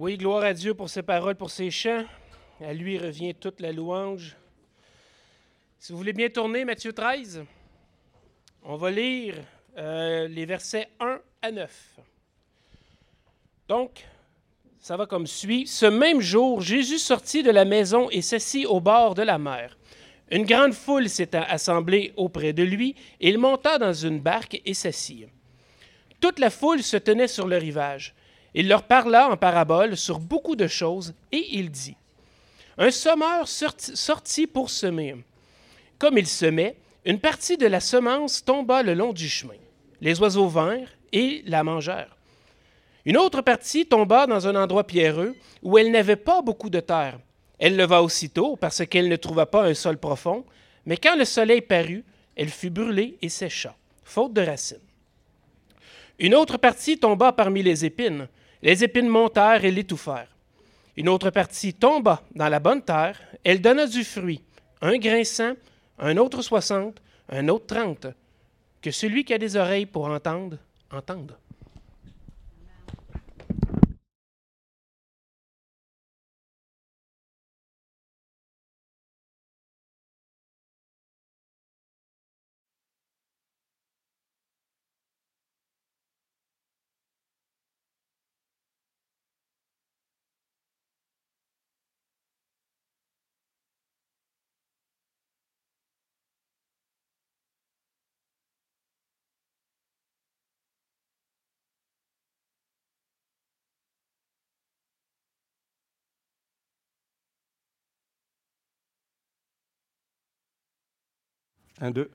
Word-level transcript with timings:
Oui, 0.00 0.16
gloire 0.16 0.44
à 0.44 0.54
Dieu 0.54 0.74
pour 0.74 0.88
ses 0.88 1.02
paroles, 1.02 1.34
pour 1.34 1.50
ses 1.50 1.72
chants. 1.72 2.04
À 2.60 2.72
lui 2.72 2.98
revient 2.98 3.34
toute 3.34 3.58
la 3.58 3.72
louange. 3.72 4.36
Si 5.80 5.90
vous 5.90 5.98
voulez 5.98 6.12
bien 6.12 6.28
tourner, 6.28 6.64
Matthieu 6.64 6.92
13, 6.92 7.44
on 8.62 8.76
va 8.76 8.92
lire 8.92 9.34
euh, 9.76 10.28
les 10.28 10.46
versets 10.46 10.86
1 11.00 11.18
à 11.42 11.50
9. 11.50 11.96
Donc, 13.66 14.06
ça 14.78 14.96
va 14.96 15.06
comme 15.06 15.26
suit. 15.26 15.66
Ce 15.66 15.86
même 15.86 16.20
jour, 16.20 16.60
Jésus 16.60 17.00
sortit 17.00 17.42
de 17.42 17.50
la 17.50 17.64
maison 17.64 18.08
et 18.10 18.22
s'assit 18.22 18.66
au 18.66 18.78
bord 18.78 19.16
de 19.16 19.22
la 19.22 19.38
mer. 19.38 19.76
Une 20.30 20.46
grande 20.46 20.74
foule 20.74 21.08
s'étant 21.08 21.44
assemblée 21.48 22.12
auprès 22.16 22.52
de 22.52 22.62
lui, 22.62 22.94
il 23.18 23.36
monta 23.36 23.78
dans 23.78 23.94
une 23.94 24.20
barque 24.20 24.62
et 24.64 24.74
s'assit. 24.74 25.26
Toute 26.20 26.38
la 26.38 26.50
foule 26.50 26.84
se 26.84 26.96
tenait 26.96 27.26
sur 27.26 27.48
le 27.48 27.56
rivage. 27.56 28.14
Il 28.58 28.66
leur 28.66 28.82
parla 28.82 29.30
en 29.30 29.36
parabole 29.36 29.96
sur 29.96 30.18
beaucoup 30.18 30.56
de 30.56 30.66
choses, 30.66 31.14
et 31.30 31.46
il 31.52 31.70
dit 31.70 31.94
Un 32.76 32.90
sommeur 32.90 33.46
sortit 33.46 34.48
pour 34.48 34.68
semer. 34.68 35.14
Comme 35.96 36.18
il 36.18 36.26
semait, 36.26 36.74
une 37.04 37.20
partie 37.20 37.56
de 37.56 37.68
la 37.68 37.78
semence 37.78 38.44
tomba 38.44 38.82
le 38.82 38.94
long 38.94 39.12
du 39.12 39.28
chemin. 39.28 39.54
Les 40.00 40.18
oiseaux 40.18 40.48
vinrent 40.48 40.88
et 41.12 41.44
la 41.46 41.62
mangèrent. 41.62 42.16
Une 43.04 43.16
autre 43.16 43.42
partie 43.42 43.86
tomba 43.86 44.26
dans 44.26 44.48
un 44.48 44.56
endroit 44.56 44.88
pierreux 44.88 45.36
où 45.62 45.78
elle 45.78 45.92
n'avait 45.92 46.16
pas 46.16 46.42
beaucoup 46.42 46.68
de 46.68 46.80
terre. 46.80 47.20
Elle 47.60 47.76
leva 47.76 48.02
aussitôt 48.02 48.56
parce 48.56 48.84
qu'elle 48.86 49.08
ne 49.08 49.14
trouva 49.14 49.46
pas 49.46 49.68
un 49.68 49.74
sol 49.74 49.98
profond, 49.98 50.44
mais 50.84 50.96
quand 50.96 51.14
le 51.14 51.24
soleil 51.24 51.60
parut, 51.60 52.04
elle 52.34 52.48
fut 52.48 52.70
brûlée 52.70 53.18
et 53.22 53.28
sécha, 53.28 53.76
faute 54.02 54.32
de 54.32 54.42
racines. 54.42 54.78
Une 56.18 56.34
autre 56.34 56.56
partie 56.56 56.98
tomba 56.98 57.30
parmi 57.30 57.62
les 57.62 57.84
épines. 57.84 58.26
Les 58.62 58.82
épines 58.82 59.08
montèrent 59.08 59.64
et 59.64 59.70
l'étouffèrent. 59.70 60.28
Une 60.96 61.08
autre 61.08 61.30
partie 61.30 61.74
tomba 61.74 62.22
dans 62.34 62.48
la 62.48 62.58
bonne 62.58 62.82
terre. 62.82 63.20
Elle 63.44 63.60
donna 63.60 63.86
du 63.86 64.02
fruit, 64.02 64.42
un 64.82 64.98
grain 64.98 65.22
cent, 65.22 65.52
un 65.98 66.16
autre 66.16 66.42
soixante, 66.42 67.00
un 67.28 67.48
autre 67.48 67.66
trente. 67.66 68.08
Que 68.82 68.90
celui 68.90 69.24
qui 69.24 69.34
a 69.34 69.38
des 69.38 69.56
oreilles 69.56 69.86
pour 69.86 70.06
entendre, 70.06 70.56
entende. 70.92 71.36
Un, 111.80 111.90
deux. 111.90 112.10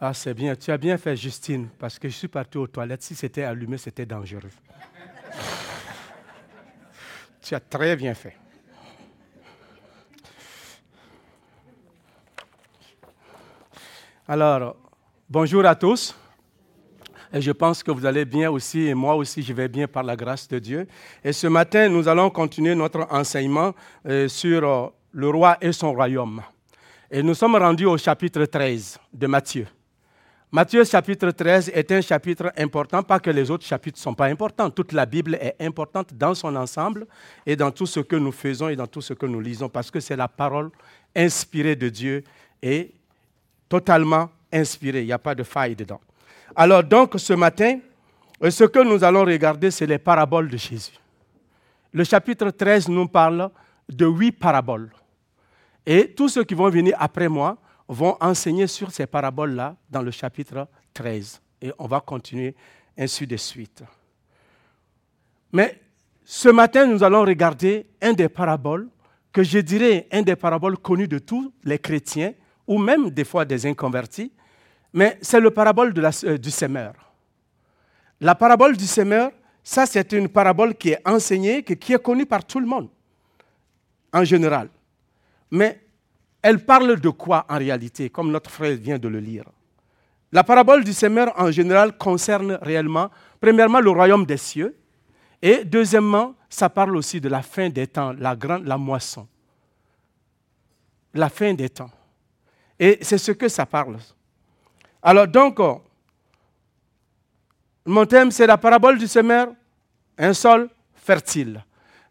Ah, 0.00 0.12
c'est 0.12 0.34
bien. 0.34 0.56
Tu 0.56 0.72
as 0.72 0.78
bien 0.78 0.98
fait, 0.98 1.14
Justine, 1.16 1.68
parce 1.78 1.98
que 1.98 2.08
je 2.08 2.14
suis 2.14 2.28
parti 2.28 2.58
aux 2.58 2.66
toilettes. 2.66 3.02
Si 3.02 3.14
c'était 3.14 3.44
allumé, 3.44 3.78
c'était 3.78 4.04
dangereux. 4.04 4.50
tu 7.40 7.54
as 7.54 7.60
très 7.60 7.94
bien 7.94 8.14
fait. 8.14 8.36
Alors, 14.26 14.76
bonjour 15.28 15.64
à 15.64 15.76
tous. 15.76 16.16
Et 17.32 17.40
je 17.40 17.52
pense 17.52 17.82
que 17.82 17.90
vous 17.90 18.04
allez 18.04 18.24
bien 18.24 18.50
aussi, 18.50 18.80
et 18.80 18.94
moi 18.94 19.14
aussi, 19.14 19.42
je 19.42 19.52
vais 19.52 19.68
bien 19.68 19.86
par 19.86 20.02
la 20.02 20.16
grâce 20.16 20.48
de 20.48 20.58
Dieu. 20.58 20.86
Et 21.24 21.32
ce 21.32 21.46
matin, 21.46 21.88
nous 21.88 22.08
allons 22.08 22.28
continuer 22.28 22.74
notre 22.74 23.06
enseignement 23.10 23.72
euh, 24.06 24.28
sur 24.28 24.68
euh, 24.68 24.88
le 25.12 25.28
roi 25.30 25.56
et 25.60 25.72
son 25.72 25.92
royaume. 25.92 26.42
Et 27.14 27.22
nous 27.22 27.34
sommes 27.34 27.56
rendus 27.56 27.84
au 27.84 27.98
chapitre 27.98 28.46
13 28.46 28.98
de 29.12 29.26
Matthieu. 29.26 29.66
Matthieu 30.50 30.82
chapitre 30.82 31.30
13 31.30 31.70
est 31.74 31.92
un 31.92 32.00
chapitre 32.00 32.50
important, 32.56 33.02
pas 33.02 33.20
que 33.20 33.28
les 33.28 33.50
autres 33.50 33.66
chapitres 33.66 33.98
ne 33.98 34.02
sont 34.02 34.14
pas 34.14 34.28
importants. 34.28 34.70
Toute 34.70 34.92
la 34.92 35.04
Bible 35.04 35.34
est 35.34 35.56
importante 35.60 36.14
dans 36.14 36.32
son 36.32 36.56
ensemble 36.56 37.06
et 37.44 37.54
dans 37.54 37.70
tout 37.70 37.84
ce 37.84 38.00
que 38.00 38.16
nous 38.16 38.32
faisons 38.32 38.70
et 38.70 38.76
dans 38.76 38.86
tout 38.86 39.02
ce 39.02 39.12
que 39.12 39.26
nous 39.26 39.40
lisons, 39.40 39.68
parce 39.68 39.90
que 39.90 40.00
c'est 40.00 40.16
la 40.16 40.26
parole 40.26 40.70
inspirée 41.14 41.76
de 41.76 41.90
Dieu 41.90 42.24
et 42.62 42.94
totalement 43.68 44.30
inspirée. 44.50 45.02
Il 45.02 45.06
n'y 45.08 45.12
a 45.12 45.18
pas 45.18 45.34
de 45.34 45.42
faille 45.42 45.76
dedans. 45.76 46.00
Alors 46.56 46.82
donc 46.82 47.12
ce 47.18 47.34
matin, 47.34 47.78
ce 48.48 48.64
que 48.64 48.82
nous 48.82 49.04
allons 49.04 49.26
regarder, 49.26 49.70
c'est 49.70 49.86
les 49.86 49.98
paraboles 49.98 50.48
de 50.48 50.56
Jésus. 50.56 50.98
Le 51.92 52.04
chapitre 52.04 52.48
13 52.48 52.88
nous 52.88 53.06
parle 53.06 53.50
de 53.86 54.06
huit 54.06 54.32
paraboles. 54.32 54.88
Et 55.84 56.12
tous 56.12 56.28
ceux 56.28 56.44
qui 56.44 56.54
vont 56.54 56.70
venir 56.70 56.96
après 56.98 57.28
moi 57.28 57.58
vont 57.88 58.16
enseigner 58.20 58.66
sur 58.66 58.90
ces 58.90 59.06
paraboles-là 59.06 59.76
dans 59.90 60.02
le 60.02 60.10
chapitre 60.10 60.68
13. 60.94 61.40
Et 61.60 61.72
on 61.78 61.86
va 61.86 62.00
continuer 62.00 62.54
ainsi 62.96 63.26
de 63.26 63.36
suite. 63.36 63.82
Mais 65.52 65.80
ce 66.24 66.48
matin, 66.48 66.86
nous 66.86 67.02
allons 67.02 67.22
regarder 67.22 67.86
un 68.00 68.12
des 68.12 68.28
paraboles 68.28 68.88
que 69.32 69.42
je 69.42 69.58
dirais 69.58 70.06
un 70.12 70.22
des 70.22 70.36
paraboles 70.36 70.76
connus 70.76 71.08
de 71.08 71.18
tous 71.18 71.52
les 71.64 71.78
chrétiens, 71.78 72.34
ou 72.66 72.78
même 72.78 73.10
des 73.10 73.24
fois 73.24 73.44
des 73.44 73.66
inconvertis, 73.66 74.30
mais 74.92 75.18
c'est 75.22 75.40
le 75.40 75.50
parabole 75.50 75.92
euh, 76.24 76.38
du 76.38 76.50
semeur. 76.50 76.92
La 78.20 78.34
parabole 78.34 78.76
du 78.76 78.86
semeur, 78.86 79.32
ça 79.64 79.86
c'est 79.86 80.12
une 80.12 80.28
parabole 80.28 80.74
qui 80.74 80.90
est 80.90 81.08
enseignée, 81.08 81.62
qui 81.62 81.92
est 81.92 82.02
connue 82.02 82.26
par 82.26 82.44
tout 82.44 82.60
le 82.60 82.66
monde, 82.66 82.88
en 84.12 84.22
général. 84.22 84.68
Mais 85.52 85.80
elle 86.40 86.64
parle 86.64 86.98
de 86.98 87.10
quoi 87.10 87.44
en 87.48 87.58
réalité, 87.58 88.08
comme 88.08 88.30
notre 88.30 88.50
frère 88.50 88.74
vient 88.74 88.98
de 88.98 89.06
le 89.06 89.20
lire? 89.20 89.44
La 90.32 90.42
parabole 90.42 90.82
du 90.82 90.94
semeur 90.94 91.32
en 91.36 91.50
général 91.50 91.96
concerne 91.98 92.58
réellement, 92.62 93.10
premièrement, 93.38 93.80
le 93.80 93.90
royaume 93.90 94.24
des 94.24 94.38
cieux, 94.38 94.74
et 95.42 95.62
deuxièmement, 95.64 96.34
ça 96.48 96.70
parle 96.70 96.96
aussi 96.96 97.20
de 97.20 97.28
la 97.28 97.42
fin 97.42 97.68
des 97.68 97.86
temps, 97.86 98.14
la 98.18 98.34
grande, 98.34 98.64
la 98.64 98.78
moisson. 98.78 99.28
La 101.12 101.28
fin 101.28 101.52
des 101.52 101.68
temps. 101.68 101.90
Et 102.78 102.98
c'est 103.02 103.18
ce 103.18 103.32
que 103.32 103.48
ça 103.48 103.66
parle. 103.66 103.98
Alors 105.02 105.28
donc, 105.28 105.58
mon 107.84 108.06
thème, 108.06 108.30
c'est 108.30 108.46
la 108.46 108.56
parabole 108.56 108.96
du 108.96 109.06
semeur, 109.06 109.52
un 110.16 110.32
sol 110.32 110.70
fertile. 110.94 111.62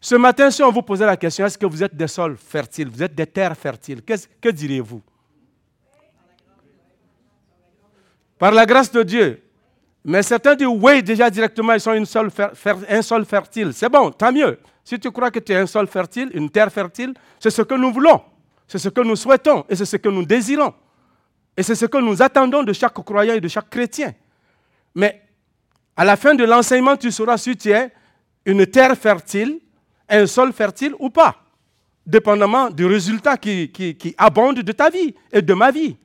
Ce 0.04 0.16
matin, 0.16 0.50
si 0.50 0.64
on 0.64 0.72
vous 0.72 0.82
posait 0.82 1.06
la 1.06 1.16
question, 1.16 1.46
est-ce 1.46 1.56
que 1.56 1.64
vous 1.64 1.80
êtes 1.80 1.94
des 1.94 2.08
sols 2.08 2.36
fertiles, 2.36 2.88
vous 2.88 3.04
êtes 3.04 3.14
des 3.14 3.24
terres 3.24 3.56
fertiles, 3.56 4.02
que 4.02 4.48
diriez-vous? 4.48 5.00
Par 8.36 8.50
la 8.50 8.66
grâce 8.66 8.90
de 8.90 9.04
Dieu. 9.04 9.40
Mais 10.04 10.24
certains 10.24 10.56
disent 10.56 10.66
oui, 10.66 11.04
déjà 11.04 11.30
directement, 11.30 11.74
ils 11.74 11.80
sont 11.80 11.92
un 11.92 13.02
sol 13.02 13.24
fertile. 13.24 13.72
C'est 13.72 13.88
bon, 13.88 14.10
tant 14.10 14.32
mieux. 14.32 14.58
Si 14.82 14.98
tu 14.98 15.08
crois 15.12 15.30
que 15.30 15.38
tu 15.38 15.52
es 15.52 15.56
un 15.56 15.66
sol 15.66 15.86
fertile, 15.86 16.32
une 16.34 16.50
terre 16.50 16.72
fertile, 16.72 17.14
c'est 17.38 17.50
ce 17.50 17.62
que 17.62 17.74
nous 17.74 17.92
voulons, 17.92 18.20
c'est 18.66 18.78
ce 18.78 18.88
que 18.88 19.02
nous 19.02 19.14
souhaitons 19.14 19.64
et 19.68 19.76
c'est 19.76 19.86
ce 19.86 19.98
que 19.98 20.08
nous 20.08 20.24
désirons. 20.24 20.74
Et 21.56 21.62
c'est 21.62 21.76
ce 21.76 21.86
que 21.86 21.98
nous 21.98 22.20
attendons 22.20 22.64
de 22.64 22.72
chaque 22.72 22.94
croyant 22.94 23.34
et 23.34 23.40
de 23.40 23.46
chaque 23.46 23.70
chrétien. 23.70 24.12
Mais 24.96 25.22
à 25.96 26.04
la 26.04 26.16
fin 26.16 26.34
de 26.34 26.42
l'enseignement, 26.42 26.96
tu 26.96 27.12
sauras 27.12 27.38
si 27.38 27.56
tu 27.56 27.70
es 27.70 27.92
une 28.44 28.66
terre 28.66 28.96
fertile 28.96 29.60
un 30.12 30.26
sol 30.26 30.52
fertile 30.52 30.94
ou 30.98 31.10
pas, 31.10 31.36
dépendamment 32.06 32.70
du 32.70 32.84
résultat 32.86 33.36
qui, 33.36 34.14
abonde 34.18 34.60
de 34.60 34.72
ta 34.72 34.90
vie 34.90 35.14
et 35.32 35.42
de 35.42 35.54
ma 35.54 35.70
vie. 35.70 35.96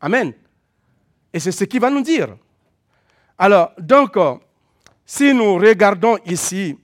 Amen. 0.00 0.32
Et 1.32 1.40
c'est 1.40 1.52
ce 1.52 1.64
qu'il 1.64 1.80
va 1.80 1.90
nous 1.90 2.02
dire. 2.02 2.36
Alors, 3.38 3.72
donc, 3.78 4.16
euh, 4.16 4.34
si 5.04 5.34
nous 5.34 5.54
regardons 5.56 6.18
ici, 6.26 6.78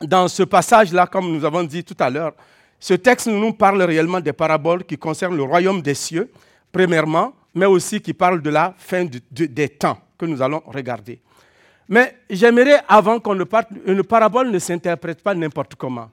dans 0.00 0.28
ce 0.28 0.42
passage-là, 0.42 1.06
comme 1.06 1.32
nous 1.32 1.44
avons 1.44 1.64
dit 1.64 1.82
tout 1.82 1.96
à 1.98 2.10
l'heure, 2.10 2.34
ce 2.78 2.94
texte 2.94 3.26
nous 3.26 3.54
parle 3.54 3.82
réellement 3.82 4.20
des 4.20 4.34
paraboles 4.34 4.84
qui 4.84 4.98
concernent 4.98 5.36
le 5.36 5.42
royaume 5.42 5.80
des 5.80 5.94
cieux, 5.94 6.30
premièrement, 6.70 7.32
mais 7.54 7.66
aussi 7.66 8.00
qui 8.00 8.12
parle 8.12 8.42
de 8.42 8.50
la 8.50 8.74
fin 8.76 9.06
des 9.30 9.68
temps 9.70 9.98
que 10.18 10.26
nous 10.26 10.42
allons 10.42 10.62
regarder. 10.66 11.20
Mais 11.88 12.16
j'aimerais, 12.28 12.80
avant 12.88 13.20
qu'on 13.20 13.34
ne 13.34 13.44
parte, 13.44 13.68
une 13.86 14.02
parabole 14.02 14.50
ne 14.50 14.58
s'interprète 14.58 15.22
pas 15.22 15.34
n'importe 15.34 15.74
comment. 15.76 16.10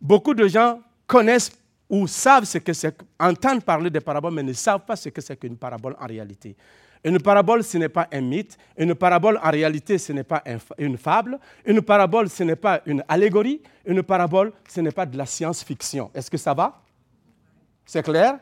Beaucoup 0.00 0.34
de 0.34 0.48
gens 0.48 0.80
connaissent 1.06 1.52
ou 1.88 2.06
savent 2.06 2.44
ce 2.44 2.58
que 2.58 2.72
c'est, 2.72 2.96
entendent 3.20 3.62
parler 3.62 3.90
des 3.90 4.00
paraboles, 4.00 4.32
mais 4.32 4.42
ne 4.42 4.52
savent 4.52 4.84
pas 4.84 4.96
ce 4.96 5.10
que 5.10 5.20
c'est 5.20 5.36
qu'une 5.36 5.56
parabole 5.56 5.94
en 6.00 6.06
réalité. 6.06 6.56
Une 7.04 7.18
parabole, 7.18 7.64
ce 7.64 7.78
n'est 7.78 7.88
pas 7.88 8.08
un 8.12 8.20
mythe. 8.20 8.56
Une 8.78 8.94
parabole, 8.94 9.38
en 9.42 9.50
réalité, 9.50 9.98
ce 9.98 10.12
n'est 10.12 10.24
pas 10.24 10.42
une 10.78 10.96
fable. 10.96 11.38
Une 11.66 11.82
parabole, 11.82 12.28
ce 12.28 12.44
n'est 12.44 12.56
pas 12.56 12.80
une 12.86 13.04
allégorie. 13.08 13.60
Une 13.84 14.02
parabole, 14.02 14.52
ce 14.68 14.80
n'est 14.80 14.92
pas 14.92 15.04
de 15.04 15.18
la 15.18 15.26
science-fiction. 15.26 16.10
Est-ce 16.14 16.30
que 16.30 16.38
ça 16.38 16.54
va? 16.54 16.80
C'est 17.84 18.02
clair? 18.02 18.38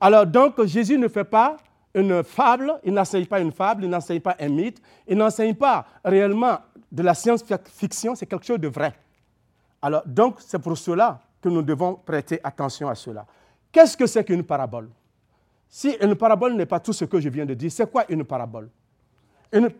Alors, 0.00 0.24
donc, 0.24 0.64
Jésus 0.64 0.96
ne 0.96 1.08
fait 1.08 1.24
pas 1.24 1.56
une 1.94 2.22
fable, 2.22 2.78
il 2.84 2.92
n'enseigne 2.94 3.26
pas 3.26 3.40
une 3.40 3.52
fable, 3.52 3.84
il 3.84 3.90
n'enseigne 3.90 4.20
pas 4.20 4.36
un 4.38 4.48
mythe, 4.48 4.80
il 5.06 5.16
n'enseigne 5.16 5.54
pas 5.54 5.86
réellement 6.04 6.58
de 6.90 7.02
la 7.02 7.14
science-fiction, 7.14 8.14
c'est 8.14 8.26
quelque 8.26 8.46
chose 8.46 8.60
de 8.60 8.68
vrai. 8.68 8.94
Alors, 9.82 10.02
donc, 10.06 10.36
c'est 10.40 10.58
pour 10.58 10.76
cela 10.76 11.20
que 11.40 11.48
nous 11.48 11.62
devons 11.62 11.94
prêter 11.94 12.38
attention 12.44 12.88
à 12.88 12.94
cela. 12.94 13.26
Qu'est-ce 13.72 13.96
que 13.96 14.06
c'est 14.06 14.24
qu'une 14.24 14.42
parabole? 14.42 14.88
Si 15.68 15.96
une 16.00 16.14
parabole 16.14 16.54
n'est 16.54 16.66
pas 16.66 16.80
tout 16.80 16.92
ce 16.92 17.04
que 17.04 17.20
je 17.20 17.28
viens 17.28 17.46
de 17.46 17.54
dire, 17.54 17.70
c'est 17.70 17.90
quoi 17.90 18.04
une 18.08 18.24
parabole? 18.24 18.68
Une, 19.52 19.70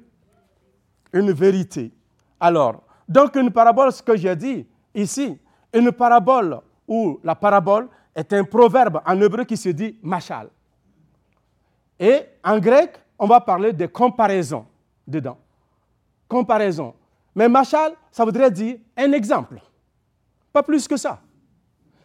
une 1.12 1.32
vérité. 1.32 1.92
Alors, 2.38 2.82
donc 3.08 3.34
une 3.36 3.50
parabole, 3.50 3.92
ce 3.92 4.02
que 4.02 4.16
j'ai 4.16 4.34
dit 4.36 4.66
ici, 4.94 5.36
une 5.72 5.92
parabole 5.92 6.60
ou 6.86 7.20
la 7.22 7.34
parabole 7.34 7.88
est 8.14 8.32
un 8.32 8.44
proverbe 8.44 9.00
en 9.04 9.20
hébreu 9.20 9.44
qui 9.44 9.56
se 9.56 9.68
dit 9.68 9.98
machal. 10.02 10.48
Et 12.00 12.22
en 12.42 12.58
grec, 12.58 12.98
on 13.18 13.26
va 13.26 13.40
parler 13.42 13.74
de 13.74 13.84
comparaison 13.84 14.64
dedans. 15.06 15.36
Comparaison. 16.26 16.94
Mais 17.34 17.46
machal, 17.46 17.92
ça 18.10 18.24
voudrait 18.24 18.50
dire 18.50 18.78
un 18.96 19.12
exemple. 19.12 19.60
Pas 20.50 20.62
plus 20.62 20.88
que 20.88 20.96
ça. 20.96 21.20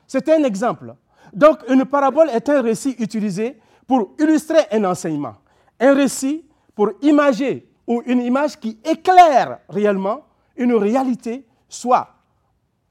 C'est 0.06 0.28
un 0.30 0.44
exemple. 0.44 0.94
Donc, 1.32 1.60
une 1.70 1.86
parabole 1.86 2.30
est 2.30 2.48
un 2.50 2.62
récit 2.62 2.96
utilisé 3.00 3.58
pour 3.88 4.14
illustrer 4.20 4.66
un 4.72 4.84
enseignement, 4.84 5.36
un 5.80 5.94
récit 5.94 6.46
pour 6.76 6.92
imager 7.02 7.68
ou 7.88 8.02
une 8.06 8.22
image 8.22 8.60
qui 8.60 8.78
éclaire 8.84 9.60
réellement 9.70 10.26
une 10.58 10.74
réalité, 10.74 11.46
soit 11.70 12.10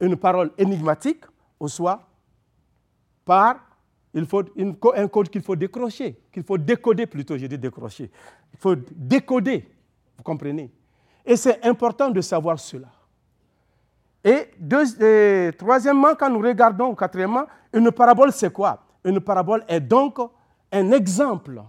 une 0.01 0.17
parole 0.17 0.53
énigmatique, 0.57 1.25
ou 1.61 1.69
soit 1.69 2.01
par 3.25 3.57
il 4.15 4.27
faut 4.27 4.45
un 4.95 5.09
code 5.09 5.29
qu'il 5.29 5.43
faut 5.43 5.57
décrocher, 5.57 6.17
qu'il 6.33 6.45
faut 6.45 6.57
décoder 6.57 7.07
plutôt, 7.07 7.37
j'ai 7.37 7.49
dit 7.49 7.59
décrocher. 7.59 8.11
Il 8.53 8.59
faut 8.59 8.77
décoder, 8.95 9.69
vous 10.17 10.23
comprenez 10.23 10.71
Et 11.27 11.37
c'est 11.37 11.65
important 11.65 12.11
de 12.11 12.21
savoir 12.21 12.59
cela. 12.61 12.89
Et, 14.23 14.51
et 15.01 15.51
troisièmement, 15.59 16.15
quand 16.15 16.31
nous 16.31 16.39
regardons, 16.39 16.95
quatrièmement, 16.95 17.45
une 17.73 17.91
parabole, 17.91 18.33
c'est 18.33 18.53
quoi? 18.53 18.85
Une 19.05 19.21
parabole 19.21 19.65
est 19.69 19.81
donc 19.81 20.19
un 20.71 20.93
exemple, 20.93 21.61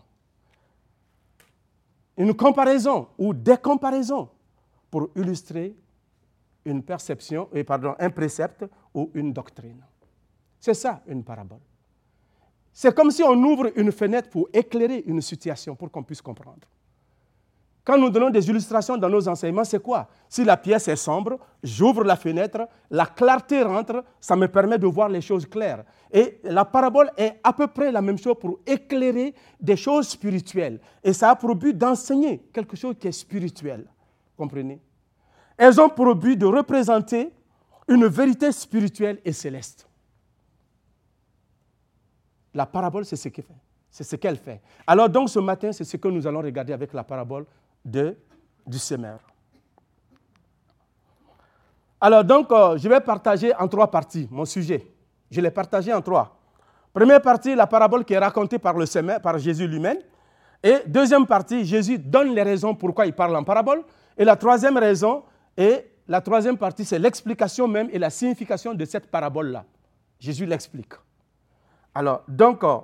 une 2.16 2.34
comparaison 2.34 3.08
ou 3.18 3.34
des 3.34 3.58
comparaisons 3.58 4.30
pour 4.90 5.10
illustrer 5.16 5.76
une 6.64 6.82
perception, 6.84 7.50
pardon, 7.66 7.96
un 8.00 8.10
précepte 8.10 8.66
ou 8.94 9.10
une 9.16 9.34
doctrine. 9.34 9.84
C'est 10.60 10.74
ça 10.76 11.02
une 11.08 11.24
parabole. 11.24 11.60
C'est 12.78 12.94
comme 12.94 13.10
si 13.10 13.24
on 13.24 13.42
ouvre 13.42 13.72
une 13.78 13.90
fenêtre 13.90 14.30
pour 14.30 14.50
éclairer 14.52 15.02
une 15.08 15.22
situation 15.22 15.78
pour 15.78 15.90
qu'on 15.90 16.04
puisse 16.04 16.22
comprendre. 16.22 16.68
Quand 17.86 17.98
nous 17.98 18.10
donnons 18.10 18.30
des 18.30 18.50
illustrations 18.50 18.98
dans 18.98 19.08
nos 19.08 19.26
enseignements, 19.30 19.64
c'est 19.64 19.82
quoi? 19.82 20.10
Si 20.28 20.44
la 20.44 20.58
pièce 20.58 20.90
est 20.90 20.98
sombre, 20.98 21.40
j'ouvre 21.64 22.04
la 22.04 22.18
fenêtre, 22.18 22.68
la 22.90 23.06
clarté 23.06 23.64
rentre, 23.64 24.04
ça 24.20 24.36
me 24.36 24.48
permet 24.50 24.78
de 24.78 24.88
voir 24.88 25.08
les 25.08 25.22
choses 25.22 25.46
claires. 25.46 25.86
Et 26.12 26.42
la 26.44 26.66
parabole 26.66 27.10
est 27.16 27.40
à 27.42 27.54
peu 27.54 27.68
près 27.68 27.94
la 27.94 28.02
même 28.02 28.18
chose 28.18 28.36
pour 28.42 28.60
éclairer 28.68 29.34
des 29.62 29.78
choses 29.78 30.10
spirituelles. 30.10 30.82
Et 31.02 31.14
ça 31.14 31.30
a 31.30 31.36
pour 31.38 31.56
but 31.56 31.78
d'enseigner 31.78 32.40
quelque 32.52 32.76
chose 32.76 32.96
qui 33.00 33.08
est 33.08 33.14
spirituel. 33.14 33.86
Comprenez? 34.36 34.82
Elles 35.56 35.80
ont 35.80 35.88
pour 35.88 36.14
but 36.14 36.36
de 36.36 36.46
représenter 36.46 37.32
une 37.88 38.08
vérité 38.08 38.52
spirituelle 38.52 39.22
et 39.24 39.32
céleste. 39.32 39.88
La 42.56 42.66
parabole, 42.66 43.06
c'est 43.06 43.18
ce 43.18 43.30
qu'elle 43.30 43.46
fait. 43.46 43.54
C'est 43.92 44.04
ce 44.04 44.16
qu'elle 44.16 44.38
fait. 44.38 44.62
Alors 44.88 45.10
donc 45.10 45.30
ce 45.30 45.40
matin, 45.40 45.72
c'est 45.72 45.84
ce 45.84 45.98
que 45.98 46.08
nous 46.08 46.26
allons 46.26 46.42
regarder 46.42 46.74
avec 46.74 46.92
la 46.94 47.04
parabole 47.04 47.46
de, 47.84 48.16
du 48.66 48.80
semeur. 48.80 49.20
Alors 52.02 52.24
donc, 52.24 52.52
euh, 52.52 52.78
je 52.78 52.90
vais 52.90 53.00
partager 53.00 53.54
en 53.56 53.68
trois 53.68 53.90
parties 53.92 54.28
mon 54.32 54.46
sujet. 54.46 54.86
Je 55.30 55.42
l'ai 55.42 55.52
partagé 55.52 55.94
en 55.94 56.02
trois. 56.02 56.38
Première 56.94 57.22
partie, 57.22 57.56
la 57.56 57.68
parabole 57.68 58.06
qui 58.06 58.14
est 58.14 58.18
racontée 58.18 58.58
par 58.58 58.78
le 58.78 58.86
semeur, 58.86 59.22
par 59.22 59.38
Jésus 59.38 59.68
lui-même. 59.68 59.98
Et 60.64 60.78
deuxième 60.88 61.26
partie, 61.26 61.66
Jésus 61.66 62.00
donne 62.00 62.34
les 62.34 62.44
raisons 62.44 62.74
pourquoi 62.74 63.06
il 63.06 63.14
parle 63.14 63.36
en 63.36 63.44
parabole. 63.44 63.84
Et 64.18 64.24
la 64.24 64.36
troisième 64.36 64.78
raison, 64.78 65.24
et 65.58 65.86
la 66.08 66.22
troisième 66.22 66.58
partie, 66.58 66.86
c'est 66.86 67.00
l'explication 67.00 67.68
même 67.68 67.90
et 67.92 68.00
la 68.00 68.10
signification 68.10 68.74
de 68.74 68.86
cette 68.86 69.12
parabole-là. 69.12 69.66
Jésus 70.20 70.46
l'explique. 70.46 70.94
Alors, 71.96 72.22
donc, 72.28 72.64
euh, 72.64 72.78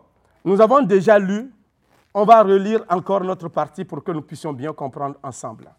nous 0.45 0.59
avons 0.61 0.81
déjà 0.81 1.19
lu 1.19 1.51
on 2.13 2.25
va 2.25 2.43
relire 2.43 2.83
encore 2.89 3.23
notre 3.23 3.47
partie 3.47 3.85
pour 3.85 4.03
que 4.03 4.11
nous 4.11 4.21
puissions 4.21 4.53
bien 4.53 4.73
comprendre 4.73 5.15
ensemble. 5.23 5.71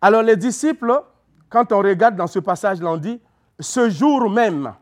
Alors 0.00 0.22
les 0.22 0.36
disciples, 0.36 1.02
quand 1.48 1.72
on 1.72 1.78
regarde 1.78 2.16
dans 2.16 2.26
ce 2.26 2.38
passage-là, 2.40 2.90
on 2.90 2.96
dit 2.96 3.20
ce 3.58 3.88
jour 3.88 4.28
même, 4.28 4.74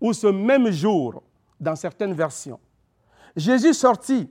ou 0.00 0.12
ce 0.12 0.26
même 0.26 0.70
jour, 0.70 1.22
dans 1.58 1.76
certaines 1.76 2.12
versions. 2.12 2.60
Jésus 3.34 3.72
sortit 3.72 4.30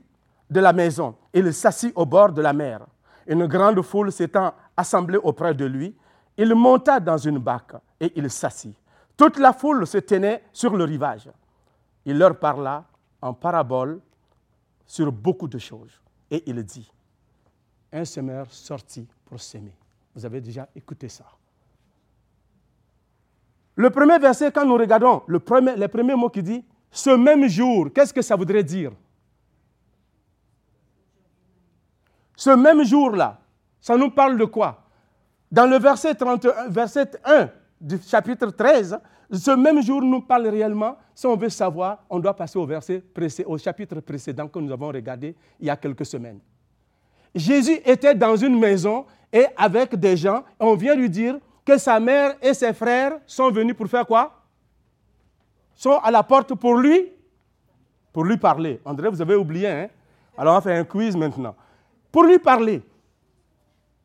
de 0.49 0.59
la 0.59 0.73
maison, 0.73 1.15
et 1.33 1.39
il 1.39 1.51
s'assit 1.53 1.91
au 1.95 2.05
bord 2.05 2.31
de 2.31 2.41
la 2.41 2.53
mer. 2.53 2.85
Une 3.25 3.47
grande 3.47 3.81
foule 3.81 4.11
s'étant 4.11 4.53
assemblée 4.77 5.17
auprès 5.17 5.55
de 5.55 5.65
lui, 5.65 5.95
il 6.37 6.53
monta 6.53 6.99
dans 6.99 7.17
une 7.17 7.39
barque 7.39 7.73
et 7.99 8.11
il 8.15 8.29
s'assit. 8.29 8.75
Toute 9.17 9.39
la 9.39 9.53
foule 9.53 9.87
se 9.87 9.97
tenait 9.97 10.43
sur 10.51 10.75
le 10.75 10.83
rivage. 10.83 11.29
Il 12.05 12.17
leur 12.17 12.37
parla 12.39 12.85
en 13.21 13.33
parabole 13.33 13.99
sur 14.85 15.11
beaucoup 15.11 15.47
de 15.47 15.57
choses. 15.57 15.99
Et 16.29 16.43
il 16.45 16.63
dit, 16.63 16.91
un 17.91 18.05
semeur 18.05 18.51
sorti 18.51 19.07
pour 19.25 19.41
s'aimer. 19.41 19.75
Vous 20.13 20.25
avez 20.25 20.41
déjà 20.41 20.67
écouté 20.75 21.09
ça. 21.09 21.25
Le 23.75 23.89
premier 23.89 24.19
verset, 24.19 24.51
quand 24.51 24.65
nous 24.65 24.77
regardons 24.77 25.23
le 25.27 25.39
premier, 25.39 25.75
les 25.75 25.87
premiers 25.87 26.15
qui 26.31 26.43
dit, 26.43 26.63
ce 26.91 27.09
même 27.09 27.47
jour, 27.47 27.89
qu'est-ce 27.93 28.13
que 28.13 28.21
ça 28.21 28.35
voudrait 28.35 28.63
dire? 28.63 28.91
Ce 32.37 32.51
même 32.51 32.83
jour-là, 32.83 33.39
ça 33.81 33.97
nous 33.97 34.11
parle 34.11 34.37
de 34.37 34.45
quoi? 34.45 34.83
Dans 35.51 35.65
le 35.65 35.77
verset, 35.77 36.15
31, 36.15 36.69
verset 36.69 37.11
1 37.25 37.49
du 37.79 37.99
chapitre 38.01 38.47
13, 38.47 38.99
ce 39.31 39.51
même 39.51 39.81
jour 39.81 40.01
nous 40.01 40.21
parle 40.21 40.47
réellement. 40.47 40.97
Si 41.13 41.25
on 41.25 41.35
veut 41.35 41.49
savoir, 41.49 42.03
on 42.09 42.19
doit 42.19 42.35
passer 42.35 42.57
au, 42.57 42.65
verset 42.65 43.03
chapitre 43.57 43.99
précédent 43.99 44.47
que 44.47 44.59
nous 44.59 44.71
avons 44.71 44.87
regardé 44.87 45.35
il 45.59 45.67
y 45.67 45.69
a 45.69 45.75
quelques 45.75 46.05
semaines. 46.05 46.39
Jésus 47.33 47.79
était 47.83 48.15
dans 48.15 48.35
une 48.35 48.57
maison 48.57 49.05
et 49.31 49.45
avec 49.57 49.95
des 49.95 50.15
gens, 50.15 50.43
on 50.59 50.75
vient 50.75 50.95
lui 50.95 51.09
dire 51.09 51.37
que 51.65 51.77
sa 51.77 51.99
mère 51.99 52.35
et 52.41 52.53
ses 52.53 52.73
frères 52.73 53.19
sont 53.25 53.51
venus 53.51 53.75
pour 53.75 53.87
faire 53.87 54.05
quoi? 54.05 54.41
Sont 55.75 55.97
à 55.97 56.11
la 56.11 56.23
porte 56.23 56.53
pour 56.55 56.75
lui 56.75 57.11
Pour 58.13 58.23
lui 58.23 58.37
parler. 58.37 58.79
André, 58.85 59.09
vous 59.09 59.21
avez 59.21 59.35
oublié, 59.35 59.67
hein? 59.67 59.89
Alors 60.37 60.53
on 60.53 60.57
va 60.57 60.61
faire 60.61 60.79
un 60.79 60.85
quiz 60.85 61.15
maintenant. 61.15 61.55
Pour 62.11 62.23
lui 62.23 62.39
parler. 62.39 62.81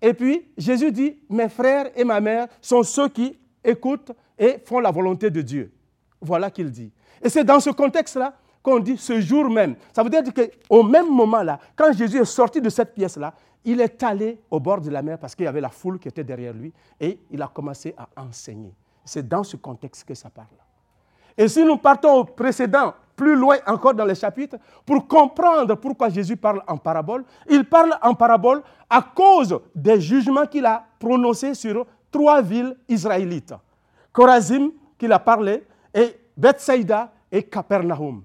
Et 0.03 0.15
puis 0.15 0.49
Jésus 0.57 0.91
dit, 0.91 1.19
mes 1.29 1.49
frères 1.49 1.91
et 1.95 2.03
ma 2.03 2.21
mère 2.21 2.49
sont 2.61 2.83
ceux 2.83 3.09
qui 3.09 3.39
écoutent 3.64 4.12
et 4.38 4.59
font 4.64 4.81
la 4.81 4.90
volonté 4.90 5.31
de 5.31 5.43
Dieu. 5.43 5.73
Voilà 6.21 6.50
qu'il 6.50 6.71
dit. 6.71 6.93
Et 7.23 7.29
c'est 7.29 7.45
dans 7.45 7.61
ce 7.61 7.71
contexte-là 7.71 8.35
qu'on 8.62 8.79
dit 8.79 8.97
ce 8.97 9.21
jour 9.21 9.49
même. 9.49 9.75
Ça 9.93 10.02
veut 10.02 10.11
dire 10.11 10.23
qu'au 10.35 10.83
même 10.83 11.11
moment-là, 11.11 11.59
quand 11.76 11.93
Jésus 11.93 12.19
est 12.19 12.25
sorti 12.25 12.61
de 12.61 12.69
cette 12.69 12.95
pièce-là, 12.95 13.35
il 13.64 13.81
est 13.81 14.02
allé 14.02 14.38
au 14.50 14.59
bord 14.59 14.81
de 14.81 14.90
la 14.90 15.02
mer 15.02 15.19
parce 15.19 15.35
qu'il 15.35 15.45
y 15.45 15.49
avait 15.49 15.61
la 15.61 15.69
foule 15.69 15.99
qui 15.99 16.09
était 16.09 16.25
derrière 16.25 16.52
lui 16.52 16.73
et 16.99 17.19
il 17.31 17.43
a 17.43 17.49
commencé 17.49 17.95
à 17.97 18.09
enseigner. 18.23 18.75
C'est 19.05 19.26
dans 19.26 19.45
ce 19.45 19.57
contexte 19.57 20.05
que 20.05 20.14
ça 20.14 20.31
parle. 20.31 20.47
Et 21.37 21.49
si 21.49 21.64
nous 21.64 21.76
partons 21.76 22.19
au 22.19 22.25
précédent, 22.25 22.95
plus 23.17 23.37
loin 23.37 23.57
encore 23.67 23.95
dans 23.95 24.05
les 24.07 24.14
chapitres, 24.14 24.57
pour 24.87 25.07
comprendre 25.07 25.75
pourquoi 25.75 26.09
Jésus 26.09 26.37
parle 26.37 26.62
en 26.67 26.79
parabole, 26.79 27.25
il 27.49 27.64
parle 27.64 27.95
en 28.02 28.14
parabole 28.14 28.62
à 28.88 29.02
cause 29.02 29.61
des 29.75 30.00
jugements 30.00 30.47
qu'il 30.47 30.64
a 30.64 30.85
prononcés 30.99 31.55
sur 31.55 31.87
trois 32.11 32.43
villes 32.43 32.76
israélites. 32.88 33.55
Corazim, 34.12 34.71
qu'il 34.99 35.12
a 35.12 35.19
parlé, 35.19 35.62
et 35.95 36.17
Bethsaïda 36.37 37.12
et 37.31 37.43
Capernaum. 37.43 38.23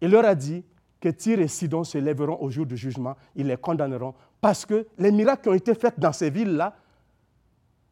Il 0.00 0.10
leur 0.10 0.24
a 0.24 0.34
dit 0.34 0.64
que 1.00 1.08
Tyr 1.08 1.40
et 1.40 1.48
Sidon 1.48 1.84
se 1.84 1.98
lèveront 1.98 2.38
au 2.40 2.50
jour 2.50 2.66
du 2.66 2.76
jugement, 2.76 3.16
ils 3.34 3.46
les 3.46 3.56
condamneront, 3.56 4.14
parce 4.40 4.64
que 4.66 4.86
les 4.98 5.10
miracles 5.10 5.42
qui 5.42 5.48
ont 5.48 5.54
été 5.54 5.74
faits 5.74 5.98
dans 5.98 6.12
ces 6.12 6.30
villes-là, 6.30 6.74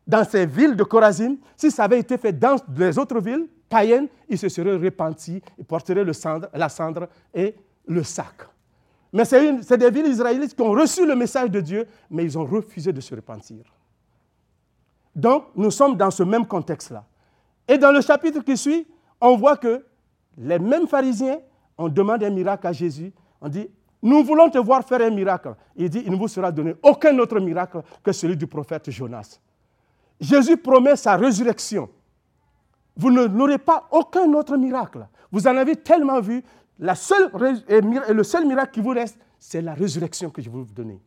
dans 0.07 0.25
ces 0.25 0.47
villes 0.47 0.75
de 0.77 0.83
Corazine, 0.85 1.39
si 1.57 1.71
ça 1.71 1.85
avait 1.85 2.01
été 2.01 2.19
fait 2.19 2.33
dans 2.33 2.57
les 2.77 2.99
autres 2.99 3.21
villes 3.21 3.47
païennes, 3.69 4.09
ils 4.29 4.39
se 4.39 4.49
seraient 4.49 4.77
repentis, 4.77 5.41
ils 5.59 5.65
porteraient 5.65 6.05
la 6.05 6.69
cendre 6.69 7.09
et 7.33 7.55
le 7.87 8.03
sac. 8.03 8.43
Mais 9.13 9.25
c'est 9.25 9.77
des 9.77 9.91
villes 9.91 10.07
israélites 10.07 10.55
qui 10.55 10.63
ont 10.63 10.71
reçu 10.71 11.07
le 11.07 11.15
message 11.15 11.51
de 11.51 11.61
Dieu, 11.61 11.87
mais 12.11 12.25
ils 12.25 12.39
ont 12.39 12.45
refusé 12.45 12.93
de 12.93 13.01
se 13.01 13.15
repentir. 13.15 13.65
Donc, 15.15 15.45
nous 15.57 15.71
sommes 15.71 15.97
dans 15.97 16.11
ce 16.11 16.23
même 16.23 16.47
contexte-là. 16.47 17.05
Et 17.67 17.79
dans 17.79 17.93
le 17.93 18.01
chapitre 18.01 18.41
qui 18.41 18.57
suit, 18.57 18.87
on 19.21 19.37
voit 19.37 19.57
que 19.57 19.85
les 20.39 20.59
mêmes 20.59 20.87
pharisiens 20.87 21.39
ont 21.77 21.89
demandé 21.89 22.27
un 22.27 22.31
miracle 22.31 22.67
à 22.67 22.73
Jésus. 22.73 23.13
On 23.41 23.49
dit, 23.49 23.69
nous 24.03 24.25
voulons 24.25 24.49
te 24.49 24.59
voir 24.59 24.85
faire 24.85 25.01
un 25.03 25.11
miracle. 25.11 25.55
Il 25.77 25.91
dit, 25.91 26.03
il 26.05 26.13
ne 26.13 26.17
vous 26.17 26.29
sera 26.29 26.51
donné 26.51 26.75
aucun 26.83 27.19
autre 27.19 27.39
miracle 27.39 27.83
que 28.03 28.13
celui 28.13 28.37
du 28.37 28.47
prophète 28.47 28.91
Jonas. 28.91 29.41
Jésus 30.21 30.57
promet 30.57 30.97
sa 30.97 31.17
résurrection. 31.17 31.89
Vous 32.97 33.11
n'aurez 33.11 33.59
pas 33.59 33.89
aucun 33.91 34.33
autre 34.35 34.57
miracle. 34.57 35.07
Vous 35.31 35.47
en 35.47 35.57
avez 35.57 35.77
tellement 35.77 36.21
vu. 36.21 36.43
Le 36.79 36.95
seul 38.23 38.47
miracle 38.47 38.73
qui 38.73 38.81
vous 38.81 38.91
reste, 38.91 39.19
c'est 39.39 39.63
la 39.63 39.75
résurrection 39.75 40.31
que 40.31 40.41
je 40.43 40.51
vais 40.51 40.57
vous 40.57 40.65
donner. 40.65 41.01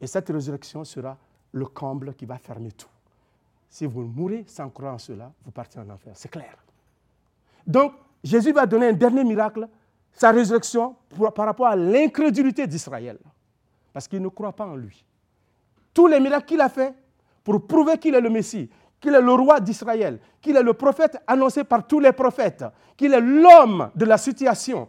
Et 0.00 0.06
cette 0.06 0.28
résurrection 0.28 0.84
sera 0.84 1.16
le 1.52 1.66
comble 1.66 2.14
qui 2.14 2.24
va 2.24 2.38
fermer 2.38 2.72
tout. 2.72 2.88
Si 3.68 3.86
vous 3.86 4.02
mourrez 4.02 4.44
sans 4.46 4.68
croire 4.68 4.94
en 4.94 4.98
cela, 4.98 5.32
vous 5.44 5.50
partez 5.50 5.78
en 5.78 5.88
enfer. 5.88 6.12
C'est 6.14 6.30
clair. 6.30 6.56
Donc, 7.66 7.92
Jésus 8.22 8.52
va 8.52 8.66
donner 8.66 8.88
un 8.88 8.92
dernier 8.92 9.24
miracle, 9.24 9.68
sa 10.12 10.30
résurrection, 10.30 10.96
par 11.34 11.46
rapport 11.46 11.66
à 11.66 11.76
l'incrédulité 11.76 12.66
d'Israël. 12.66 13.18
Parce 13.92 14.08
qu'il 14.08 14.20
ne 14.20 14.28
croit 14.28 14.52
pas 14.52 14.66
en 14.66 14.76
lui. 14.76 15.04
Tous 15.94 16.06
les 16.06 16.20
miracles 16.20 16.46
qu'il 16.46 16.60
a 16.60 16.68
faits 16.68 16.94
pour 17.44 17.66
prouver 17.66 17.98
qu'il 17.98 18.14
est 18.14 18.20
le 18.20 18.30
Messie, 18.30 18.70
qu'il 19.00 19.14
est 19.14 19.20
le 19.20 19.32
roi 19.32 19.60
d'Israël, 19.60 20.20
qu'il 20.40 20.56
est 20.56 20.62
le 20.62 20.74
prophète 20.74 21.18
annoncé 21.26 21.64
par 21.64 21.86
tous 21.86 22.00
les 22.00 22.12
prophètes, 22.12 22.64
qu'il 22.96 23.12
est 23.12 23.20
l'homme 23.20 23.90
de 23.94 24.04
la 24.04 24.16
situation, 24.16 24.88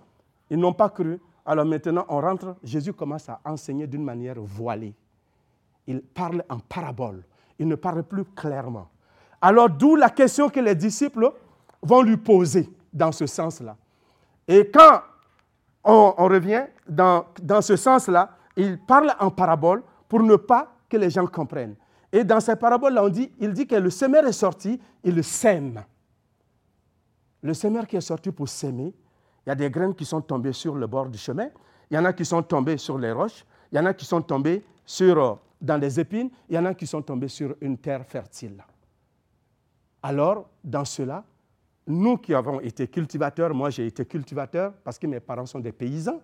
ils 0.50 0.58
n'ont 0.58 0.74
pas 0.74 0.90
cru. 0.90 1.20
Alors 1.46 1.66
maintenant, 1.66 2.06
on 2.08 2.22
rentre, 2.22 2.56
Jésus 2.64 2.94
commence 2.94 3.28
à 3.28 3.42
enseigner 3.44 3.88
d'une 3.88 4.04
manière 4.04 4.40
voilée. 4.40 4.94
Il 5.88 6.02
parle 6.02 6.44
en 6.50 6.60
parabole, 6.60 7.24
il 7.60 7.68
ne 7.68 7.76
parle 7.76 8.04
plus 8.04 8.26
clairement. 8.26 8.90
Alors 9.42 9.70
d'où 9.70 9.96
la 9.96 10.10
question 10.10 10.50
que 10.50 10.60
les 10.60 10.76
disciples 10.76 11.32
vont 11.82 12.02
lui 12.02 12.18
poser 12.18 12.70
dans 12.94 13.12
ce 13.12 13.26
sens-là. 13.26 13.76
Et 14.48 14.70
quand 14.70 15.02
on, 15.84 16.12
revient 16.28 16.66
dans, 16.88 17.26
dans 17.42 17.62
ce 17.62 17.76
sens-là, 17.76 18.38
il 18.56 18.80
parle 18.80 19.14
en 19.20 19.30
parabole 19.30 19.84
pour 20.08 20.22
ne 20.22 20.36
pas 20.36 20.72
que 20.88 20.98
les 20.98 21.10
gens 21.10 21.26
comprennent. 21.28 21.76
Et 22.12 22.24
dans 22.24 22.40
ces 22.40 22.56
paraboles-là, 22.56 23.04
on 23.04 23.10
dit, 23.10 23.32
il 23.40 23.52
dit 23.54 23.66
que 23.66 23.76
le 23.76 23.90
semeur 23.90 24.26
est 24.26 24.34
sorti, 24.34 24.80
il 25.04 25.24
sème. 25.24 25.84
Le 27.42 27.54
semeur 27.54 27.88
qui 27.88 27.96
est 27.96 28.02
sorti 28.02 28.32
pour 28.32 28.48
s'aimer, 28.48 28.94
il 29.46 29.50
y 29.50 29.52
a 29.52 29.56
des 29.56 29.70
graines 29.70 29.96
qui 29.96 30.06
sont 30.06 30.22
tombées 30.22 30.54
sur 30.54 30.76
le 30.76 30.88
bord 30.88 31.10
du 31.10 31.18
chemin, 31.18 31.48
il 31.90 31.96
y 31.96 31.98
en 31.98 32.06
a 32.06 32.14
qui 32.14 32.24
sont 32.24 32.44
tombées 32.44 32.78
sur 32.78 32.98
les 32.98 33.12
roches, 33.12 33.44
il 33.72 33.78
y 33.78 33.80
en 33.80 33.86
a 33.86 33.94
qui 33.94 34.06
sont 34.06 34.22
tombées 34.22 34.64
sur, 34.86 35.18
euh, 35.18 35.34
dans 35.64 35.78
les 35.78 35.98
épines, 35.98 36.30
il 36.50 36.56
y 36.56 36.60
en 36.60 36.66
a 36.66 36.74
qui 36.74 36.86
sont 36.86 37.02
tombées 37.02 37.30
sur 37.30 37.56
une 37.62 37.78
terre 37.78 38.06
fertile. 38.06 38.62
Alors, 40.02 40.50
dans 40.62 40.84
cela, 40.84 41.24
nous 41.88 42.18
qui 42.18 42.34
avons 42.34 42.60
été 42.60 42.88
cultivateurs, 42.88 43.54
moi 43.54 43.70
j'ai 43.70 43.88
été 43.88 44.06
cultivateur 44.06 44.74
parce 44.84 45.00
que 45.00 45.08
mes 45.08 45.22
parents 45.22 45.46
sont 45.46 45.60
des 45.60 45.72
paysans 45.72 46.22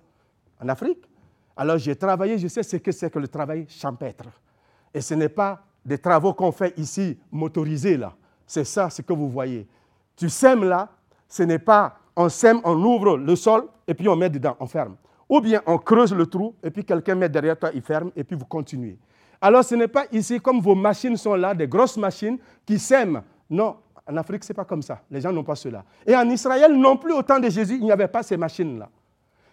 en 0.62 0.68
Afrique. 0.68 1.10
Alors 1.56 1.78
j'ai 1.78 1.96
travaillé, 1.96 2.38
je 2.38 2.50
sais 2.50 2.64
ce 2.64 2.76
que 2.78 2.92
c'est 2.92 3.10
que 3.10 3.20
le 3.20 3.30
travail 3.30 3.66
champêtre. 3.70 4.26
Et 4.94 5.00
ce 5.00 5.14
n'est 5.14 5.30
pas 5.30 5.64
des 5.86 5.98
travaux 5.98 6.34
qu'on 6.34 6.52
fait 6.52 6.78
ici 6.78 7.18
motorisés 7.32 7.98
là. 7.98 8.14
C'est 8.46 8.66
ça 8.66 8.90
ce 8.90 9.02
que 9.02 9.14
vous 9.14 9.30
voyez. 9.30 9.68
Tu 10.18 10.30
sèmes 10.30 10.66
là, 10.66 10.90
ce 11.28 11.44
n'est 11.44 11.60
pas 11.60 11.98
on 12.16 12.28
sème, 12.28 12.60
on 12.66 12.76
ouvre 12.84 13.18
le 13.18 13.36
sol 13.38 13.68
et 13.88 13.94
puis 13.94 14.10
on 14.10 14.16
met 14.18 14.30
dedans, 14.30 14.58
on 14.60 14.68
ferme. 14.68 14.98
Ou 15.30 15.40
bien 15.40 15.62
on 15.66 15.78
creuse 15.78 16.14
le 16.14 16.26
trou 16.26 16.56
et 16.62 16.72
puis 16.72 16.84
quelqu'un 16.84 17.16
met 17.16 17.30
derrière 17.30 17.58
toi, 17.58 17.72
il 17.74 17.82
ferme 17.82 18.12
et 18.16 18.26
puis 18.26 18.36
vous 18.36 18.46
continuez. 18.46 18.98
Alors 19.42 19.64
ce 19.64 19.76
n'est 19.76 19.88
pas 19.88 20.06
ici 20.12 20.40
comme 20.40 20.60
vos 20.60 20.76
machines 20.76 21.16
sont 21.18 21.36
là, 21.36 21.54
des 21.54 21.68
grosses 21.68 21.98
machines 21.98 22.38
qui 22.66 22.78
sèment. 22.78 23.24
Non, 23.50 23.78
en 24.10 24.18
Afrique, 24.18 24.44
ce 24.44 24.52
n'est 24.52 24.56
pas 24.56 24.66
comme 24.66 24.82
ça. 24.82 25.02
Les 25.10 25.22
gens 25.22 25.32
n'ont 25.32 25.44
pas 25.44 25.56
cela. 25.56 25.84
Et 26.06 26.16
en 26.16 26.28
Israël 26.30 26.74
non 26.74 26.98
plus, 26.98 27.14
au 27.14 27.22
temps 27.22 27.40
de 27.40 27.50
Jésus, 27.50 27.76
il 27.76 27.84
n'y 27.84 27.92
avait 27.92 28.08
pas 28.08 28.24
ces 28.24 28.38
machines-là. 28.38 28.90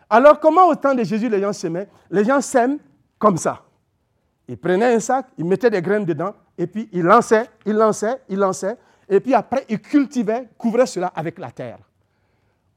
Alors, 0.08 0.40
comment 0.40 0.66
au 0.68 0.74
temps 0.74 0.94
de 0.94 1.02
Jésus, 1.02 1.28
les 1.28 1.40
gens 1.40 1.52
semaient 1.52 1.88
Les 2.10 2.24
gens 2.24 2.40
sèment 2.40 2.78
comme 3.18 3.36
ça. 3.36 3.62
Ils 4.48 4.56
prenaient 4.56 4.94
un 4.94 5.00
sac, 5.00 5.26
ils 5.36 5.44
mettaient 5.44 5.70
des 5.70 5.82
graines 5.82 6.04
dedans, 6.04 6.32
et 6.56 6.66
puis 6.66 6.88
ils 6.92 7.02
lançaient, 7.02 7.46
ils 7.64 7.74
lançaient, 7.74 8.20
ils 8.28 8.38
lançaient, 8.38 8.76
et 9.08 9.20
puis 9.20 9.34
après, 9.34 9.64
ils 9.68 9.80
cultivaient, 9.80 10.48
couvraient 10.56 10.86
cela 10.86 11.08
avec 11.14 11.38
la 11.38 11.50
terre. 11.50 11.78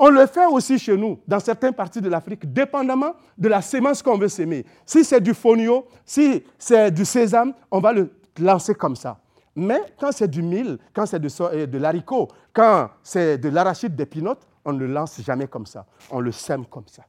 On 0.01 0.10
le 0.10 0.25
fait 0.27 0.46
aussi 0.46 0.79
chez 0.79 0.96
nous, 0.96 1.20
dans 1.27 1.41
certaines 1.41 1.74
parties 1.74 2.00
de 2.00 2.08
l'Afrique, 2.08 2.51
dépendamment 2.53 3.15
de 3.38 3.50
la 3.50 3.62
sémence 3.62 4.01
qu'on 4.01 4.18
veut 4.18 4.29
s'aimer. 4.29 4.65
Si 4.86 5.03
c'est 5.03 5.20
du 5.20 5.34
fonio, 5.34 5.86
si 6.06 6.41
c'est 6.58 6.89
du 6.89 7.03
sésame, 7.03 7.53
on 7.70 7.82
va 7.82 7.91
le 7.91 8.10
lancer 8.39 8.74
comme 8.74 8.96
ça. 8.96 9.20
Mais 9.58 9.82
quand 10.00 10.13
c'est 10.13 10.29
du 10.29 10.41
mil, 10.41 10.79
quand 10.94 11.06
c'est 11.06 11.20
de, 11.20 11.27
euh, 11.41 11.65
de 11.65 11.77
l'haricot, 11.77 12.29
quand 12.53 12.89
c'est 13.03 13.38
de 13.38 13.50
l'arachide 13.50 13.94
d'épinote, 13.94 14.48
on 14.63 14.72
ne 14.72 14.79
le 14.79 14.88
lance 14.88 15.20
jamais 15.22 15.48
comme 15.48 15.65
ça. 15.65 15.86
On 16.10 16.22
le 16.22 16.32
sème 16.32 16.65
comme 16.65 16.88
ça. 16.88 17.03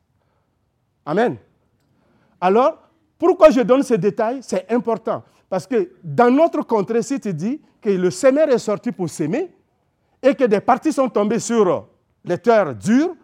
Amen. 1.06 1.36
Alors, 2.40 2.76
pourquoi 3.16 3.50
je 3.50 3.60
donne 3.60 3.84
ces 3.84 3.98
détails 3.98 4.40
C'est 4.42 4.68
important. 4.72 5.22
Parce 5.48 5.64
que 5.64 5.92
dans 6.02 6.30
notre 6.34 6.62
contrée, 6.62 7.02
si 7.02 7.20
tu 7.20 7.32
dis 7.32 7.60
que 7.80 7.90
le 7.90 8.10
semeur 8.10 8.48
est 8.48 8.58
sorti 8.58 8.90
pour 8.90 9.08
s'aimer 9.08 9.48
et 10.20 10.34
que 10.34 10.44
des 10.44 10.60
parties 10.60 10.92
sont 10.92 11.08
tombées 11.08 11.38
sur 11.38 11.86
les 12.24 12.38
terres 12.38 12.74
dures 12.74 13.14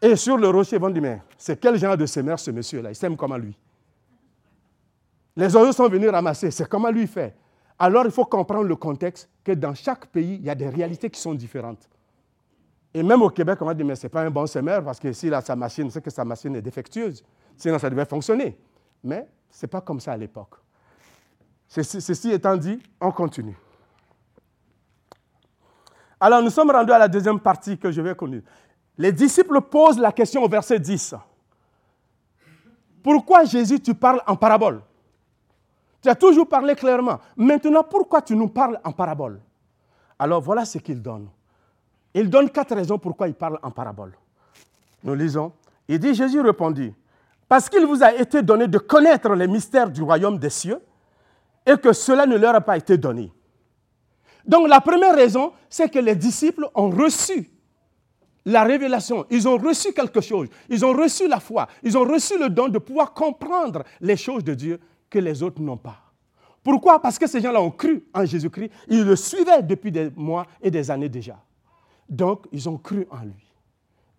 et 0.00 0.16
sur 0.16 0.36
le 0.36 0.48
rocher, 0.48 0.78
vont 0.78 0.90
dire, 0.90 1.02
mais 1.02 1.22
c'est 1.36 1.58
quel 1.60 1.76
genre 1.76 1.96
de 1.96 2.06
semeur 2.06 2.38
ce 2.38 2.50
monsieur-là? 2.50 2.90
Il 2.90 2.94
sème 2.94 3.16
comment 3.16 3.36
lui? 3.36 3.56
Les 5.36 5.54
oiseaux 5.56 5.72
sont 5.72 5.88
venus 5.88 6.10
ramasser, 6.10 6.50
c'est 6.50 6.68
comment 6.68 6.90
lui 6.90 7.06
fait? 7.06 7.34
Alors 7.78 8.04
il 8.04 8.12
faut 8.12 8.24
comprendre 8.24 8.64
le 8.64 8.76
contexte 8.76 9.28
que 9.42 9.52
dans 9.52 9.74
chaque 9.74 10.06
pays, 10.06 10.36
il 10.36 10.44
y 10.44 10.50
a 10.50 10.54
des 10.54 10.68
réalités 10.68 11.10
qui 11.10 11.20
sont 11.20 11.34
différentes. 11.34 11.88
Et 12.92 13.02
même 13.02 13.22
au 13.22 13.30
Québec, 13.30 13.58
on 13.60 13.64
va 13.64 13.74
dire, 13.74 13.84
mais 13.84 13.96
ce 13.96 14.06
n'est 14.06 14.10
pas 14.10 14.22
un 14.22 14.30
bon 14.30 14.46
semeur 14.46 14.84
parce 14.84 15.00
que 15.00 15.12
s'il 15.12 15.34
a 15.34 15.40
sa 15.40 15.56
machine, 15.56 15.90
c'est 15.90 16.00
que 16.00 16.10
sa 16.10 16.24
machine 16.24 16.54
est 16.54 16.62
défectueuse. 16.62 17.24
Sinon, 17.56 17.78
ça 17.80 17.90
devait 17.90 18.04
fonctionner. 18.04 18.56
Mais 19.02 19.26
ce 19.50 19.66
n'est 19.66 19.70
pas 19.70 19.80
comme 19.80 19.98
ça 19.98 20.12
à 20.12 20.16
l'époque. 20.16 20.54
Ceci 21.66 22.30
étant 22.30 22.56
dit, 22.56 22.80
on 23.00 23.10
continue. 23.10 23.56
Alors, 26.24 26.40
nous 26.40 26.48
sommes 26.48 26.70
rendus 26.70 26.90
à 26.90 26.98
la 26.98 27.06
deuxième 27.06 27.38
partie 27.38 27.76
que 27.76 27.90
je 27.90 28.00
vais 28.00 28.14
connaître. 28.14 28.48
Les 28.96 29.12
disciples 29.12 29.60
posent 29.60 29.98
la 29.98 30.10
question 30.10 30.42
au 30.42 30.48
verset 30.48 30.78
10. 30.78 31.14
Pourquoi 33.02 33.44
Jésus, 33.44 33.78
tu 33.78 33.94
parles 33.94 34.22
en 34.26 34.34
parabole? 34.34 34.80
Tu 36.00 36.08
as 36.08 36.14
toujours 36.14 36.48
parlé 36.48 36.76
clairement. 36.76 37.20
Maintenant, 37.36 37.82
pourquoi 37.82 38.22
tu 38.22 38.34
nous 38.34 38.48
parles 38.48 38.80
en 38.84 38.92
parabole? 38.92 39.38
Alors 40.18 40.40
voilà 40.40 40.64
ce 40.64 40.78
qu'il 40.78 41.02
donne. 41.02 41.28
Il 42.14 42.30
donne 42.30 42.48
quatre 42.48 42.74
raisons 42.74 42.98
pourquoi 42.98 43.28
il 43.28 43.34
parle 43.34 43.58
en 43.62 43.70
parabole. 43.70 44.14
Nous 45.02 45.14
lisons. 45.14 45.52
Il 45.86 45.98
dit, 45.98 46.14
Jésus 46.14 46.40
répondit, 46.40 46.94
parce 47.46 47.68
qu'il 47.68 47.84
vous 47.84 48.02
a 48.02 48.14
été 48.14 48.40
donné 48.40 48.66
de 48.66 48.78
connaître 48.78 49.28
les 49.34 49.46
mystères 49.46 49.90
du 49.90 50.00
royaume 50.02 50.38
des 50.38 50.48
cieux 50.48 50.80
et 51.66 51.76
que 51.76 51.92
cela 51.92 52.24
ne 52.24 52.38
leur 52.38 52.54
a 52.54 52.62
pas 52.62 52.78
été 52.78 52.96
donné. 52.96 53.30
Donc 54.46 54.68
la 54.68 54.80
première 54.80 55.14
raison, 55.14 55.52
c'est 55.68 55.90
que 55.90 55.98
les 55.98 56.14
disciples 56.16 56.68
ont 56.74 56.90
reçu 56.90 57.50
la 58.46 58.64
révélation, 58.64 59.24
ils 59.30 59.48
ont 59.48 59.56
reçu 59.56 59.92
quelque 59.92 60.20
chose, 60.20 60.48
ils 60.68 60.84
ont 60.84 60.92
reçu 60.92 61.26
la 61.26 61.40
foi, 61.40 61.66
ils 61.82 61.96
ont 61.96 62.04
reçu 62.04 62.38
le 62.38 62.50
don 62.50 62.68
de 62.68 62.78
pouvoir 62.78 63.14
comprendre 63.14 63.84
les 64.00 64.18
choses 64.18 64.44
de 64.44 64.52
Dieu 64.52 64.78
que 65.08 65.18
les 65.18 65.42
autres 65.42 65.62
n'ont 65.62 65.78
pas. 65.78 66.04
Pourquoi? 66.62 67.00
Parce 67.00 67.18
que 67.18 67.26
ces 67.26 67.40
gens-là 67.40 67.60
ont 67.60 67.70
cru 67.70 68.04
en 68.12 68.24
Jésus-Christ. 68.24 68.70
Ils 68.88 69.04
le 69.04 69.16
suivaient 69.16 69.62
depuis 69.62 69.92
des 69.92 70.10
mois 70.16 70.46
et 70.62 70.70
des 70.70 70.90
années 70.90 71.10
déjà. 71.10 71.38
Donc, 72.08 72.46
ils 72.52 72.68
ont 72.68 72.78
cru 72.78 73.06
en 73.10 73.22
lui. 73.22 73.52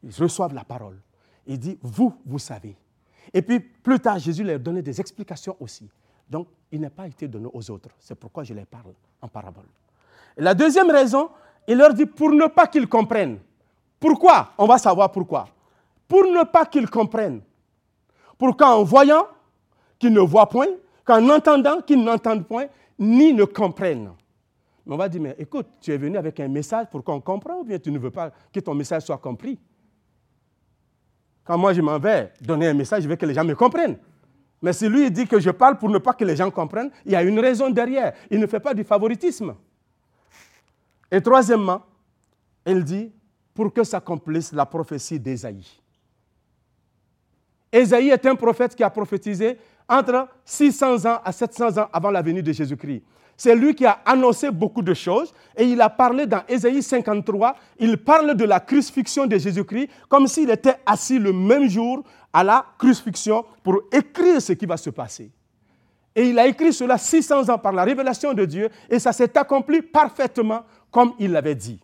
Ils 0.03 0.13
reçoivent 0.15 0.53
la 0.53 0.63
parole. 0.63 1.01
Il 1.47 1.57
dit, 1.57 1.77
vous, 1.81 2.13
vous 2.23 2.39
savez. 2.39 2.77
Et 3.33 3.41
puis, 3.41 3.59
plus 3.59 3.99
tard, 3.99 4.19
Jésus 4.19 4.43
leur 4.43 4.59
donnait 4.59 4.83
des 4.83 4.99
explications 5.01 5.55
aussi. 5.59 5.89
Donc, 6.29 6.47
il 6.71 6.81
n'a 6.81 6.91
pas 6.91 7.07
été 7.07 7.27
donné 7.27 7.47
aux 7.51 7.71
autres. 7.71 7.89
C'est 7.99 8.15
pourquoi 8.15 8.43
je 8.43 8.53
les 8.53 8.65
parle 8.65 8.93
en 9.21 9.27
parabole. 9.27 9.65
La 10.37 10.53
deuxième 10.53 10.89
raison, 10.89 11.29
il 11.67 11.77
leur 11.77 11.93
dit 11.93 12.05
pour 12.05 12.31
ne 12.31 12.47
pas 12.47 12.67
qu'ils 12.67 12.87
comprennent. 12.87 13.39
Pourquoi? 13.99 14.51
On 14.57 14.65
va 14.65 14.77
savoir 14.77 15.11
pourquoi. 15.11 15.47
Pour 16.07 16.23
ne 16.25 16.43
pas 16.43 16.65
qu'ils 16.65 16.89
comprennent. 16.89 17.41
Pour 18.37 18.55
qu'en 18.55 18.83
voyant, 18.83 19.27
qu'ils 19.97 20.13
ne 20.13 20.19
voient 20.19 20.47
point, 20.47 20.67
qu'en 21.03 21.29
entendant, 21.29 21.81
qu'ils 21.81 22.03
n'entendent 22.03 22.45
point, 22.45 22.65
ni 22.99 23.33
ne 23.33 23.45
comprennent. 23.45 24.11
Mais 24.85 24.93
on 24.93 24.97
va 24.97 25.09
dire, 25.09 25.21
mais 25.21 25.35
écoute, 25.39 25.67
tu 25.81 25.91
es 25.91 25.97
venu 25.97 26.17
avec 26.17 26.39
un 26.39 26.47
message 26.47 26.87
pour 26.91 27.03
qu'on 27.03 27.19
comprenne 27.19 27.57
ou 27.61 27.63
bien 27.63 27.79
tu 27.79 27.91
ne 27.91 27.97
veux 27.97 28.11
pas 28.11 28.31
que 28.53 28.59
ton 28.59 28.75
message 28.75 29.03
soit 29.03 29.17
compris? 29.17 29.57
Quand 31.43 31.57
moi 31.57 31.73
je 31.73 31.81
m'en 31.81 31.97
vais 31.97 32.33
donner 32.41 32.67
un 32.67 32.73
message, 32.73 33.03
je 33.03 33.07
veux 33.07 33.15
que 33.15 33.25
les 33.25 33.33
gens 33.33 33.43
me 33.43 33.55
comprennent. 33.55 33.97
Mais 34.61 34.73
si 34.73 34.87
lui 34.87 35.09
dit 35.11 35.27
que 35.27 35.39
je 35.39 35.49
parle 35.51 35.77
pour 35.77 35.89
ne 35.89 35.97
pas 35.97 36.13
que 36.13 36.23
les 36.23 36.35
gens 36.35 36.49
comprennent, 36.49 36.91
il 37.05 37.11
y 37.11 37.15
a 37.15 37.23
une 37.23 37.39
raison 37.39 37.69
derrière. 37.69 38.13
Il 38.29 38.39
ne 38.39 38.47
fait 38.47 38.59
pas 38.59 38.73
du 38.73 38.83
favoritisme. 38.83 39.55
Et 41.11 41.21
troisièmement, 41.21 41.83
il 42.65 42.83
dit 42.83 43.11
pour 43.53 43.73
que 43.73 43.83
s'accomplisse 43.83 44.51
la 44.51 44.65
prophétie 44.65 45.19
d'Ésaïe. 45.19 45.65
Ésaïe 47.71 48.09
est 48.09 48.25
un 48.25 48.35
prophète 48.35 48.75
qui 48.75 48.83
a 48.83 48.89
prophétisé 48.89 49.57
entre 49.87 50.27
600 50.45 51.05
ans 51.05 51.19
à 51.23 51.31
700 51.31 51.77
ans 51.77 51.89
avant 51.91 52.11
la 52.11 52.21
venue 52.21 52.41
de 52.41 52.51
Jésus-Christ. 52.51 53.03
C'est 53.37 53.55
lui 53.55 53.75
qui 53.75 53.85
a 53.85 53.99
annoncé 54.05 54.49
beaucoup 54.49 54.81
de 54.81 54.93
choses 54.93 55.33
et 55.57 55.65
il 55.65 55.81
a 55.81 55.89
parlé 55.89 56.25
dans 56.25 56.41
Ésaïe 56.47 56.81
53, 56.81 57.55
il 57.79 57.97
parle 57.97 58.35
de 58.35 58.45
la 58.45 58.61
crucifixion 58.61 59.25
de 59.25 59.37
Jésus-Christ 59.37 59.89
comme 60.07 60.27
s'il 60.27 60.49
était 60.49 60.77
assis 60.85 61.19
le 61.19 61.33
même 61.33 61.69
jour 61.69 62.03
à 62.31 62.43
la 62.43 62.65
crucifixion 62.77 63.45
pour 63.61 63.81
écrire 63.91 64.41
ce 64.41 64.53
qui 64.53 64.65
va 64.65 64.77
se 64.77 64.89
passer. 64.89 65.31
Et 66.15 66.29
il 66.29 66.39
a 66.39 66.47
écrit 66.47 66.71
cela 66.71 66.97
600 66.97 67.49
ans 67.49 67.57
par 67.57 67.73
la 67.73 67.83
révélation 67.83 68.33
de 68.33 68.45
Dieu 68.45 68.69
et 68.89 68.99
ça 68.99 69.11
s'est 69.11 69.37
accompli 69.37 69.81
parfaitement 69.81 70.63
comme 70.95 71.13
il 71.19 71.33
l'avait 71.33 71.55
dit. 71.55 71.77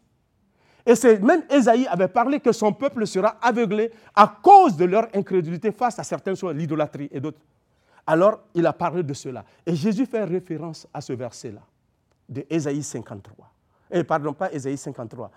Et 0.85 0.93
même 1.19 1.43
Ésaïe 1.49 1.85
avait 1.87 2.07
parlé 2.07 2.39
que 2.39 2.53
son 2.53 2.71
peuple 2.71 3.05
sera 3.05 3.35
aveuglé 3.41 3.91
à 4.15 4.39
cause 4.41 4.77
de 4.77 4.85
leur 4.85 5.09
incrédulité 5.13 5.73
face 5.73 5.99
à 5.99 6.03
certaines 6.05 6.37
choses, 6.37 6.55
l'idolâtrie 6.55 7.09
et 7.11 7.19
d'autres. 7.19 7.41
Alors, 8.07 8.39
il 8.53 8.65
a 8.65 8.71
parlé 8.71 9.03
de 9.03 9.13
cela. 9.13 9.43
Et 9.65 9.75
Jésus 9.75 10.05
fait 10.05 10.23
référence 10.23 10.87
à 10.93 11.01
ce 11.01 11.11
verset-là, 11.11 11.59
de 12.29 12.45
Ésaïe 12.49 12.81
53. 12.81 13.51
Et 13.91 13.99
eh, 13.99 14.03
pardon, 14.05 14.31
pas 14.31 14.49
Ésaïe 14.53 14.77
53. 14.77 15.29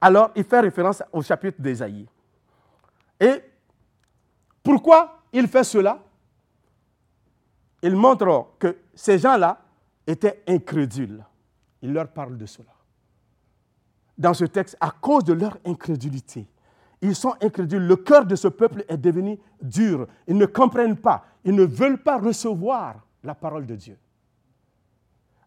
Alors, 0.00 0.30
il 0.36 0.44
fait 0.44 0.60
référence 0.60 1.02
au 1.12 1.20
chapitre 1.20 1.60
d'Ésaïe. 1.60 2.06
Et 3.18 3.42
pourquoi 4.62 5.22
il 5.32 5.48
fait 5.48 5.64
cela? 5.64 5.98
Il 7.82 7.96
montre 7.96 8.50
que 8.60 8.76
ces 8.94 9.18
gens-là 9.18 9.60
étaient 10.06 10.44
incrédules. 10.46 11.24
Il 11.82 11.92
leur 11.92 12.06
parle 12.06 12.38
de 12.38 12.46
cela 12.46 12.77
dans 14.18 14.34
ce 14.34 14.44
texte 14.44 14.76
à 14.80 14.90
cause 14.90 15.24
de 15.24 15.32
leur 15.32 15.56
incrédulité. 15.64 16.46
Ils 17.00 17.14
sont 17.14 17.34
incrédules. 17.40 17.86
Le 17.86 17.96
cœur 17.96 18.26
de 18.26 18.34
ce 18.34 18.48
peuple 18.48 18.84
est 18.88 18.96
devenu 18.96 19.38
dur. 19.62 20.06
Ils 20.26 20.36
ne 20.36 20.46
comprennent 20.46 20.96
pas. 20.96 21.24
Ils 21.44 21.54
ne 21.54 21.64
veulent 21.64 22.02
pas 22.02 22.18
recevoir 22.18 22.96
la 23.22 23.34
parole 23.34 23.66
de 23.66 23.76
Dieu. 23.76 23.96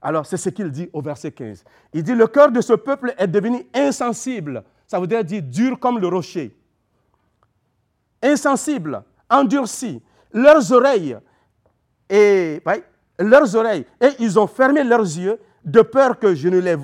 Alors, 0.01 0.25
c'est 0.25 0.37
ce 0.37 0.49
qu'il 0.49 0.71
dit 0.71 0.89
au 0.93 1.01
verset 1.01 1.31
15. 1.31 1.63
Il 1.93 2.03
dit, 2.03 2.15
le 2.15 2.25
cœur 2.27 2.51
de 2.51 2.61
ce 2.61 2.73
peuple 2.73 3.13
est 3.17 3.27
devenu 3.27 3.67
insensible. 3.73 4.63
Ça 4.87 4.99
veut 4.99 5.07
dire, 5.07 5.23
dire 5.23 5.43
dur 5.43 5.79
comme 5.79 5.99
le 5.99 6.07
rocher. 6.07 6.55
Insensible, 8.23 9.03
endurci. 9.29 10.01
Leurs 10.33 10.71
oreilles, 10.71 11.17
et, 12.09 12.61
leurs 13.19 13.55
oreilles, 13.55 13.85
et 13.99 14.09
ils 14.19 14.39
ont 14.39 14.47
fermé 14.47 14.83
leurs 14.83 15.01
yeux 15.01 15.37
de 15.63 15.81
peur 15.81 16.17
que 16.19 16.33
je 16.33 16.49
ne 16.49 16.59
les, 16.59 16.75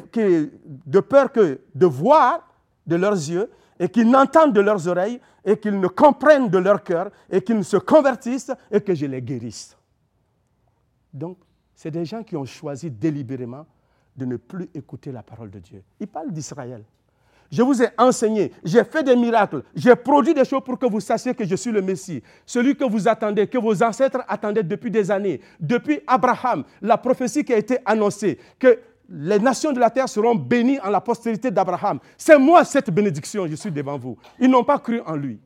de 0.86 1.00
peur 1.00 1.32
que 1.32 1.62
de 1.74 1.86
voir 1.86 2.48
de 2.86 2.96
leurs 2.96 3.14
yeux 3.14 3.50
et 3.80 3.90
qu'ils 3.90 4.10
n'entendent 4.10 4.54
de 4.54 4.62
leurs 4.62 4.88
oreilles 4.88 5.20
et 5.46 5.58
qu'ils 5.58 5.80
ne 5.80 5.88
comprennent 5.88 6.50
de 6.50 6.58
leur 6.58 6.84
cœur 6.84 7.10
et 7.30 7.42
qu'ils 7.42 7.58
ne 7.58 7.64
se 7.64 7.78
convertissent 7.78 8.52
et 8.72 8.82
que 8.82 8.94
je 8.94 9.06
les 9.06 9.22
guérisse. 9.22 9.78
Donc, 11.14 11.38
c'est 11.74 11.92
des 11.92 12.06
gens 12.06 12.24
qui 12.24 12.36
ont 12.36 12.46
choisi 12.46 12.90
délibérément 12.92 13.66
de 14.16 14.26
ne 14.26 14.36
plus 14.38 14.70
écouter 14.74 15.12
la 15.12 15.24
parole 15.24 15.52
de 15.52 15.60
Dieu. 15.60 15.84
Il 16.00 16.08
parle 16.08 16.32
d'Israël. 16.32 16.84
Je 17.52 17.62
vous 17.62 17.82
ai 17.82 17.88
enseigné, 17.98 18.52
j'ai 18.64 18.84
fait 18.84 19.04
des 19.04 19.16
miracles, 19.16 19.64
j'ai 19.74 19.96
produit 19.96 20.34
des 20.34 20.44
choses 20.44 20.62
pour 20.66 20.78
que 20.78 20.86
vous 20.86 21.00
sachiez 21.00 21.34
que 21.34 21.46
je 21.46 21.56
suis 21.56 21.72
le 21.72 21.82
Messie, 21.82 22.22
celui 22.46 22.76
que 22.76 22.84
vous 22.84 23.08
attendez, 23.08 23.48
que 23.48 23.58
vos 23.58 23.82
ancêtres 23.82 24.22
attendaient 24.28 24.64
depuis 24.64 24.92
des 24.92 25.10
années. 25.10 25.40
Depuis 25.60 26.02
Abraham, 26.06 26.64
la 26.82 26.98
prophétie 26.98 27.44
qui 27.46 27.54
a 27.54 27.58
été 27.58 27.78
annoncée, 27.86 28.38
que 28.60 28.80
les 29.10 29.40
nations 29.40 29.72
de 29.72 29.80
la 29.80 29.90
terre 29.90 30.10
seront 30.10 30.36
bénies 30.36 30.80
en 30.82 30.90
la 30.90 31.00
postérité 31.00 31.50
d'Abraham. 31.50 32.00
C'est 32.18 32.38
moi 32.38 32.66
cette 32.66 32.90
bénédiction, 32.90 33.48
je 33.48 33.56
suis 33.56 33.72
devant 33.72 33.98
vous. 33.98 34.18
Ils 34.40 34.50
n'ont 34.50 34.64
pas 34.66 34.80
cru 34.80 35.02
en 35.06 35.16
lui. 35.16 35.40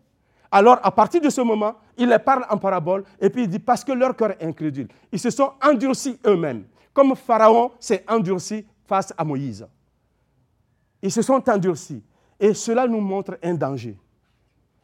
Alors, 0.52 0.80
à 0.84 0.92
partir 0.92 1.22
de 1.22 1.30
ce 1.30 1.42
moment, 1.42 1.76
il 1.98 2.10
les 2.10 2.20
parle 2.20 2.46
en 2.50 2.58
parabole 2.58 3.04
et 3.20 3.30
puis 3.30 3.44
il 3.44 3.48
dit 3.48 3.60
parce 3.60 3.84
que 3.84 3.92
leur 3.92 4.16
cœur 4.16 4.32
est 4.32 4.44
incrédule. 4.44 4.88
Ils 5.12 5.20
se 5.20 5.30
sont 5.30 5.52
endurcis 5.64 6.18
eux-mêmes, 6.26 6.64
comme 6.94 7.16
Pharaon 7.16 7.72
s'est 7.80 8.04
endurci 8.08 8.66
face 8.86 9.14
à 9.18 9.24
Moïse. 9.24 9.66
Ils 11.02 11.12
se 11.12 11.22
sont 11.22 11.48
endurcis. 11.50 12.04
Et 12.40 12.54
cela 12.54 12.88
nous 12.88 13.02
montre 13.02 13.38
un 13.44 13.54
danger. 13.54 13.98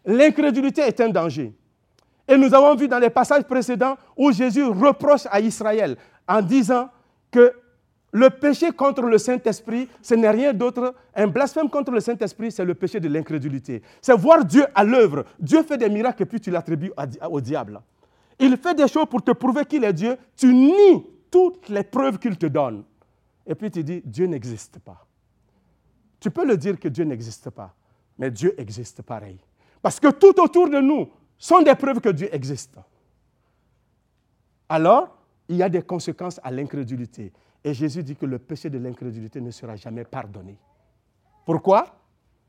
L'incrédulité 0.06 0.82
est 0.82 1.00
un 1.02 1.10
danger. 1.10 1.54
Et 2.28 2.38
nous 2.38 2.54
avons 2.54 2.76
vu 2.76 2.88
dans 2.88 3.00
les 3.00 3.10
passages 3.10 3.44
précédents 3.44 3.98
où 4.16 4.32
Jésus 4.32 4.64
reproche 4.64 5.26
à 5.32 5.40
Israël 5.40 5.98
en 6.28 6.42
disant 6.42 6.90
que 7.32 7.54
le 8.12 8.30
péché 8.30 8.72
contre 8.72 9.04
le 9.04 9.18
Saint-Esprit, 9.18 9.88
ce 10.02 10.16
n'est 10.16 10.30
rien 10.30 10.54
d'autre. 10.54 10.96
Un 11.16 11.28
blasphème 11.28 11.70
contre 11.70 11.92
le 11.92 12.00
Saint-Esprit, 12.00 12.52
c'est 12.52 12.66
le 12.66 12.74
péché 12.74 13.00
de 13.00 13.08
l'incrédulité. 13.08 13.82
C'est 14.02 14.18
voir 14.18 14.46
Dieu 14.46 14.66
à 14.74 14.84
l'œuvre. 14.84 15.26
Dieu 15.40 15.64
fait 15.64 15.78
des 15.78 15.90
miracles 15.90 16.24
et 16.24 16.26
puis 16.26 16.40
tu 16.40 16.52
l'attribues 16.52 16.92
au 17.30 17.42
diable. 17.42 17.82
Il 18.40 18.56
fait 18.58 18.76
des 18.76 18.88
choses 18.88 19.08
pour 19.10 19.22
te 19.22 19.32
prouver 19.32 19.66
qu'il 19.66 19.84
est 19.84 19.94
Dieu. 19.94 20.16
Tu 20.36 20.54
nies 20.54 21.06
toutes 21.32 21.70
les 21.70 21.84
preuves 21.84 22.20
qu'il 22.20 22.38
te 22.38 22.46
donne. 22.46 22.84
Et 23.46 23.56
puis 23.56 23.72
tu 23.72 23.84
dis, 23.84 24.02
Dieu 24.06 24.26
n'existe 24.26 24.80
pas. 24.80 25.07
Tu 26.20 26.32
peux 26.32 26.46
le 26.46 26.58
dire 26.58 26.80
que 26.80 26.88
Dieu 26.88 27.04
n'existe 27.04 27.50
pas, 27.50 27.74
mais 28.18 28.32
Dieu 28.32 28.54
existe 28.60 29.02
pareil. 29.02 29.40
Parce 29.82 30.00
que 30.00 30.12
tout 30.12 30.40
autour 30.42 30.70
de 30.70 30.80
nous 30.80 31.10
sont 31.38 31.62
des 31.62 31.76
preuves 31.76 32.00
que 32.00 32.10
Dieu 32.10 32.34
existe. 32.34 32.78
Alors, 34.70 35.18
il 35.48 35.58
y 35.58 35.64
a 35.64 35.70
des 35.70 35.82
conséquences 35.82 36.40
à 36.44 36.52
l'incrédulité. 36.52 37.32
Et 37.64 37.74
Jésus 37.74 38.04
dit 38.04 38.16
que 38.16 38.26
le 38.26 38.40
péché 38.40 38.70
de 38.70 38.78
l'incrédulité 38.78 39.40
ne 39.40 39.52
sera 39.52 39.76
jamais 39.76 40.04
pardonné. 40.04 40.58
Pourquoi? 41.46 41.86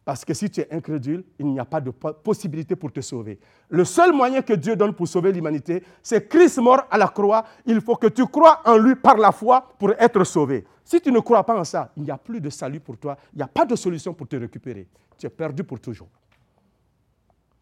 Parce 0.08 0.24
que 0.24 0.32
si 0.32 0.48
tu 0.48 0.62
es 0.62 0.72
incrédule, 0.72 1.22
il 1.38 1.48
n'y 1.48 1.60
a 1.60 1.66
pas 1.66 1.82
de 1.82 1.90
possibilité 1.90 2.74
pour 2.74 2.90
te 2.90 3.02
sauver. 3.02 3.38
Le 3.68 3.84
seul 3.84 4.10
moyen 4.10 4.40
que 4.40 4.54
Dieu 4.54 4.74
donne 4.74 4.94
pour 4.94 5.06
sauver 5.06 5.30
l'humanité, 5.32 5.84
c'est 6.02 6.26
Christ 6.26 6.56
mort 6.60 6.84
à 6.90 6.96
la 6.96 7.08
croix. 7.08 7.44
Il 7.66 7.78
faut 7.82 7.96
que 7.96 8.06
tu 8.06 8.24
crois 8.24 8.62
en 8.64 8.78
lui 8.78 8.94
par 8.94 9.18
la 9.18 9.32
foi 9.32 9.74
pour 9.78 9.90
être 9.98 10.24
sauvé. 10.24 10.64
Si 10.82 10.98
tu 11.02 11.12
ne 11.12 11.20
crois 11.20 11.44
pas 11.44 11.60
en 11.60 11.64
ça, 11.64 11.92
il 11.94 12.04
n'y 12.04 12.10
a 12.10 12.16
plus 12.16 12.40
de 12.40 12.48
salut 12.48 12.80
pour 12.80 12.96
toi, 12.96 13.18
il 13.34 13.36
n'y 13.36 13.42
a 13.42 13.48
pas 13.48 13.66
de 13.66 13.76
solution 13.76 14.14
pour 14.14 14.26
te 14.26 14.36
récupérer. 14.36 14.88
Tu 15.18 15.26
es 15.26 15.28
perdu 15.28 15.62
pour 15.62 15.78
toujours. 15.78 16.08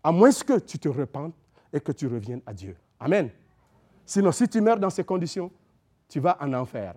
À 0.04 0.12
moins 0.12 0.30
que 0.30 0.60
tu 0.60 0.78
te 0.78 0.88
repentes 0.88 1.34
et 1.72 1.80
que 1.80 1.90
tu 1.90 2.06
reviennes 2.06 2.42
à 2.46 2.54
Dieu. 2.54 2.76
Amen. 3.00 3.28
Sinon, 4.04 4.30
si 4.30 4.46
tu 4.46 4.60
meurs 4.60 4.78
dans 4.78 4.90
ces 4.90 5.02
conditions, 5.02 5.50
tu 6.08 6.20
vas 6.20 6.38
en 6.40 6.52
enfer. 6.52 6.94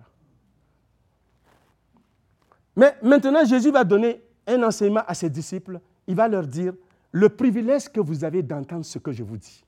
Mais 2.76 2.96
maintenant, 3.02 3.44
Jésus 3.44 3.72
va 3.72 3.84
donner 3.84 4.29
un 4.50 4.64
enseignement 4.64 5.04
à 5.08 5.14
ses 5.14 5.30
disciples. 5.30 5.80
Il 6.08 6.16
va 6.16 6.28
leur 6.28 6.46
dire, 6.46 6.74
le 7.12 7.30
privilège 7.30 7.90
que 7.90 8.00
vous 8.00 8.24
avez 8.24 8.44
d'entendre 8.44 8.86
ce 8.86 9.00
que 9.00 9.12
je 9.12 9.24
vous 9.24 9.38
dis. 9.38 9.64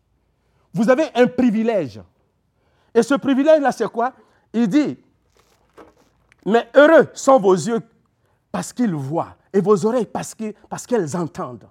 Vous 0.74 0.90
avez 0.90 1.06
un 1.16 1.28
privilège. 1.28 2.02
Et 2.94 3.04
ce 3.04 3.16
privilège-là, 3.16 3.72
c'est 3.72 3.88
quoi? 3.88 4.14
Il 4.54 4.68
dit, 4.68 4.98
mais 6.46 6.68
heureux 6.76 7.08
sont 7.14 7.40
vos 7.40 7.54
yeux 7.54 7.82
parce 8.52 8.74
qu'ils 8.74 8.94
voient 8.94 9.36
et 9.54 9.62
vos 9.62 9.86
oreilles 9.86 10.08
parce 10.08 10.36
qu'elles 10.36 11.16
entendent. 11.16 11.70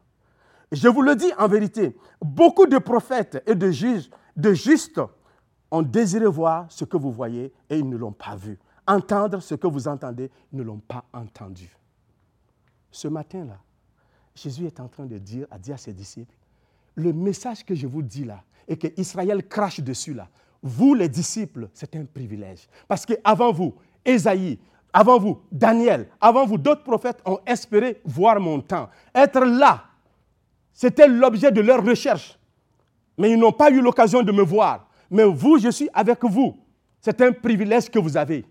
Je 0.73 0.88
vous 0.88 1.03
le 1.03 1.16
dis 1.16 1.31
en 1.37 1.49
vérité, 1.49 1.96
beaucoup 2.20 2.66
de 2.66 2.79
prophètes 2.79 3.42
et 3.46 3.55
de 3.55 3.70
juges, 3.70 4.09
de 4.37 4.53
justes, 4.53 5.01
ont 5.70 5.83
désiré 5.83 6.27
voir 6.27 6.66
ce 6.68 6.85
que 6.85 6.96
vous 6.96 7.12
voyez 7.12 7.53
et 7.68 7.79
ils 7.79 7.88
ne 7.88 7.96
l'ont 7.96 8.12
pas 8.12 8.37
vu. 8.37 8.59
Entendre 8.87 9.40
ce 9.40 9.55
que 9.55 9.66
vous 9.66 9.88
entendez, 9.88 10.31
ils 10.53 10.59
ne 10.59 10.62
l'ont 10.62 10.81
pas 10.81 11.05
entendu. 11.12 11.77
Ce 12.90 13.09
matin-là, 13.09 13.59
Jésus 14.35 14.66
est 14.66 14.81
en 14.81 14.88
train 14.88 15.07
de 15.07 15.18
dire, 15.18 15.46
à 15.50 15.59
dire 15.59 15.74
à 15.74 15.79
ses 15.79 15.92
disciples, 15.92 16.35
le 16.94 17.12
message 17.12 17.64
que 17.64 17.74
je 17.74 17.87
vous 17.87 18.03
dis 18.03 18.24
là, 18.24 18.42
et 18.66 18.76
que 18.76 18.88
Israël 18.96 19.46
crache 19.46 19.81
dessus 19.81 20.14
là, 20.14 20.29
vous 20.62 20.94
les 20.94 21.09
disciples, 21.09 21.68
c'est 21.72 21.96
un 21.96 22.05
privilège. 22.05 22.68
Parce 22.87 23.07
qu'avant 23.07 23.53
vous, 23.53 23.74
Ésaïe, 24.05 24.59
avant 24.92 25.18
vous, 25.18 25.40
Daniel, 25.50 26.09
avant 26.20 26.46
vous, 26.46 26.59
d'autres 26.59 26.83
prophètes 26.83 27.20
ont 27.24 27.38
espéré 27.46 28.00
voir 28.05 28.40
mon 28.40 28.61
temps. 28.61 28.88
Être 29.14 29.40
là, 29.44 29.85
c'était 30.72 31.09
l'objet 31.09 31.53
de 31.53 31.61
leur 31.61 31.85
recherche. 31.85 32.38
Mais 33.16 33.31
ils 33.31 33.38
n'ont 33.38 33.53
pas 33.53 33.70
eu 33.70 33.81
l'occasion 33.81 34.22
de 34.22 34.33
me 34.33 34.42
voir. 34.42 34.88
Mais 35.11 35.24
vous, 35.24 35.59
je 35.59 35.70
suis 35.70 35.88
avec 35.92 36.24
vous. 36.24 36.59
C'est 37.00 37.20
un 37.20 37.33
privilège 37.33 37.90
que 37.90 37.98
vous 37.98 38.16
avez. 38.16 38.44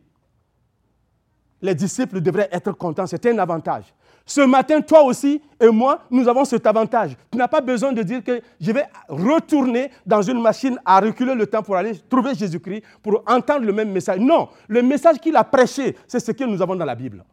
Les 1.62 1.76
disciples 1.76 2.22
devraient 2.22 2.50
être 2.52 2.72
contents, 2.72 3.06
c'est 3.06 3.26
un 3.26 3.38
avantage. 3.38 3.94
Ce 4.30 4.42
matin, 4.42 4.80
toi 4.80 5.02
aussi 5.06 5.42
et 5.60 5.70
moi, 5.70 6.04
nous 6.12 6.28
avons 6.28 6.46
cet 6.46 6.68
avantage. 6.68 7.18
Tu 7.32 7.38
n'as 7.40 7.48
pas 7.48 7.62
besoin 7.62 7.92
de 7.92 8.04
dire 8.04 8.24
que 8.24 8.40
je 8.62 8.72
vais 8.72 8.86
retourner 9.08 9.90
dans 10.06 10.22
une 10.22 10.40
machine 10.40 10.80
à 10.86 11.00
reculer 11.00 11.34
le 11.34 11.48
temps 11.48 11.64
pour 11.64 11.76
aller 11.76 11.98
trouver 12.08 12.36
Jésus-Christ, 12.36 12.84
pour 13.02 13.24
entendre 13.26 13.66
le 13.66 13.74
même 13.74 13.92
message. 13.92 14.20
Non, 14.20 14.50
le 14.68 14.84
message 14.84 15.18
qu'il 15.18 15.36
a 15.36 15.44
prêché, 15.44 15.98
c'est 16.08 16.20
ce 16.20 16.32
que 16.32 16.44
nous 16.44 16.62
avons 16.62 16.76
dans 16.76 16.86
la 16.86 16.94
Bible. 16.94 17.26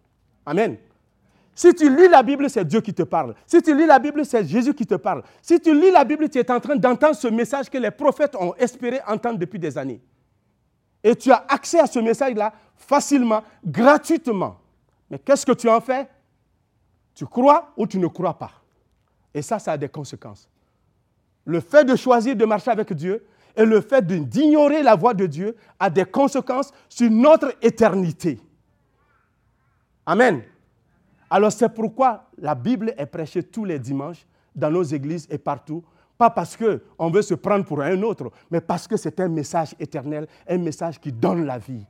Amen. 0.47 0.79
Si 1.55 1.75
tu 1.75 1.95
lis 1.95 2.09
la 2.09 2.23
Bible, 2.23 2.49
c'est 2.49 2.65
Dieu 2.65 2.81
qui 2.81 2.95
te 2.95 3.03
parle. 3.03 3.35
Si 3.47 3.61
tu 3.61 3.77
lis 3.77 3.85
la 3.85 3.99
Bible, 3.99 4.25
c'est 4.25 4.47
Jésus 4.47 4.73
qui 4.73 4.87
te 4.87 4.95
parle. 4.95 5.23
Si 5.43 5.61
tu 5.61 5.79
lis 5.79 5.91
la 5.91 6.03
Bible, 6.03 6.31
tu 6.31 6.39
es 6.39 6.51
en 6.51 6.61
train 6.61 6.77
d'entendre 6.77 7.15
ce 7.15 7.29
message 7.29 7.69
que 7.69 7.77
les 7.77 7.91
prophètes 7.91 8.35
ont 8.37 8.55
espéré 8.55 9.01
entendre 9.07 9.39
depuis 9.39 9.59
des 9.59 9.77
années. 9.77 10.01
Et 11.05 11.15
tu 11.15 11.31
as 11.31 11.45
accès 11.47 11.79
à 11.79 11.87
ce 11.87 11.99
message-là 11.99 12.55
facilement, 12.75 13.43
gratuitement. 13.63 14.57
Mais 15.11 15.19
qu'est-ce 15.19 15.45
que 15.45 15.53
tu 15.53 15.69
en 15.69 15.83
fais? 15.83 16.09
Tu 17.17 17.27
crois 17.27 17.73
ou 17.77 17.87
tu 17.87 17.99
ne 17.99 18.07
crois 18.07 18.39
pas. 18.39 18.53
Et 19.35 19.41
ça, 19.43 19.59
ça 19.59 19.73
a 19.73 19.79
des 19.79 19.89
conséquences. 19.89 20.49
Le 21.47 21.61
fait 21.61 21.85
de 21.85 21.97
choisir 21.97 22.37
de 22.37 22.45
marcher 22.45 22.71
avec 22.71 22.93
Dieu 22.93 23.27
et 23.57 23.65
le 23.65 23.81
fait 23.81 24.07
d'ignorer 24.07 24.83
la 24.83 24.95
voix 24.95 25.15
de 25.15 25.25
Dieu 25.27 25.57
a 25.81 25.89
des 25.89 26.05
conséquences 26.05 26.73
sur 26.91 27.11
notre 27.11 27.55
éternité. 27.63 28.39
Amen. 30.05 30.43
Alors 31.31 31.51
c'est 31.51 31.71
pourquoi 31.71 32.25
la 32.37 32.55
Bible 32.55 32.93
est 32.99 33.07
prêchée 33.07 33.43
tous 33.43 33.65
les 33.65 33.79
dimanches 33.79 34.27
dans 34.55 34.71
nos 34.71 34.83
églises 34.83 35.27
et 35.31 35.39
partout. 35.39 35.83
Pas 36.19 36.31
parce 36.31 36.57
qu'on 36.57 37.11
veut 37.11 37.23
se 37.23 37.35
prendre 37.35 37.65
pour 37.65 37.81
un 37.81 38.03
autre, 38.03 38.31
mais 38.51 38.61
parce 38.61 38.87
que 38.87 38.97
c'est 38.97 39.19
un 39.21 39.29
message 39.29 39.75
éternel, 39.81 40.27
un 40.47 40.59
message 40.59 41.01
qui 41.01 41.13
donne 41.13 41.47
la 41.47 41.59
vie. 41.59 41.85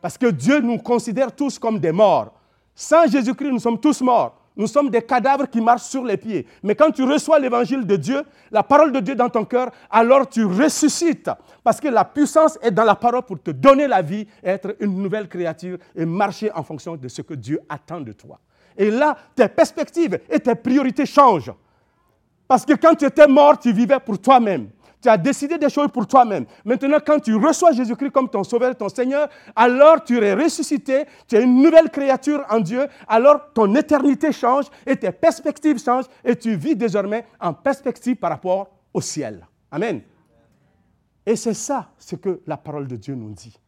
Parce 0.00 0.16
que 0.16 0.26
Dieu 0.26 0.60
nous 0.60 0.78
considère 0.78 1.34
tous 1.34 1.58
comme 1.58 1.78
des 1.78 1.92
morts. 1.92 2.32
Sans 2.74 3.06
Jésus-Christ, 3.06 3.50
nous 3.50 3.58
sommes 3.58 3.78
tous 3.78 4.00
morts. 4.00 4.39
Nous 4.56 4.66
sommes 4.66 4.90
des 4.90 5.02
cadavres 5.02 5.48
qui 5.48 5.60
marchent 5.60 5.84
sur 5.84 6.04
les 6.04 6.16
pieds. 6.16 6.46
Mais 6.62 6.74
quand 6.74 6.90
tu 6.90 7.02
reçois 7.04 7.38
l'évangile 7.38 7.86
de 7.86 7.96
Dieu, 7.96 8.22
la 8.50 8.62
parole 8.62 8.92
de 8.92 9.00
Dieu 9.00 9.14
dans 9.14 9.28
ton 9.28 9.44
cœur, 9.44 9.70
alors 9.88 10.28
tu 10.28 10.44
ressuscites. 10.44 11.30
Parce 11.62 11.80
que 11.80 11.88
la 11.88 12.04
puissance 12.04 12.58
est 12.60 12.70
dans 12.70 12.84
la 12.84 12.94
parole 12.94 13.22
pour 13.22 13.40
te 13.40 13.52
donner 13.52 13.86
la 13.86 14.02
vie, 14.02 14.26
être 14.42 14.76
une 14.80 15.00
nouvelle 15.00 15.28
créature 15.28 15.78
et 15.94 16.04
marcher 16.04 16.50
en 16.52 16.62
fonction 16.62 16.96
de 16.96 17.08
ce 17.08 17.22
que 17.22 17.34
Dieu 17.34 17.60
attend 17.68 18.00
de 18.00 18.12
toi. 18.12 18.38
Et 18.76 18.90
là, 18.90 19.16
tes 19.34 19.48
perspectives 19.48 20.18
et 20.28 20.40
tes 20.40 20.54
priorités 20.54 21.06
changent. 21.06 21.52
Parce 22.48 22.64
que 22.64 22.72
quand 22.74 22.94
tu 22.96 23.04
étais 23.04 23.28
mort, 23.28 23.58
tu 23.58 23.72
vivais 23.72 24.00
pour 24.00 24.18
toi-même. 24.18 24.70
Tu 25.02 25.08
as 25.08 25.16
décidé 25.16 25.56
des 25.56 25.70
choses 25.70 25.88
pour 25.90 26.06
toi-même. 26.06 26.44
Maintenant, 26.64 26.98
quand 27.04 27.20
tu 27.20 27.34
reçois 27.34 27.72
Jésus-Christ 27.72 28.10
comme 28.10 28.28
ton 28.28 28.44
sauveur, 28.44 28.76
ton 28.76 28.88
Seigneur, 28.88 29.28
alors 29.56 30.04
tu 30.04 30.22
es 30.22 30.34
ressuscité, 30.34 31.06
tu 31.26 31.36
es 31.36 31.42
une 31.42 31.62
nouvelle 31.62 31.88
créature 31.90 32.44
en 32.50 32.60
Dieu, 32.60 32.86
alors 33.08 33.52
ton 33.54 33.74
éternité 33.74 34.30
change 34.30 34.66
et 34.86 34.96
tes 34.96 35.12
perspectives 35.12 35.82
changent 35.82 36.06
et 36.22 36.36
tu 36.36 36.54
vis 36.54 36.76
désormais 36.76 37.24
en 37.40 37.54
perspective 37.54 38.16
par 38.16 38.30
rapport 38.30 38.68
au 38.92 39.00
ciel. 39.00 39.46
Amen. 39.70 40.02
Et 41.24 41.36
c'est 41.36 41.54
ça 41.54 41.90
ce 41.98 42.16
que 42.16 42.42
la 42.46 42.56
parole 42.58 42.86
de 42.86 42.96
Dieu 42.96 43.14
nous 43.14 43.30
dit. 43.30 43.58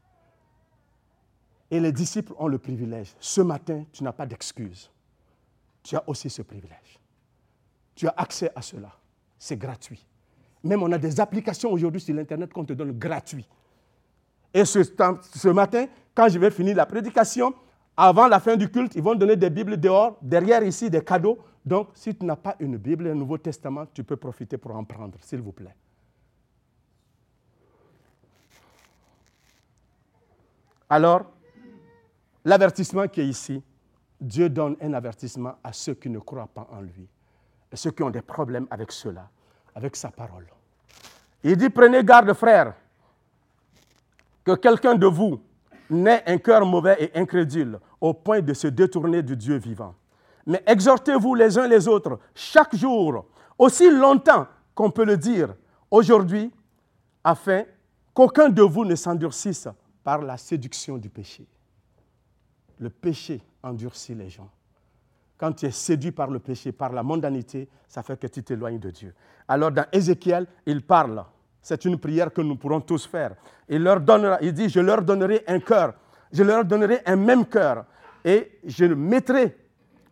Et 1.70 1.80
les 1.80 1.92
disciples 1.92 2.34
ont 2.38 2.48
le 2.48 2.58
privilège. 2.58 3.14
Ce 3.18 3.40
matin, 3.40 3.84
tu 3.92 4.04
n'as 4.04 4.12
pas 4.12 4.26
d'excuse. 4.26 4.90
Tu 5.82 5.96
as 5.96 6.06
aussi 6.06 6.28
ce 6.28 6.42
privilège. 6.42 6.98
Tu 7.94 8.06
as 8.06 8.14
accès 8.16 8.50
à 8.54 8.60
cela. 8.60 8.92
C'est 9.38 9.56
gratuit. 9.56 10.06
Même 10.64 10.82
on 10.82 10.92
a 10.92 10.98
des 10.98 11.20
applications 11.20 11.72
aujourd'hui 11.72 12.00
sur 12.00 12.14
l'Internet 12.14 12.52
qu'on 12.52 12.64
te 12.64 12.72
donne 12.72 12.92
gratuit. 12.92 13.48
Et 14.54 14.64
ce, 14.64 15.48
matin, 15.48 15.86
quand 16.14 16.28
je 16.28 16.38
vais 16.38 16.50
finir 16.50 16.76
la 16.76 16.86
prédication, 16.86 17.54
avant 17.96 18.28
la 18.28 18.38
fin 18.38 18.56
du 18.56 18.70
culte, 18.70 18.94
ils 18.94 19.02
vont 19.02 19.14
donner 19.14 19.36
des 19.36 19.50
Bibles 19.50 19.78
dehors, 19.78 20.16
derrière 20.20 20.62
ici 20.62 20.90
des 20.90 21.02
cadeaux. 21.02 21.38
Donc, 21.64 21.88
si 21.94 22.14
tu 22.14 22.24
n'as 22.24 22.36
pas 22.36 22.56
une 22.60 22.76
Bible, 22.76 23.06
un 23.08 23.14
Nouveau 23.14 23.38
Testament, 23.38 23.86
tu 23.92 24.04
peux 24.04 24.16
profiter 24.16 24.58
pour 24.58 24.74
en 24.74 24.84
prendre, 24.84 25.18
s'il 25.20 25.40
vous 25.40 25.52
plaît. 25.52 25.74
Alors, 30.88 31.22
l'avertissement 32.44 33.08
qui 33.08 33.22
est 33.22 33.26
ici, 33.26 33.62
Dieu 34.20 34.48
donne 34.48 34.76
un 34.80 34.92
avertissement 34.92 35.54
à 35.64 35.72
ceux 35.72 35.94
qui 35.94 36.10
ne 36.10 36.18
croient 36.18 36.48
pas 36.52 36.68
en 36.70 36.82
lui, 36.82 37.08
et 37.72 37.76
ceux 37.76 37.90
qui 37.90 38.02
ont 38.02 38.10
des 38.10 38.22
problèmes 38.22 38.66
avec 38.70 38.92
cela 38.92 39.30
avec 39.74 39.96
sa 39.96 40.10
parole. 40.10 40.46
Il 41.42 41.56
dit, 41.56 41.70
prenez 41.70 42.04
garde, 42.04 42.32
frères, 42.34 42.74
que 44.44 44.52
quelqu'un 44.54 44.94
de 44.94 45.06
vous 45.06 45.40
n'ait 45.90 46.22
un 46.26 46.38
cœur 46.38 46.64
mauvais 46.64 46.96
et 46.98 47.18
incrédule 47.18 47.78
au 48.00 48.14
point 48.14 48.40
de 48.40 48.54
se 48.54 48.68
détourner 48.68 49.22
du 49.22 49.36
Dieu 49.36 49.56
vivant. 49.56 49.94
Mais 50.46 50.62
exhortez-vous 50.66 51.34
les 51.34 51.58
uns 51.58 51.68
les 51.68 51.86
autres 51.86 52.18
chaque 52.34 52.74
jour, 52.74 53.26
aussi 53.58 53.90
longtemps 53.90 54.46
qu'on 54.74 54.90
peut 54.90 55.04
le 55.04 55.16
dire 55.16 55.54
aujourd'hui, 55.90 56.50
afin 57.22 57.64
qu'aucun 58.14 58.48
de 58.48 58.62
vous 58.62 58.84
ne 58.84 58.94
s'endurcisse 58.94 59.68
par 60.02 60.22
la 60.22 60.36
séduction 60.36 60.98
du 60.98 61.08
péché. 61.08 61.46
Le 62.78 62.90
péché 62.90 63.40
endurcit 63.62 64.14
les 64.14 64.28
gens. 64.28 64.50
Quand 65.42 65.50
tu 65.54 65.66
es 65.66 65.72
séduit 65.72 66.12
par 66.12 66.30
le 66.30 66.38
péché, 66.38 66.70
par 66.70 66.92
la 66.92 67.02
mondanité, 67.02 67.68
ça 67.88 68.04
fait 68.04 68.16
que 68.16 68.28
tu 68.28 68.44
t'éloignes 68.44 68.78
de 68.78 68.90
Dieu. 68.90 69.12
Alors 69.48 69.72
dans 69.72 69.84
Ézéchiel, 69.90 70.46
il 70.64 70.82
parle. 70.82 71.24
C'est 71.60 71.84
une 71.84 71.98
prière 71.98 72.32
que 72.32 72.40
nous 72.42 72.54
pourrons 72.54 72.80
tous 72.80 73.06
faire. 73.06 73.34
Il, 73.68 73.82
leur 73.82 74.00
donnera, 74.00 74.38
il 74.40 74.52
dit, 74.52 74.68
je 74.68 74.78
leur 74.78 75.02
donnerai 75.02 75.42
un 75.48 75.58
cœur. 75.58 75.94
Je 76.32 76.44
leur 76.44 76.64
donnerai 76.64 77.00
un 77.06 77.16
même 77.16 77.44
cœur. 77.44 77.86
Et 78.24 78.60
je 78.64 78.84
mettrai 78.84 79.56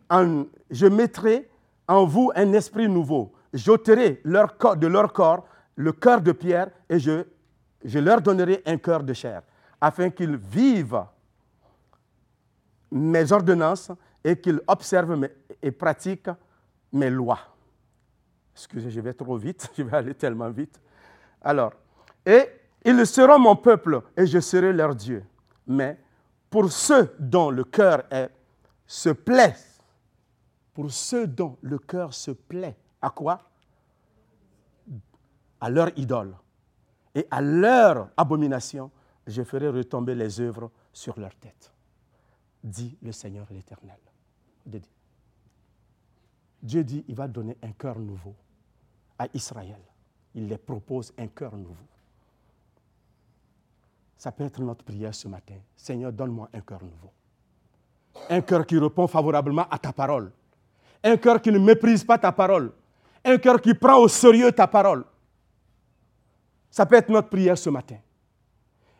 en, 0.09 0.43
je 0.69 0.87
mettrai 0.87 1.49
en 1.87 2.03
vous 2.03 2.33
un 2.35 2.51
esprit 2.51 2.89
nouveau. 2.89 3.31
J'ôterai 3.53 4.19
leur 4.25 4.57
de 4.75 4.87
leur 4.87 5.13
corps 5.13 5.45
le 5.77 5.93
cœur 5.93 6.19
de 6.19 6.33
pierre 6.33 6.67
et 6.89 6.99
je, 6.99 7.23
je 7.85 7.99
leur 7.99 8.19
donnerai 8.19 8.63
un 8.65 8.75
cœur 8.75 9.01
de 9.01 9.13
chair, 9.13 9.43
afin 9.79 10.09
qu'ils 10.09 10.35
vivent 10.35 11.05
mes 12.91 13.31
ordonnances 13.31 13.93
et 14.23 14.39
qu'ils 14.39 14.61
observent 14.67 15.27
et 15.61 15.71
pratiquent 15.71 16.29
mes 16.91 17.09
lois. 17.09 17.39
Excusez, 18.53 18.91
je 18.91 18.99
vais 19.01 19.13
trop 19.13 19.37
vite, 19.37 19.71
je 19.77 19.83
vais 19.83 19.97
aller 19.97 20.13
tellement 20.13 20.49
vite. 20.49 20.79
Alors, 21.41 21.73
et 22.25 22.47
ils 22.85 23.05
seront 23.05 23.39
mon 23.39 23.55
peuple 23.55 24.01
et 24.15 24.25
je 24.27 24.39
serai 24.39 24.73
leur 24.73 24.95
Dieu. 24.95 25.23
Mais 25.67 25.97
pour 26.49 26.71
ceux 26.71 27.15
dont 27.19 27.49
le 27.49 27.63
cœur 27.63 28.03
se 28.85 29.09
plaît, 29.09 29.55
pour 30.73 30.91
ceux 30.91 31.27
dont 31.27 31.57
le 31.61 31.77
cœur 31.79 32.13
se 32.13 32.31
plaît, 32.31 32.75
à 33.01 33.09
quoi? 33.09 33.39
À 35.59 35.69
leur 35.69 35.97
idole 35.97 36.35
et 37.13 37.27
à 37.29 37.41
leur 37.41 38.09
abomination, 38.17 38.89
je 39.27 39.43
ferai 39.43 39.69
retomber 39.69 40.15
les 40.15 40.39
œuvres 40.41 40.71
sur 40.91 41.19
leur 41.19 41.35
tête, 41.35 41.71
dit 42.63 42.97
le 43.01 43.11
Seigneur 43.11 43.45
l'Éternel. 43.51 43.99
Dieu 46.61 46.83
dit, 46.83 47.03
il 47.07 47.15
va 47.15 47.27
donner 47.27 47.57
un 47.63 47.71
cœur 47.71 47.97
nouveau 47.97 48.35
à 49.17 49.27
Israël. 49.33 49.79
Il 50.35 50.47
les 50.47 50.57
propose 50.57 51.13
un 51.17 51.27
cœur 51.27 51.55
nouveau. 51.55 51.75
Ça 54.17 54.31
peut 54.31 54.43
être 54.43 54.61
notre 54.61 54.83
prière 54.83 55.15
ce 55.15 55.27
matin. 55.27 55.55
Seigneur, 55.75 56.11
donne-moi 56.13 56.49
un 56.53 56.61
cœur 56.61 56.83
nouveau. 56.83 57.11
Un 58.29 58.41
cœur 58.41 58.65
qui 58.65 58.77
répond 58.77 59.07
favorablement 59.07 59.67
à 59.69 59.79
ta 59.79 59.91
parole. 59.91 60.31
Un 61.03 61.17
cœur 61.17 61.41
qui 61.41 61.51
ne 61.51 61.57
méprise 61.57 62.03
pas 62.03 62.19
ta 62.19 62.31
parole. 62.31 62.71
Un 63.25 63.37
cœur 63.37 63.59
qui 63.59 63.73
prend 63.73 63.97
au 63.97 64.07
sérieux 64.07 64.51
ta 64.51 64.67
parole. 64.67 65.03
Ça 66.69 66.85
peut 66.85 66.95
être 66.95 67.09
notre 67.09 67.29
prière 67.29 67.57
ce 67.57 67.69
matin. 67.69 67.97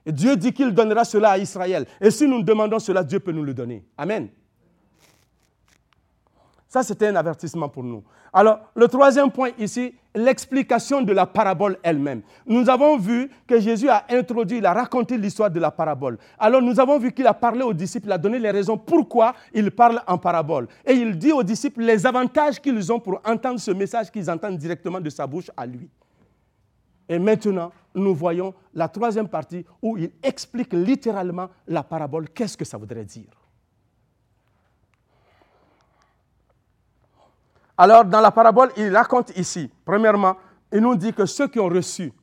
Et 0.05 0.11
Dieu 0.11 0.35
dit 0.35 0.51
qu'il 0.51 0.73
donnera 0.73 1.05
cela 1.05 1.31
à 1.31 1.37
Israël. 1.37 1.85
Et 1.99 2.09
si 2.09 2.27
nous 2.27 2.41
demandons 2.41 2.79
cela, 2.79 3.03
Dieu 3.03 3.19
peut 3.19 3.31
nous 3.31 3.43
le 3.43 3.53
donner. 3.53 3.85
Amen. 3.97 4.29
Ça, 6.71 6.83
c'était 6.83 7.07
un 7.07 7.17
avertissement 7.17 7.67
pour 7.67 7.83
nous. 7.83 8.01
Alors, 8.31 8.59
le 8.75 8.87
troisième 8.87 9.29
point 9.29 9.49
ici, 9.59 9.93
l'explication 10.15 11.01
de 11.01 11.11
la 11.11 11.25
parabole 11.25 11.77
elle-même. 11.83 12.21
Nous 12.45 12.69
avons 12.69 12.97
vu 12.97 13.29
que 13.45 13.59
Jésus 13.59 13.89
a 13.89 14.05
introduit, 14.09 14.59
il 14.59 14.65
a 14.65 14.71
raconté 14.71 15.17
l'histoire 15.17 15.51
de 15.51 15.59
la 15.59 15.69
parabole. 15.69 16.17
Alors, 16.39 16.61
nous 16.61 16.79
avons 16.79 16.97
vu 16.97 17.11
qu'il 17.11 17.27
a 17.27 17.33
parlé 17.33 17.61
aux 17.61 17.73
disciples, 17.73 18.07
il 18.07 18.11
a 18.13 18.17
donné 18.17 18.39
les 18.39 18.51
raisons 18.51 18.77
pourquoi 18.77 19.35
il 19.53 19.69
parle 19.69 20.01
en 20.07 20.17
parabole. 20.17 20.69
Et 20.85 20.93
il 20.93 21.17
dit 21.17 21.33
aux 21.33 21.43
disciples 21.43 21.81
les 21.81 22.05
avantages 22.05 22.61
qu'ils 22.61 22.89
ont 22.89 23.01
pour 23.01 23.19
entendre 23.25 23.59
ce 23.59 23.71
message 23.71 24.09
qu'ils 24.09 24.31
entendent 24.31 24.57
directement 24.57 25.01
de 25.01 25.09
sa 25.09 25.27
bouche 25.27 25.51
à 25.57 25.65
lui. 25.65 25.89
Et 27.09 27.19
maintenant, 27.19 27.73
nous 27.93 28.15
voyons 28.15 28.53
la 28.73 28.87
troisième 28.87 29.27
partie 29.27 29.65
où 29.81 29.97
il 29.97 30.11
explique 30.23 30.71
littéralement 30.71 31.49
la 31.67 31.83
parabole. 31.83 32.29
Qu'est-ce 32.29 32.55
que 32.55 32.63
ça 32.63 32.77
voudrait 32.77 33.03
dire? 33.03 33.40
Alors, 37.81 38.05
dans 38.05 38.21
la 38.21 38.29
parabole, 38.29 38.69
il 38.77 38.95
raconte 38.95 39.35
ici, 39.35 39.67
premièrement, 39.83 40.37
il 40.71 40.81
nous 40.81 40.95
dit 40.95 41.11
que 41.11 41.25
ceux 41.25 41.47
qui 41.47 41.59
ont 41.59 41.67
reçu, 41.67 42.13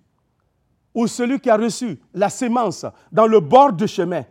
ou 0.95 1.09
celui 1.09 1.41
qui 1.41 1.51
a 1.51 1.57
reçu 1.57 1.99
la 2.15 2.29
sémence 2.29 2.87
dans 3.11 3.27
le 3.27 3.41
bord 3.41 3.73
du 3.73 3.89
chemin, 3.89 4.23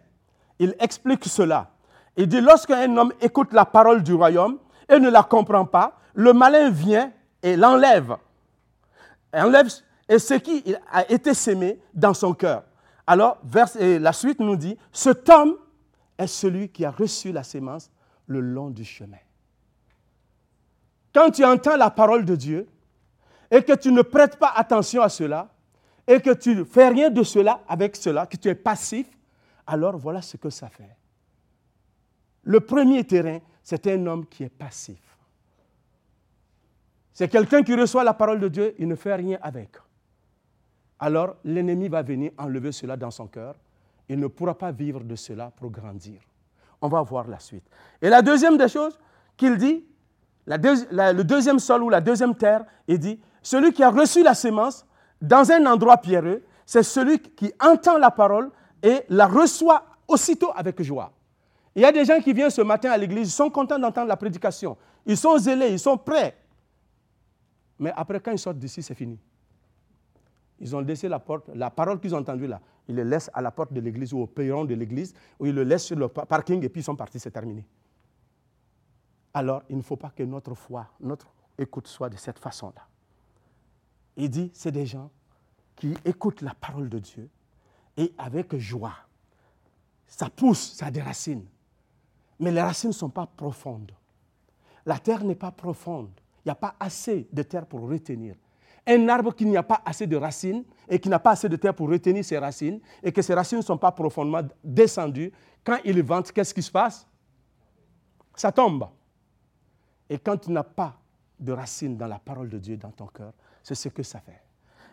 il 0.58 0.74
explique 0.80 1.26
cela. 1.26 1.70
Il 2.16 2.28
dit, 2.28 2.40
lorsqu'un 2.40 2.96
homme 2.96 3.12
écoute 3.20 3.52
la 3.52 3.66
parole 3.66 4.04
du 4.04 4.14
royaume 4.14 4.58
et 4.88 5.00
ne 5.00 5.10
la 5.10 5.22
comprend 5.22 5.66
pas, 5.66 5.98
le 6.14 6.32
malin 6.32 6.70
vient 6.70 7.12
et 7.44 7.58
l'enlève. 7.58 8.16
Enlève 9.34 9.68
et 10.08 10.20
ce 10.20 10.36
qui 10.36 10.64
a 10.90 11.12
été 11.12 11.34
sémé 11.34 11.78
dans 11.94 12.14
son 12.14 12.34
cœur. 12.34 12.64
Alors, 13.06 13.38
la 13.76 14.14
suite 14.14 14.40
nous 14.40 14.56
dit, 14.56 14.78
cet 14.94 15.28
homme 15.28 15.58
est 16.18 16.28
celui 16.28 16.70
qui 16.70 16.86
a 16.86 16.92
reçu 16.92 17.34
la 17.34 17.44
sémence 17.44 17.92
le 18.28 18.40
long 18.40 18.70
du 18.70 18.86
chemin. 18.86 19.18
Quand 21.14 21.32
tu 21.32 21.44
entends 21.44 21.78
la 21.78 21.90
parole 21.90 22.26
de 22.26 22.36
Dieu 22.36 22.68
et 23.50 23.64
que 23.64 23.74
tu 23.74 23.92
ne 23.92 24.02
prêtes 24.02 24.38
pas 24.38 24.52
attention 24.56 25.02
à 25.02 25.10
cela 25.10 25.50
et 26.08 26.22
que 26.22 26.34
tu 26.34 26.56
ne 26.56 26.64
fais 26.64 26.90
rien 26.90 27.10
de 27.10 27.24
cela 27.24 27.62
avec 27.68 27.96
cela, 27.96 28.26
que 28.26 28.38
tu 28.38 28.48
es 28.48 28.56
passif, 28.56 29.08
alors 29.66 29.98
voilà 29.98 30.22
ce 30.22 30.38
que 30.38 30.50
ça 30.50 30.70
fait. 30.70 30.96
Le 32.44 32.60
premier 32.62 33.04
terrain, 33.04 33.40
c'est 33.62 33.86
un 33.88 34.06
homme 34.06 34.26
qui 34.26 34.44
est 34.44 34.50
passif. 34.50 35.02
C'est 37.14 37.28
quelqu'un 37.28 37.64
qui 37.64 37.76
reçoit 37.76 38.04
la 38.04 38.14
parole 38.14 38.40
de 38.40 38.48
Dieu, 38.48 38.76
il 38.78 38.88
ne 38.88 38.96
fait 38.96 39.16
rien 39.16 39.40
avec. 39.42 39.72
Alors 41.00 41.36
l'ennemi 41.44 41.88
va 41.90 42.02
venir 42.02 42.32
enlever 42.38 42.72
cela 42.72 42.96
dans 42.96 43.12
son 43.12 43.28
cœur. 43.28 43.56
Il 44.08 44.20
ne 44.20 44.28
pourra 44.28 44.58
pas 44.58 44.72
vivre 44.72 45.04
de 45.04 45.16
cela 45.16 45.52
pour 45.52 45.70
grandir. 45.70 46.22
On 46.82 46.88
va 46.88 47.02
voir 47.02 47.28
la 47.28 47.40
suite. 47.40 47.68
Et 48.02 48.10
la 48.10 48.22
deuxième 48.22 48.58
des 48.58 48.68
choses 48.68 48.98
qu'il 49.36 49.58
dit, 49.58 49.84
le 50.48 51.22
deuxième 51.24 51.60
sol 51.60 51.84
ou 51.84 51.90
la 51.90 52.02
deuxième 52.02 52.34
terre, 52.34 52.66
il 52.88 52.98
dit, 52.98 53.20
celui 53.42 53.74
qui 53.74 53.84
a 53.84 53.90
reçu 53.90 54.24
la 54.24 54.34
sémence 54.34 54.86
dans 55.22 55.52
un 55.52 55.66
endroit 55.66 55.98
pierreux, 55.98 56.44
c'est 56.66 56.84
celui 56.84 57.20
qui 57.20 57.52
entend 57.62 57.98
la 57.98 58.12
parole 58.12 58.50
et 58.82 59.04
la 59.10 59.28
reçoit 59.28 59.86
aussitôt 60.08 60.52
avec 60.56 60.82
joie. 60.82 61.12
Il 61.76 61.82
y 61.82 61.86
a 61.86 61.92
des 61.92 62.06
gens 62.06 62.20
qui 62.20 62.34
viennent 62.34 62.50
ce 62.50 62.62
matin 62.62 62.92
à 62.92 62.98
l'église, 62.98 63.28
ils 63.28 63.32
sont 63.32 63.50
contents 63.50 63.78
d'entendre 63.78 64.08
la 64.08 64.18
prédication. 64.18 64.78
Ils 65.06 65.18
sont 65.18 65.38
zélés, 65.38 65.70
ils 65.70 65.80
sont 65.80 65.98
prêts. 65.98 66.36
Mais 67.80 67.92
après, 67.96 68.20
quand 68.20 68.32
ils 68.32 68.40
sortent 68.40 68.58
d'ici, 68.58 68.82
c'est 68.82 68.96
fini. 68.96 69.20
Ils 70.60 70.76
ont 70.76 70.80
laissé 70.80 71.08
la 71.08 71.20
porte, 71.20 71.50
la 71.54 71.70
parole 71.70 72.00
qu'ils 72.00 72.16
ont 72.16 72.20
entendue 72.20 72.48
là, 72.48 72.60
ils 72.88 72.96
laissent 72.96 73.30
à 73.34 73.42
la 73.42 73.52
porte 73.52 73.72
de 73.74 73.80
l'église 73.80 74.14
ou 74.14 74.20
au 74.20 74.28
perron 74.28 74.66
de 74.66 74.74
l'église, 74.74 75.14
ou 75.40 75.46
ils 75.46 75.54
le 75.54 75.64
laissent 75.64 75.86
sur 75.86 75.98
le 75.98 76.08
parking 76.08 76.64
et 76.64 76.70
puis 76.70 76.82
ils 76.82 76.84
sont 76.84 76.96
partis, 76.96 77.20
c'est 77.20 77.32
terminé. 77.32 77.64
Alors, 79.38 79.62
il 79.70 79.78
ne 79.78 79.82
faut 79.82 79.98
pas 79.98 80.10
que 80.10 80.24
notre 80.24 80.56
foi, 80.56 80.88
notre 81.00 81.28
écoute 81.58 81.88
soit 81.88 82.10
de 82.10 82.18
cette 82.18 82.40
façon-là. 82.40 82.88
Il 84.16 84.30
dit, 84.30 84.50
c'est 84.54 84.72
des 84.72 84.86
gens 84.86 85.12
qui 85.76 85.96
écoutent 86.06 86.42
la 86.42 86.56
parole 86.56 86.90
de 86.90 86.98
Dieu 86.98 87.30
et 87.98 88.14
avec 88.18 88.56
joie. 88.58 88.96
Ça 90.08 90.30
pousse, 90.30 90.74
ça 90.74 90.88
a 90.88 90.92
des 90.92 91.02
racines 91.02 91.46
mais 92.40 92.52
les 92.52 92.62
racines 92.62 92.90
ne 92.90 92.96
sont 92.96 93.10
pas 93.10 93.26
profondes. 93.26 93.92
La 94.86 95.00
terre 95.00 95.24
n'est 95.24 95.36
pas 95.36 95.52
profonde. 95.52 96.12
Il 96.46 96.50
n'y 96.50 96.52
a 96.52 96.56
pas 96.56 96.76
assez 96.80 97.28
de 97.32 97.44
terre 97.44 97.66
pour 97.66 97.82
retenir. 97.82 98.36
Un 98.86 99.10
arbre 99.10 99.34
qui 99.34 99.46
n'y 99.46 99.58
a 99.58 99.64
pas 99.64 99.82
assez 99.84 100.08
de 100.08 100.16
racines 100.16 100.64
et 100.88 101.00
qui 101.00 101.10
n'a 101.10 101.20
pas 101.20 101.32
assez 101.32 101.50
de 101.50 101.56
terre 101.58 101.74
pour 101.74 101.90
retenir 101.90 102.24
ses 102.24 102.38
racines 102.38 102.80
et 103.04 103.12
que 103.12 103.22
ses 103.22 103.34
racines 103.34 103.58
ne 103.58 103.64
sont 103.64 103.78
pas 103.78 103.92
profondément 103.92 104.48
descendues, 104.64 105.34
quand 105.64 105.80
il 105.84 106.02
vente, 106.04 106.32
qu'est-ce 106.32 106.54
qui 106.54 106.64
se 106.64 106.72
passe? 106.72 107.06
Ça 108.36 108.52
tombe. 108.52 108.88
Et 110.10 110.20
quand 110.20 110.38
tu 110.38 110.52
n'as 110.52 110.64
pas 110.64 110.98
de 111.40 111.52
racines 111.52 111.98
dans 111.98 112.08
la 112.08 112.20
parole 112.20 112.50
de 112.50 112.58
Dieu 112.58 112.78
dans 112.78 112.92
ton 112.92 113.08
cœur, 113.08 113.34
c'est 113.64 113.76
ce 113.76 113.90
que 113.90 114.04
ça 114.04 114.20
fait. 114.20 114.42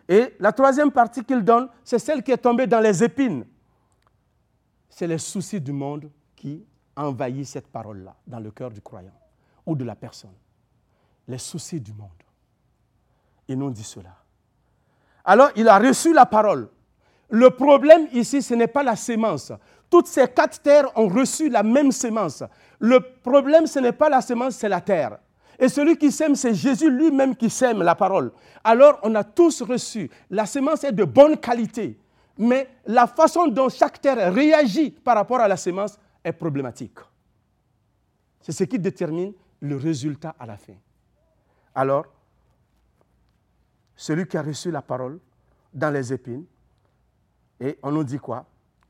Et 0.07 0.35
la 0.39 0.51
troisième 0.51 0.91
partie 0.91 1.23
qu'il 1.23 1.43
donne, 1.43 1.69
c'est 1.83 1.99
celle 1.99 2.21
qui 2.21 2.31
est 2.31 2.37
tombée 2.37 2.67
dans 2.67 2.79
les 2.79 3.03
épines. 3.03 3.45
C'est 4.89 5.07
les 5.07 5.17
soucis 5.17 5.59
du 5.59 5.71
monde 5.71 6.09
qui 6.35 6.63
envahit 6.95 7.45
cette 7.45 7.67
parole-là 7.67 8.15
dans 8.27 8.39
le 8.39 8.51
cœur 8.51 8.69
du 8.69 8.81
croyant 8.81 9.17
ou 9.65 9.75
de 9.75 9.83
la 9.83 9.95
personne. 9.95 10.35
Les 11.27 11.37
soucis 11.37 11.81
du 11.81 11.93
monde. 11.93 12.09
Il 13.47 13.57
nous 13.57 13.71
dit 13.71 13.83
cela. 13.83 14.15
Alors, 15.23 15.49
il 15.55 15.67
a 15.67 15.79
reçu 15.79 16.13
la 16.13 16.25
parole. 16.25 16.69
Le 17.29 17.49
problème 17.49 18.07
ici, 18.13 18.41
ce 18.43 18.53
n'est 18.53 18.67
pas 18.67 18.83
la 18.83 18.95
sémence. 18.95 19.51
Toutes 19.89 20.07
ces 20.07 20.27
quatre 20.27 20.61
terres 20.61 20.89
ont 20.97 21.07
reçu 21.07 21.49
la 21.49 21.63
même 21.63 21.91
sémence. 21.91 22.43
Le 22.79 22.99
problème, 22.99 23.67
ce 23.67 23.79
n'est 23.79 23.91
pas 23.91 24.09
la 24.09 24.21
sémence, 24.21 24.55
c'est 24.55 24.69
la 24.69 24.81
terre. 24.81 25.19
Et 25.57 25.69
celui 25.69 25.97
qui 25.97 26.11
sème, 26.11 26.35
c'est 26.35 26.53
Jésus 26.53 26.89
lui-même 26.89 27.35
qui 27.35 27.49
sème 27.49 27.81
la 27.81 27.95
parole. 27.95 28.31
Alors, 28.63 28.99
on 29.03 29.15
a 29.15 29.23
tous 29.23 29.61
reçu. 29.61 30.09
La 30.29 30.45
sémence 30.45 30.83
est 30.83 30.91
de 30.91 31.05
bonne 31.05 31.37
qualité. 31.37 31.97
Mais 32.37 32.67
la 32.85 33.07
façon 33.07 33.47
dont 33.47 33.69
chaque 33.69 34.01
terre 34.01 34.33
réagit 34.33 34.91
par 34.91 35.15
rapport 35.15 35.39
à 35.39 35.47
la 35.47 35.55
sémence, 35.55 35.97
est 36.25 36.33
problématique. 36.33 36.97
C'est 38.41 38.51
ce 38.51 38.63
qui 38.63 38.79
détermine 38.79 39.33
le 39.61 39.77
résultat 39.77 40.35
à 40.39 40.45
la 40.45 40.57
fin. 40.57 40.73
Alors, 41.73 42.05
celui 43.95 44.25
qui 44.27 44.35
a 44.35 44.41
reçu 44.41 44.71
la 44.71 44.81
parole 44.81 45.19
dans 45.73 45.91
les 45.91 46.11
épines, 46.11 46.45
et 47.59 47.77
on 47.83 47.91
nous 47.91 48.03
dit 48.03 48.17
quoi? 48.17 48.45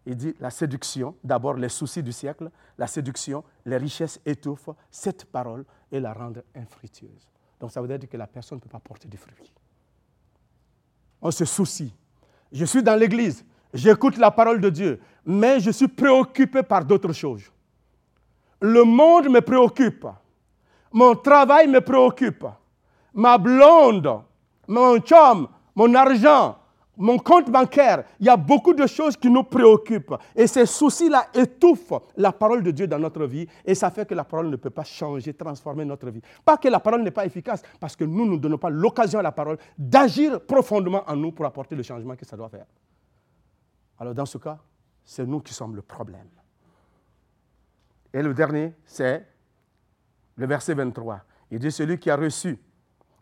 Il 0.06 0.16
dit 0.16 0.36
la 0.40 0.50
séduction, 0.52 1.16
d'abord 1.24 1.56
les 1.56 1.70
soucis 1.70 2.04
du 2.04 2.12
siècle, 2.12 2.52
la 2.78 2.88
séduction, 2.88 3.44
les 3.66 3.78
richesses 3.78 4.20
étouffent 4.26 4.70
cette 4.92 5.26
parole 5.26 5.66
et 5.92 6.00
la 6.00 6.14
rendent 6.14 6.44
infructueuse. 6.56 7.30
Donc 7.60 7.72
ça 7.72 7.82
veut 7.82 7.88
dire 7.88 8.08
que 8.08 8.18
la 8.18 8.28
personne 8.28 8.58
ne 8.58 8.62
peut 8.62 8.70
pas 8.70 8.80
porter 8.80 9.08
des 9.08 9.18
fruits. 9.18 9.52
On 11.22 11.32
se 11.32 11.46
soucie. 11.46 11.94
Je 12.52 12.66
suis 12.66 12.84
dans 12.84 12.96
l'église, 12.96 13.44
j'écoute 13.74 14.18
la 14.18 14.30
parole 14.30 14.62
de 14.62 14.70
Dieu, 14.70 15.02
mais 15.26 15.60
je 15.60 15.72
suis 15.72 15.88
préoccupé 15.88 16.62
par 16.62 16.86
d'autres 16.86 17.14
choses. 17.14 17.52
Le 18.62 18.84
monde 18.84 19.30
me 19.30 19.42
préoccupe. 19.42 20.06
Mon 20.92 21.16
travail 21.16 21.68
me 21.68 21.82
préoccupe. 21.82 22.46
Ma 23.14 23.38
blonde, 23.38 24.22
mon 24.68 25.00
chum, 25.00 25.48
mon 25.74 25.94
argent, 25.96 26.58
mon 26.98 27.18
compte 27.18 27.50
bancaire. 27.50 28.04
Il 28.20 28.26
y 28.26 28.30
a 28.30 28.38
beaucoup 28.38 28.74
de 28.74 28.88
choses 28.88 29.18
qui 29.18 29.30
nous 29.30 29.44
préoccupent. 29.44 30.16
Et 30.36 30.48
ces 30.48 30.66
soucis-là 30.66 31.28
étouffent 31.34 31.94
la 32.16 32.32
parole 32.32 32.64
de 32.64 32.72
Dieu 32.72 32.88
dans 32.88 33.00
notre 33.00 33.26
vie. 33.26 33.48
Et 33.64 33.76
ça 33.76 33.92
fait 33.92 34.08
que 34.08 34.14
la 34.14 34.24
parole 34.24 34.50
ne 34.50 34.56
peut 34.56 34.70
pas 34.70 34.84
changer, 34.84 35.34
transformer 35.34 35.86
notre 35.86 36.10
vie. 36.10 36.22
Pas 36.44 36.58
que 36.58 36.68
la 36.68 36.80
parole 36.80 37.04
n'est 37.04 37.12
pas 37.12 37.26
efficace, 37.26 37.62
parce 37.80 37.96
que 37.96 38.04
nous 38.04 38.26
ne 38.26 38.38
donnons 38.38 38.58
pas 38.58 38.70
l'occasion 38.70 39.20
à 39.20 39.24
la 39.24 39.32
parole 39.32 39.58
d'agir 39.78 40.42
profondément 40.42 41.04
en 41.08 41.16
nous 41.16 41.32
pour 41.32 41.46
apporter 41.46 41.76
le 41.76 41.84
changement 41.84 42.16
que 42.16 42.26
ça 42.26 42.38
doit 42.38 42.50
faire. 42.50 42.66
Alors 44.00 44.14
dans 44.14 44.26
ce 44.26 44.38
cas, 44.38 44.58
c'est 45.04 45.26
nous 45.26 45.40
qui 45.40 45.54
sommes 45.54 45.76
le 45.76 45.82
problème. 45.82 46.28
Et 48.14 48.22
le 48.22 48.34
dernier, 48.34 48.74
c'est 48.86 49.26
le 50.36 50.48
verset 50.48 50.74
23. 50.74 51.22
Il 51.52 51.60
dit, 51.60 51.72
celui 51.72 51.98
qui 52.00 52.10
a 52.10 52.16
reçu 52.16 52.60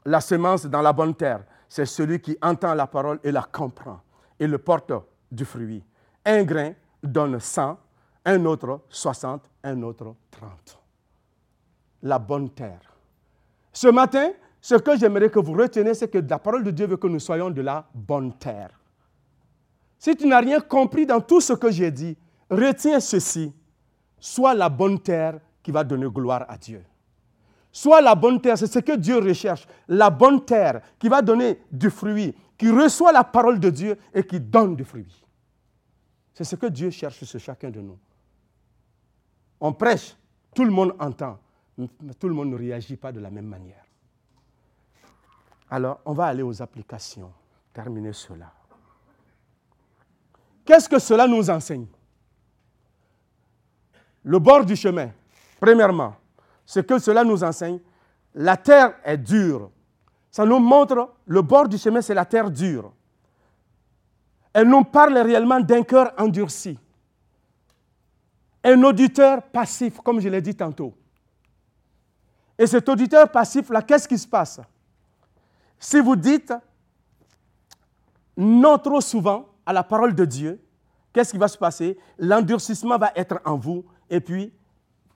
la 0.06 0.22
semence 0.22 0.66
dans 0.66 0.82
la 0.82 0.94
bonne 0.94 1.16
terre, 1.16 1.44
c'est 1.74 1.88
celui 1.88 2.20
qui 2.20 2.38
entend 2.40 2.76
la 2.76 2.86
parole 2.86 3.20
et 3.24 3.32
la 3.32 3.42
comprend 3.42 4.00
et 4.40 4.46
le 4.46 4.60
porte 4.60 4.94
du 5.32 5.44
fruit. 5.44 5.84
Un 6.24 6.44
grain 6.44 6.74
donne 7.02 7.40
100, 7.40 7.80
un 8.26 8.46
autre 8.46 8.82
60, 8.90 9.42
un 9.64 9.82
autre 9.82 10.14
30. 10.30 10.80
La 12.04 12.20
bonne 12.20 12.52
terre. 12.52 12.96
Ce 13.72 13.88
matin, 13.88 14.34
ce 14.62 14.76
que 14.76 14.96
j'aimerais 14.96 15.32
que 15.32 15.40
vous 15.40 15.54
reteniez, 15.54 15.96
c'est 15.96 16.10
que 16.10 16.20
la 16.20 16.38
parole 16.38 16.64
de 16.64 16.70
Dieu 16.70 16.86
veut 16.86 16.98
que 16.98 17.08
nous 17.08 17.20
soyons 17.20 17.50
de 17.50 17.64
la 17.64 17.84
bonne 17.92 18.38
terre. 18.38 18.80
Si 19.98 20.16
tu 20.16 20.28
n'as 20.28 20.42
rien 20.42 20.60
compris 20.60 21.08
dans 21.08 21.22
tout 21.22 21.42
ce 21.42 21.54
que 21.54 21.72
j'ai 21.72 21.90
dit, 21.90 22.16
retiens 22.52 23.00
ceci. 23.00 23.52
Sois 24.20 24.54
la 24.54 24.70
bonne 24.70 25.00
terre 25.00 25.40
qui 25.64 25.72
va 25.72 25.84
donner 25.84 26.08
gloire 26.08 26.46
à 26.48 26.56
Dieu. 26.56 26.84
Sois 27.76 28.02
la 28.02 28.14
bonne 28.14 28.40
terre, 28.40 28.56
c'est 28.56 28.72
ce 28.72 28.78
que 28.78 28.96
Dieu 28.96 29.18
recherche. 29.18 29.66
La 29.88 30.12
bonne 30.12 30.46
terre 30.46 30.80
qui 31.00 31.10
va 31.10 31.24
donner 31.24 31.60
du 31.72 31.90
fruit, 31.90 32.36
qui 32.56 32.70
reçoit 32.70 33.12
la 33.12 33.24
parole 33.24 33.60
de 33.60 33.72
Dieu 33.72 33.98
et 34.14 34.24
qui 34.24 34.40
donne 34.40 34.76
du 34.76 34.86
fruit. 34.86 35.26
C'est 36.36 36.44
ce 36.44 36.56
que 36.56 36.68
Dieu 36.68 36.92
cherche 36.92 37.24
sur 37.24 37.40
chacun 37.40 37.72
de 37.72 37.82
nous. 37.82 37.98
On 39.60 39.74
prêche, 39.74 40.16
tout 40.54 40.64
le 40.64 40.70
monde 40.70 40.96
entend, 41.00 41.40
mais 41.76 42.14
tout 42.20 42.28
le 42.28 42.36
monde 42.36 42.52
ne 42.52 42.58
réagit 42.58 42.96
pas 42.96 43.12
de 43.12 43.20
la 43.20 43.32
même 43.32 43.48
manière. 43.48 43.84
Alors, 45.68 46.00
on 46.06 46.14
va 46.14 46.28
aller 46.28 46.44
aux 46.44 46.62
applications, 46.62 47.34
terminer 47.74 48.14
cela. 48.14 48.54
Qu'est-ce 50.64 50.88
que 50.88 51.00
cela 51.00 51.26
nous 51.28 51.50
enseigne? 51.50 51.88
Le 54.24 54.38
bord 54.38 54.64
du 54.64 54.76
chemin, 54.76 55.10
premièrement, 55.60 56.16
ce 56.66 56.80
que 56.80 57.00
cela 57.00 57.24
nous 57.24 57.44
enseigne, 57.44 57.80
la 58.36 58.58
terre 58.58 58.96
est 59.04 59.18
dure. 59.18 59.70
Ça 60.32 60.46
nous 60.46 60.60
montre, 60.60 61.14
le 61.26 61.42
bord 61.42 61.68
du 61.68 61.78
chemin, 61.78 62.02
c'est 62.02 62.14
la 62.14 62.26
terre 62.26 62.50
dure. 62.50 62.92
Elle 64.54 64.68
nous 64.68 64.84
parle 64.84 65.18
réellement 65.18 65.60
d'un 65.60 65.84
cœur 65.84 66.14
endurci. 66.18 66.78
Un 68.64 68.82
auditeur 68.84 69.44
passif, 69.44 70.00
comme 70.00 70.20
je 70.20 70.30
l'ai 70.30 70.42
dit 70.42 70.56
tantôt. 70.56 70.94
Et 72.58 72.68
cet 72.68 72.88
auditeur 72.88 73.30
passif-là, 73.30 73.82
qu'est-ce 73.82 74.08
qui 74.08 74.18
se 74.18 74.28
passe? 74.28 74.62
Si 75.80 76.00
vous 76.00 76.16
dites 76.16 76.54
non 78.38 78.78
trop 78.78 79.02
souvent, 79.02 79.50
à 79.66 79.74
la 79.74 79.84
parole 79.84 80.14
de 80.14 80.26
Dieu, 80.26 80.62
qu'est-ce 81.12 81.32
qui 81.32 81.38
va 81.38 81.48
se 81.48 81.58
passer? 81.58 81.98
L'endurcissement 82.18 82.98
va 82.98 83.12
être 83.16 83.40
en 83.46 83.58
vous 83.58 83.86
et 84.10 84.20
puis 84.20 84.52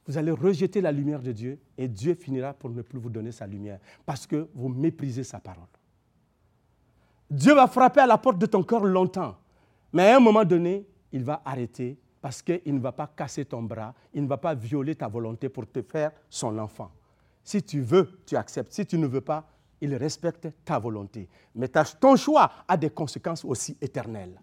vous 0.07 0.17
allez 0.17 0.31
rejeter 0.31 0.81
la 0.81 0.91
lumière 0.91 1.21
de 1.21 1.31
Dieu 1.31 1.59
et 1.77 1.87
Dieu 1.87 2.13
finira 2.13 2.53
pour 2.53 2.69
ne 2.69 2.81
plus 2.81 2.99
vous 2.99 3.09
donner 3.09 3.31
sa 3.31 3.45
lumière 3.45 3.79
parce 4.05 4.25
que 4.25 4.47
vous 4.53 4.69
méprisez 4.69 5.23
sa 5.23 5.39
parole. 5.39 5.67
Dieu 7.29 7.53
va 7.53 7.67
frapper 7.67 7.99
à 7.99 8.07
la 8.07 8.17
porte 8.17 8.37
de 8.37 8.45
ton 8.45 8.63
cœur 8.63 8.85
longtemps, 8.85 9.37
mais 9.91 10.09
à 10.11 10.17
un 10.17 10.19
moment 10.19 10.45
donné, 10.45 10.87
il 11.11 11.23
va 11.23 11.41
arrêter 11.43 11.97
parce 12.21 12.41
qu'il 12.41 12.73
ne 12.73 12.79
va 12.79 12.91
pas 12.91 13.07
casser 13.07 13.45
ton 13.45 13.61
bras, 13.61 13.93
il 14.13 14.23
ne 14.23 14.27
va 14.27 14.37
pas 14.37 14.55
violer 14.55 14.95
ta 14.95 15.07
volonté 15.07 15.49
pour 15.49 15.69
te 15.69 15.81
faire 15.81 16.11
son 16.29 16.57
enfant. 16.57 16.91
Si 17.43 17.61
tu 17.63 17.81
veux, 17.81 18.19
tu 18.25 18.35
acceptes. 18.35 18.73
Si 18.73 18.85
tu 18.85 18.97
ne 18.97 19.07
veux 19.07 19.21
pas, 19.21 19.47
il 19.79 19.95
respecte 19.95 20.47
ta 20.65 20.79
volonté. 20.79 21.29
Mais 21.55 21.69
ton 21.99 22.15
choix 22.15 22.51
a 22.67 22.75
des 22.75 22.89
conséquences 22.89 23.45
aussi 23.45 23.77
éternelles. 23.81 24.39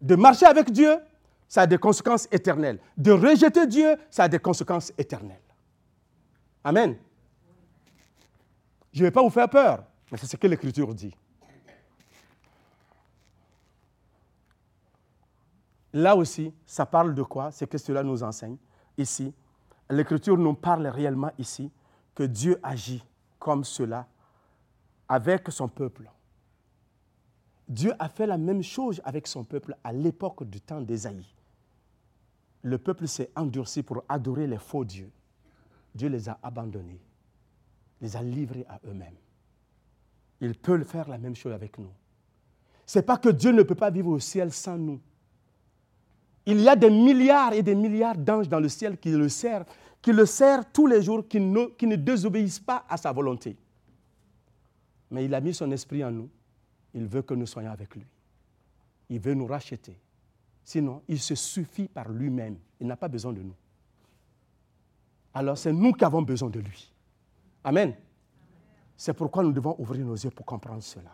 De 0.00 0.16
marcher 0.16 0.46
avec 0.46 0.70
Dieu, 0.70 0.96
ça 1.50 1.62
a 1.62 1.66
des 1.66 1.78
conséquences 1.78 2.28
éternelles. 2.30 2.78
De 2.96 3.10
rejeter 3.10 3.66
Dieu, 3.66 3.96
ça 4.08 4.22
a 4.22 4.28
des 4.28 4.38
conséquences 4.38 4.92
éternelles. 4.96 5.42
Amen. 6.62 6.96
Je 8.92 9.00
ne 9.00 9.06
vais 9.06 9.10
pas 9.10 9.20
vous 9.20 9.30
faire 9.30 9.50
peur, 9.50 9.82
mais 10.12 10.16
c'est 10.16 10.26
ce 10.28 10.36
que 10.36 10.46
l'Écriture 10.46 10.94
dit. 10.94 11.12
Là 15.92 16.14
aussi, 16.14 16.54
ça 16.64 16.86
parle 16.86 17.16
de 17.16 17.22
quoi? 17.24 17.50
C'est 17.50 17.66
que 17.66 17.78
cela 17.78 18.04
nous 18.04 18.22
enseigne 18.22 18.56
ici. 18.96 19.34
L'Écriture 19.90 20.38
nous 20.38 20.54
parle 20.54 20.86
réellement 20.86 21.32
ici 21.36 21.72
que 22.14 22.22
Dieu 22.22 22.60
agit 22.62 23.04
comme 23.40 23.64
cela 23.64 24.06
avec 25.08 25.50
son 25.50 25.66
peuple. 25.66 26.08
Dieu 27.66 27.92
a 27.98 28.08
fait 28.08 28.28
la 28.28 28.38
même 28.38 28.62
chose 28.62 29.02
avec 29.04 29.26
son 29.26 29.42
peuple 29.42 29.76
à 29.82 29.92
l'époque 29.92 30.44
du 30.44 30.60
temps 30.60 30.80
d'Ésaïe. 30.80 31.26
Le 32.62 32.78
peuple 32.78 33.08
s'est 33.08 33.30
endurci 33.36 33.82
pour 33.82 34.04
adorer 34.08 34.46
les 34.46 34.58
faux 34.58 34.84
dieux. 34.84 35.10
Dieu 35.94 36.08
les 36.08 36.28
a 36.28 36.38
abandonnés, 36.42 37.00
les 38.00 38.16
a 38.16 38.22
livrés 38.22 38.64
à 38.68 38.80
eux-mêmes. 38.86 39.16
Il 40.40 40.54
peut 40.54 40.82
faire 40.84 41.08
la 41.08 41.18
même 41.18 41.34
chose 41.34 41.52
avec 41.52 41.78
nous. 41.78 41.90
Ce 42.86 42.98
n'est 42.98 43.04
pas 43.04 43.18
que 43.18 43.28
Dieu 43.28 43.52
ne 43.52 43.62
peut 43.62 43.74
pas 43.74 43.90
vivre 43.90 44.10
au 44.10 44.18
ciel 44.18 44.52
sans 44.52 44.76
nous. 44.76 45.00
Il 46.46 46.60
y 46.60 46.68
a 46.68 46.76
des 46.76 46.90
milliards 46.90 47.52
et 47.52 47.62
des 47.62 47.74
milliards 47.74 48.16
d'anges 48.16 48.48
dans 48.48 48.60
le 48.60 48.68
ciel 48.68 48.98
qui 48.98 49.10
le 49.10 49.28
servent, 49.28 49.66
qui 50.00 50.12
le 50.12 50.26
servent 50.26 50.64
tous 50.72 50.86
les 50.86 51.02
jours, 51.02 51.26
qui 51.28 51.38
ne, 51.38 51.66
qui 51.66 51.86
ne 51.86 51.96
désobéissent 51.96 52.60
pas 52.60 52.84
à 52.88 52.96
sa 52.96 53.12
volonté. 53.12 53.56
Mais 55.10 55.24
il 55.24 55.34
a 55.34 55.40
mis 55.40 55.54
son 55.54 55.70
esprit 55.70 56.02
en 56.04 56.10
nous. 56.10 56.30
Il 56.94 57.06
veut 57.06 57.22
que 57.22 57.34
nous 57.34 57.46
soyons 57.46 57.70
avec 57.70 57.94
lui. 57.94 58.06
Il 59.08 59.20
veut 59.20 59.34
nous 59.34 59.46
racheter. 59.46 59.96
Sinon, 60.64 61.02
il 61.08 61.18
se 61.18 61.34
suffit 61.34 61.88
par 61.88 62.08
lui-même. 62.10 62.58
Il 62.80 62.86
n'a 62.86 62.96
pas 62.96 63.08
besoin 63.08 63.32
de 63.32 63.42
nous. 63.42 63.56
Alors 65.34 65.56
c'est 65.56 65.72
nous 65.72 65.92
qui 65.92 66.04
avons 66.04 66.22
besoin 66.22 66.50
de 66.50 66.60
lui. 66.60 66.92
Amen. 67.64 67.94
C'est 68.96 69.14
pourquoi 69.14 69.42
nous 69.42 69.52
devons 69.52 69.76
ouvrir 69.78 70.04
nos 70.04 70.14
yeux 70.14 70.30
pour 70.30 70.44
comprendre 70.44 70.82
cela. 70.82 71.10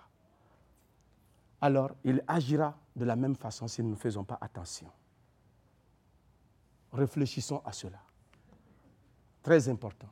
Alors, 1.61 1.93
il 2.05 2.23
agira 2.27 2.77
de 2.95 3.05
la 3.05 3.17
même 3.17 3.37
façon 3.37 3.67
si 3.69 3.83
nous 3.83 3.91
ne 3.91 3.97
faisons 3.97 4.25
pas 4.25 4.39
attention. 4.41 4.89
Réfléchissons 6.93 7.63
à 7.65 7.73
cela. 7.73 7.99
Très 9.43 9.69
important. 9.69 10.09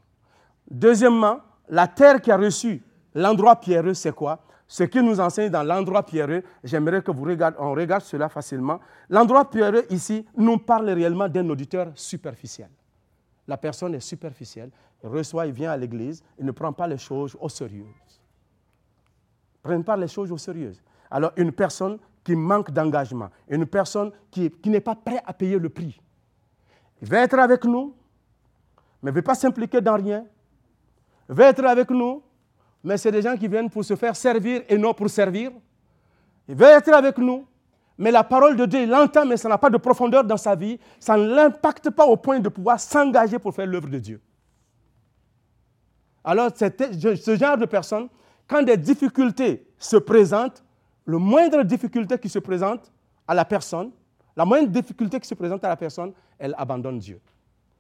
Deuxièmement, 0.71 1.41
la 1.69 1.89
terre 1.89 2.21
qui 2.21 2.31
a 2.31 2.37
reçu 2.37 2.83
l'endroit 3.15 3.57
pierreux, 3.57 3.95
c'est 3.95 4.15
quoi? 4.15 4.45
Ce 4.67 4.85
qui 4.85 5.03
nous 5.03 5.21
enseigne 5.21 5.51
dans 5.51 5.63
l'endroit 5.63 6.05
pierreux, 6.05 6.43
j'aimerais 6.63 7.03
que 7.03 7.11
vous 7.11 7.25
regardiez, 7.25 7.61
on 7.61 7.73
regarde 7.73 8.03
cela 8.03 8.29
facilement. 8.29 8.81
L'endroit 9.11 9.49
pierreux 9.49 9.85
ici 9.91 10.27
nous 10.37 10.59
parle 10.59 10.89
réellement 10.91 11.29
d'un 11.29 11.49
auditeur 11.51 11.93
superficiel. 11.95 12.71
La 13.47 13.59
personne 13.59 13.95
est 13.95 14.01
superficielle, 14.01 14.71
il 15.03 15.11
reçoit, 15.11 15.47
il 15.47 15.53
vient 15.53 15.71
à 15.71 15.77
l'église, 15.77 16.23
il 16.39 16.47
ne 16.47 16.51
prend 16.53 16.73
pas 16.73 16.87
les 16.87 16.97
choses 16.97 17.37
au 17.39 17.49
sérieux. 17.49 17.87
Ne 19.67 19.83
pas 19.83 19.97
les 19.97 20.09
choses 20.09 20.33
au 20.33 20.39
sérieux. 20.39 20.73
Alors 21.11 21.33
une 21.37 21.53
personne 21.53 21.99
qui 22.23 22.35
manque 22.35 22.71
d'engagement, 22.71 23.29
une 23.49 23.67
personne 23.67 24.13
qui, 24.31 24.51
qui 24.51 24.71
n'est 24.71 24.81
pas 24.81 24.95
prête 24.95 25.23
à 25.27 25.35
payer 25.35 25.59
le 25.59 25.69
prix, 25.69 26.01
il 27.03 27.09
veut 27.09 27.19
être 27.19 27.39
avec 27.39 27.65
nous, 27.65 27.95
mais 29.03 29.11
ne 29.11 29.17
veut 29.17 29.23
pas 29.23 29.35
s'impliquer 29.35 29.83
dans 29.83 29.97
rien. 29.97 30.25
Il 31.29 31.35
veut 31.35 31.45
être 31.45 31.65
avec 31.67 31.91
nous, 31.91 32.23
mais 32.85 32.99
c'est 32.99 33.11
des 33.11 33.23
gens 33.23 33.37
qui 33.37 33.49
viennent 33.49 33.71
pour 33.71 33.83
se 33.83 33.97
faire 33.97 34.15
servir 34.15 34.63
et 34.69 34.77
non 34.77 34.93
pour 34.93 35.09
servir. 35.09 35.51
Il 36.47 36.55
veut 36.55 36.67
être 36.67 36.93
avec 36.93 37.17
nous, 37.17 37.47
mais 37.97 38.11
la 38.11 38.23
parole 38.23 38.57
de 38.57 38.67
Dieu, 38.67 38.83
il 38.83 38.91
l'entend, 38.91 39.25
mais 39.25 39.39
ça 39.39 39.49
n'a 39.49 39.57
pas 39.57 39.71
de 39.71 39.79
profondeur 39.79 40.23
dans 40.23 40.37
sa 40.37 40.55
vie. 40.55 40.79
Ça 41.01 41.17
ne 41.17 41.27
l'impacte 41.27 41.89
pas 41.89 42.05
au 42.05 42.19
point 42.19 42.41
de 42.41 42.49
pouvoir 42.51 42.79
s'engager 42.79 43.39
pour 43.39 43.55
faire 43.55 43.67
l'œuvre 43.67 43.89
de 43.89 43.99
Dieu. 43.99 44.21
Alors, 46.23 46.51
ce 46.55 47.37
genre 47.37 47.57
de 47.57 47.65
personne, 47.65 48.09
quand 48.47 48.63
des 48.63 48.77
difficultés 48.77 49.67
se 49.79 49.97
présentent, 49.97 50.63
le 51.07 51.19
moindre 51.19 51.63
difficulté 51.63 52.19
qui 52.19 52.29
se 52.29 52.39
présente 52.39 52.93
à 53.27 53.35
la 53.35 53.47
personne, 53.47 53.91
la 54.37 54.45
moindre 54.45 54.69
difficulté 54.69 55.19
qui 55.21 55.29
se 55.29 55.35
présente 55.35 55.65
à 55.65 55.69
la 55.69 55.77
personne, 55.77 56.13
elle 56.39 56.55
abandonne 56.59 56.99
Dieu. 56.99 57.21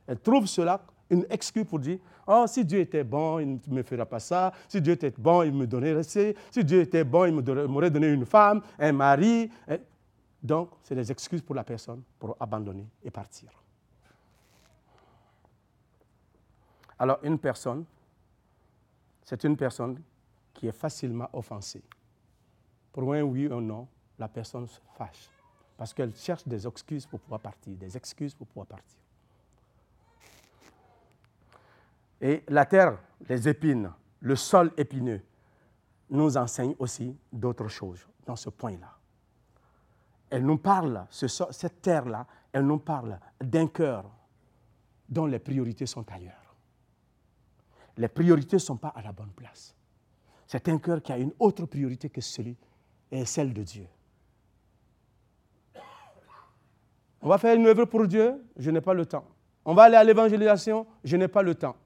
Elle 0.06 0.18
trouve 0.18 0.46
cela 0.46 0.80
une 1.14 1.26
excuse 1.30 1.64
pour 1.64 1.78
dire 1.78 1.98
Oh, 2.26 2.44
si 2.46 2.64
Dieu 2.64 2.80
était 2.80 3.04
bon, 3.04 3.38
il 3.38 3.60
ne 3.68 3.74
me 3.74 3.82
ferait 3.82 4.06
pas 4.06 4.20
ça. 4.20 4.52
Si 4.68 4.80
Dieu 4.80 4.92
était 4.94 5.12
bon, 5.16 5.42
il 5.42 5.52
me 5.52 5.66
donnerait 5.66 6.02
ça. 6.02 6.20
Si 6.50 6.64
Dieu 6.64 6.80
était 6.80 7.04
bon, 7.04 7.24
il 7.26 7.32
m'aurait 7.32 7.90
donné 7.90 8.08
une 8.08 8.26
femme, 8.26 8.62
un 8.78 8.92
mari. 8.92 9.50
Donc, 10.42 10.70
c'est 10.82 10.94
des 10.94 11.10
excuses 11.10 11.42
pour 11.42 11.54
la 11.54 11.64
personne 11.64 12.02
pour 12.18 12.36
abandonner 12.38 12.86
et 13.02 13.10
partir. 13.10 13.50
Alors, 16.98 17.18
une 17.22 17.38
personne, 17.38 17.84
c'est 19.22 19.42
une 19.44 19.56
personne 19.56 20.00
qui 20.52 20.68
est 20.68 20.72
facilement 20.72 21.28
offensée. 21.32 21.82
Pour 22.92 23.12
un 23.12 23.22
oui 23.22 23.48
ou 23.48 23.54
un 23.54 23.60
non, 23.60 23.88
la 24.18 24.28
personne 24.28 24.68
se 24.68 24.80
fâche. 24.96 25.28
Parce 25.76 25.92
qu'elle 25.92 26.14
cherche 26.14 26.46
des 26.46 26.66
excuses 26.66 27.06
pour 27.06 27.18
pouvoir 27.20 27.40
partir, 27.40 27.76
des 27.76 27.96
excuses 27.96 28.34
pour 28.34 28.46
pouvoir 28.46 28.66
partir. 28.66 29.03
Et 32.24 32.42
la 32.48 32.64
terre, 32.64 32.98
les 33.28 33.46
épines, 33.46 33.92
le 34.20 34.34
sol 34.34 34.72
épineux, 34.78 35.20
nous 36.08 36.38
enseignent 36.38 36.74
aussi 36.78 37.14
d'autres 37.30 37.68
choses 37.68 38.08
dans 38.24 38.34
ce 38.34 38.48
point-là. 38.48 38.96
Elle 40.30 40.46
nous 40.46 40.56
parle, 40.56 41.06
cette 41.10 41.82
terre-là, 41.82 42.26
elle 42.50 42.64
nous 42.64 42.78
parle 42.78 43.20
d'un 43.42 43.66
cœur 43.66 44.10
dont 45.06 45.26
les 45.26 45.38
priorités 45.38 45.84
sont 45.84 46.10
ailleurs. 46.10 46.56
Les 47.98 48.08
priorités 48.08 48.56
ne 48.56 48.60
sont 48.60 48.78
pas 48.78 48.88
à 48.88 49.02
la 49.02 49.12
bonne 49.12 49.32
place. 49.32 49.76
C'est 50.46 50.66
un 50.70 50.78
cœur 50.78 51.02
qui 51.02 51.12
a 51.12 51.18
une 51.18 51.32
autre 51.38 51.66
priorité 51.66 52.08
que 52.08 52.22
celui 52.22 52.56
et 53.10 53.26
celle 53.26 53.52
de 53.52 53.62
Dieu. 53.62 53.86
On 57.20 57.28
va 57.28 57.36
faire 57.36 57.54
une 57.54 57.66
œuvre 57.66 57.84
pour 57.84 58.06
Dieu, 58.06 58.42
je 58.56 58.70
n'ai 58.70 58.80
pas 58.80 58.94
le 58.94 59.04
temps. 59.04 59.26
On 59.66 59.74
va 59.74 59.82
aller 59.82 59.96
à 59.96 60.04
l'évangélisation, 60.04 60.86
je 61.04 61.18
n'ai 61.18 61.28
pas 61.28 61.42
le 61.42 61.54
temps. 61.54 61.76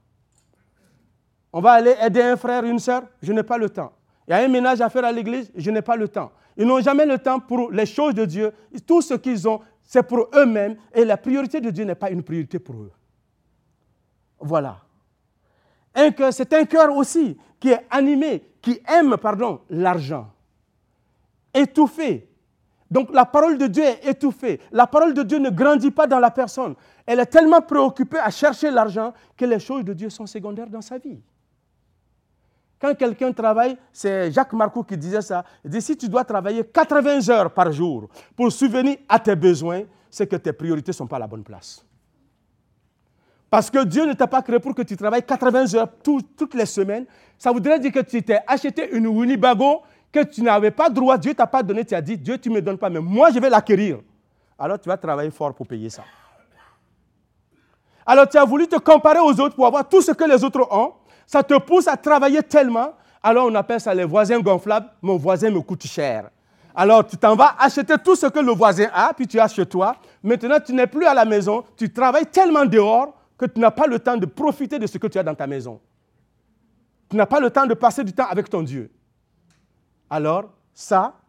On 1.51 1.61
va 1.61 1.71
aller 1.71 1.95
aider 2.01 2.21
un 2.21 2.37
frère, 2.37 2.63
une 2.63 2.79
sœur, 2.79 3.03
je 3.21 3.33
n'ai 3.33 3.43
pas 3.43 3.57
le 3.57 3.69
temps. 3.69 3.91
Il 4.27 4.31
y 4.31 4.33
a 4.33 4.37
un 4.37 4.47
ménage 4.47 4.81
à 4.81 4.89
faire 4.89 5.05
à 5.05 5.11
l'église, 5.11 5.51
je 5.55 5.71
n'ai 5.71 5.81
pas 5.81 5.95
le 5.95 6.07
temps. 6.07 6.31
Ils 6.55 6.65
n'ont 6.65 6.81
jamais 6.81 7.05
le 7.05 7.17
temps 7.17 7.39
pour 7.39 7.71
les 7.71 7.85
choses 7.85 8.13
de 8.13 8.25
Dieu. 8.25 8.51
Tout 8.85 9.01
ce 9.01 9.15
qu'ils 9.15 9.47
ont, 9.47 9.61
c'est 9.81 10.03
pour 10.03 10.27
eux-mêmes. 10.35 10.75
Et 10.93 11.05
la 11.05 11.17
priorité 11.17 11.61
de 11.61 11.69
Dieu 11.69 11.85
n'est 11.85 11.95
pas 11.95 12.11
une 12.11 12.21
priorité 12.21 12.59
pour 12.59 12.75
eux. 12.75 12.91
Voilà. 14.39 14.77
C'est 16.31 16.53
un 16.53 16.65
cœur 16.65 16.95
aussi 16.95 17.37
qui 17.59 17.69
est 17.69 17.85
animé, 17.89 18.43
qui 18.61 18.79
aime, 18.87 19.17
pardon, 19.17 19.61
l'argent. 19.69 20.29
Étouffé, 21.53 22.29
donc 22.91 23.13
la 23.13 23.25
parole 23.25 23.57
de 23.57 23.67
Dieu 23.67 23.83
est 23.83 24.07
étouffée. 24.07 24.59
La 24.71 24.87
parole 24.87 25.13
de 25.13 25.23
Dieu 25.23 25.37
ne 25.37 25.49
grandit 25.49 25.91
pas 25.91 26.07
dans 26.07 26.19
la 26.19 26.31
personne. 26.31 26.75
Elle 27.05 27.19
est 27.19 27.25
tellement 27.27 27.61
préoccupée 27.61 28.19
à 28.19 28.29
chercher 28.31 28.71
l'argent 28.71 29.13
que 29.37 29.45
les 29.45 29.59
choses 29.59 29.83
de 29.83 29.93
Dieu 29.93 30.09
sont 30.09 30.25
secondaires 30.25 30.69
dans 30.69 30.81
sa 30.81 30.97
vie. 30.97 31.19
Quand 32.79 32.95
quelqu'un 32.95 33.31
travaille, 33.33 33.77
c'est 33.91 34.31
Jacques 34.31 34.53
Marcoux 34.53 34.83
qui 34.83 34.97
disait 34.97 35.21
ça. 35.21 35.43
Il 35.65 35.69
dit 35.69 35.81
si 35.81 35.97
tu 35.97 36.07
dois 36.07 36.23
travailler 36.23 36.63
80 36.63 37.29
heures 37.29 37.51
par 37.51 37.71
jour 37.71 38.07
pour 38.35 38.51
subvenir 38.51 38.97
à 39.07 39.19
tes 39.19 39.35
besoins, 39.35 39.83
c'est 40.09 40.27
que 40.27 40.37
tes 40.37 40.53
priorités 40.53 40.91
ne 40.91 40.95
sont 40.95 41.07
pas 41.07 41.17
à 41.17 41.19
la 41.19 41.27
bonne 41.27 41.43
place. 41.43 41.85
Parce 43.49 43.69
que 43.69 43.83
Dieu 43.83 44.05
ne 44.05 44.13
t'a 44.13 44.27
pas 44.27 44.41
créé 44.41 44.59
pour 44.59 44.75
que 44.75 44.83
tu 44.83 44.95
travailles 44.95 45.23
80 45.23 45.73
heures 45.75 45.89
toutes 46.03 46.53
les 46.53 46.65
semaines. 46.65 47.05
Ça 47.37 47.51
voudrait 47.51 47.79
dire 47.79 47.91
que 47.91 47.99
tu 47.99 48.21
t'es 48.21 48.39
acheté 48.47 48.95
une 48.95 49.07
Winnebago 49.07 49.81
que 50.11 50.23
tu 50.23 50.41
n'avais 50.41 50.71
pas 50.71 50.89
droit, 50.89 51.17
Dieu 51.17 51.33
t'a 51.33 51.47
pas 51.47 51.61
donné, 51.61 51.85
tu 51.85 51.93
as 51.93 52.01
dit, 52.01 52.17
Dieu, 52.17 52.37
tu 52.37 52.49
ne 52.49 52.55
me 52.55 52.61
donnes 52.61 52.77
pas, 52.77 52.89
mais 52.89 52.99
moi, 52.99 53.29
je 53.31 53.39
vais 53.39 53.49
l'acquérir. 53.49 53.99
Alors, 54.57 54.79
tu 54.79 54.89
vas 54.89 54.97
travailler 54.97 55.31
fort 55.31 55.53
pour 55.53 55.67
payer 55.67 55.89
ça. 55.89 56.03
Alors, 58.05 58.27
tu 58.27 58.37
as 58.37 58.45
voulu 58.45 58.67
te 58.67 58.77
comparer 58.77 59.19
aux 59.19 59.39
autres 59.39 59.55
pour 59.55 59.67
avoir 59.67 59.87
tout 59.87 60.01
ce 60.01 60.11
que 60.11 60.23
les 60.23 60.43
autres 60.43 60.67
ont. 60.71 60.93
Ça 61.29 61.43
te 61.43 61.59
pousse 61.59 61.87
à 61.87 61.95
travailler 61.95 62.41
tellement. 62.41 62.93
Alors, 63.21 63.45
on 63.45 63.53
appelle 63.53 63.79
ça 63.79 63.93
les 63.93 64.05
voisins 64.05 64.39
gonflables. 64.39 64.89
Mon 65.01 65.17
voisin 65.17 65.51
me 65.51 65.61
coûte 65.61 65.85
cher. 65.85 66.29
Alors, 66.73 67.05
tu 67.05 67.17
t'en 67.17 67.35
vas 67.35 67.55
acheter 67.59 67.95
tout 68.03 68.15
ce 68.15 68.25
que 68.25 68.39
le 68.39 68.51
voisin 68.51 68.87
a, 68.93 69.13
puis 69.13 69.27
tu 69.27 69.39
as 69.39 69.47
chez 69.47 69.65
toi. 69.65 69.95
Maintenant, 70.23 70.57
tu 70.65 70.73
n'es 70.73 70.87
plus 70.87 71.05
à 71.05 71.13
la 71.13 71.25
maison. 71.25 71.63
Tu 71.77 71.93
travailles 71.93 72.25
tellement 72.25 72.65
dehors 72.65 73.13
que 73.37 73.45
tu 73.45 73.59
n'as 73.59 73.69
pas 73.69 73.85
le 73.85 73.99
temps 73.99 74.17
de 74.17 74.25
profiter 74.25 74.79
de 74.79 74.87
ce 74.87 74.97
que 74.97 75.05
tu 75.05 75.19
as 75.19 75.23
dans 75.23 75.35
ta 75.35 75.45
maison. 75.45 75.79
Tu 77.09 77.15
n'as 77.15 77.27
pas 77.27 77.39
le 77.39 77.51
temps 77.51 77.67
de 77.67 77.75
passer 77.75 78.03
du 78.03 78.13
temps 78.13 78.27
avec 78.27 78.49
ton 78.49 78.63
Dieu 78.63 78.89
alors 80.09 80.51
ça, 80.73 81.19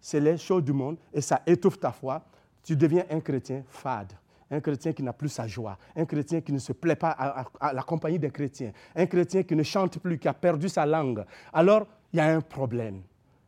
c'est 0.00 0.20
les 0.20 0.36
choses 0.36 0.62
du 0.62 0.72
monde 0.72 0.98
et 1.12 1.20
ça 1.20 1.40
étouffe 1.46 1.80
ta 1.80 1.90
foi. 1.90 2.22
Tu 2.62 2.76
deviens 2.76 3.04
un 3.10 3.20
chrétien 3.20 3.62
fade, 3.68 4.12
un 4.50 4.60
chrétien 4.60 4.92
qui 4.92 5.02
n'a 5.02 5.12
plus 5.12 5.28
sa 5.28 5.46
joie, 5.46 5.76
un 5.96 6.04
chrétien 6.04 6.40
qui 6.40 6.52
ne 6.52 6.58
se 6.58 6.72
plaît 6.72 6.96
pas 6.96 7.10
à, 7.10 7.72
la 7.72 7.82
compagnie 7.82 8.18
des 8.18 8.30
chrétiens, 8.30 8.72
un 8.94 9.06
chrétien 9.06 9.42
qui 9.42 9.56
ne 9.56 9.62
chante 9.62 9.98
plus, 9.98 10.18
qui 10.18 10.28
a 10.28 10.34
perdu 10.34 10.68
sa 10.68 10.86
langue, 10.86 11.24
alors 11.52 11.86
il 12.12 12.18
y 12.18 12.20
a 12.20 12.26
un 12.26 12.40
problème. 12.40 13.02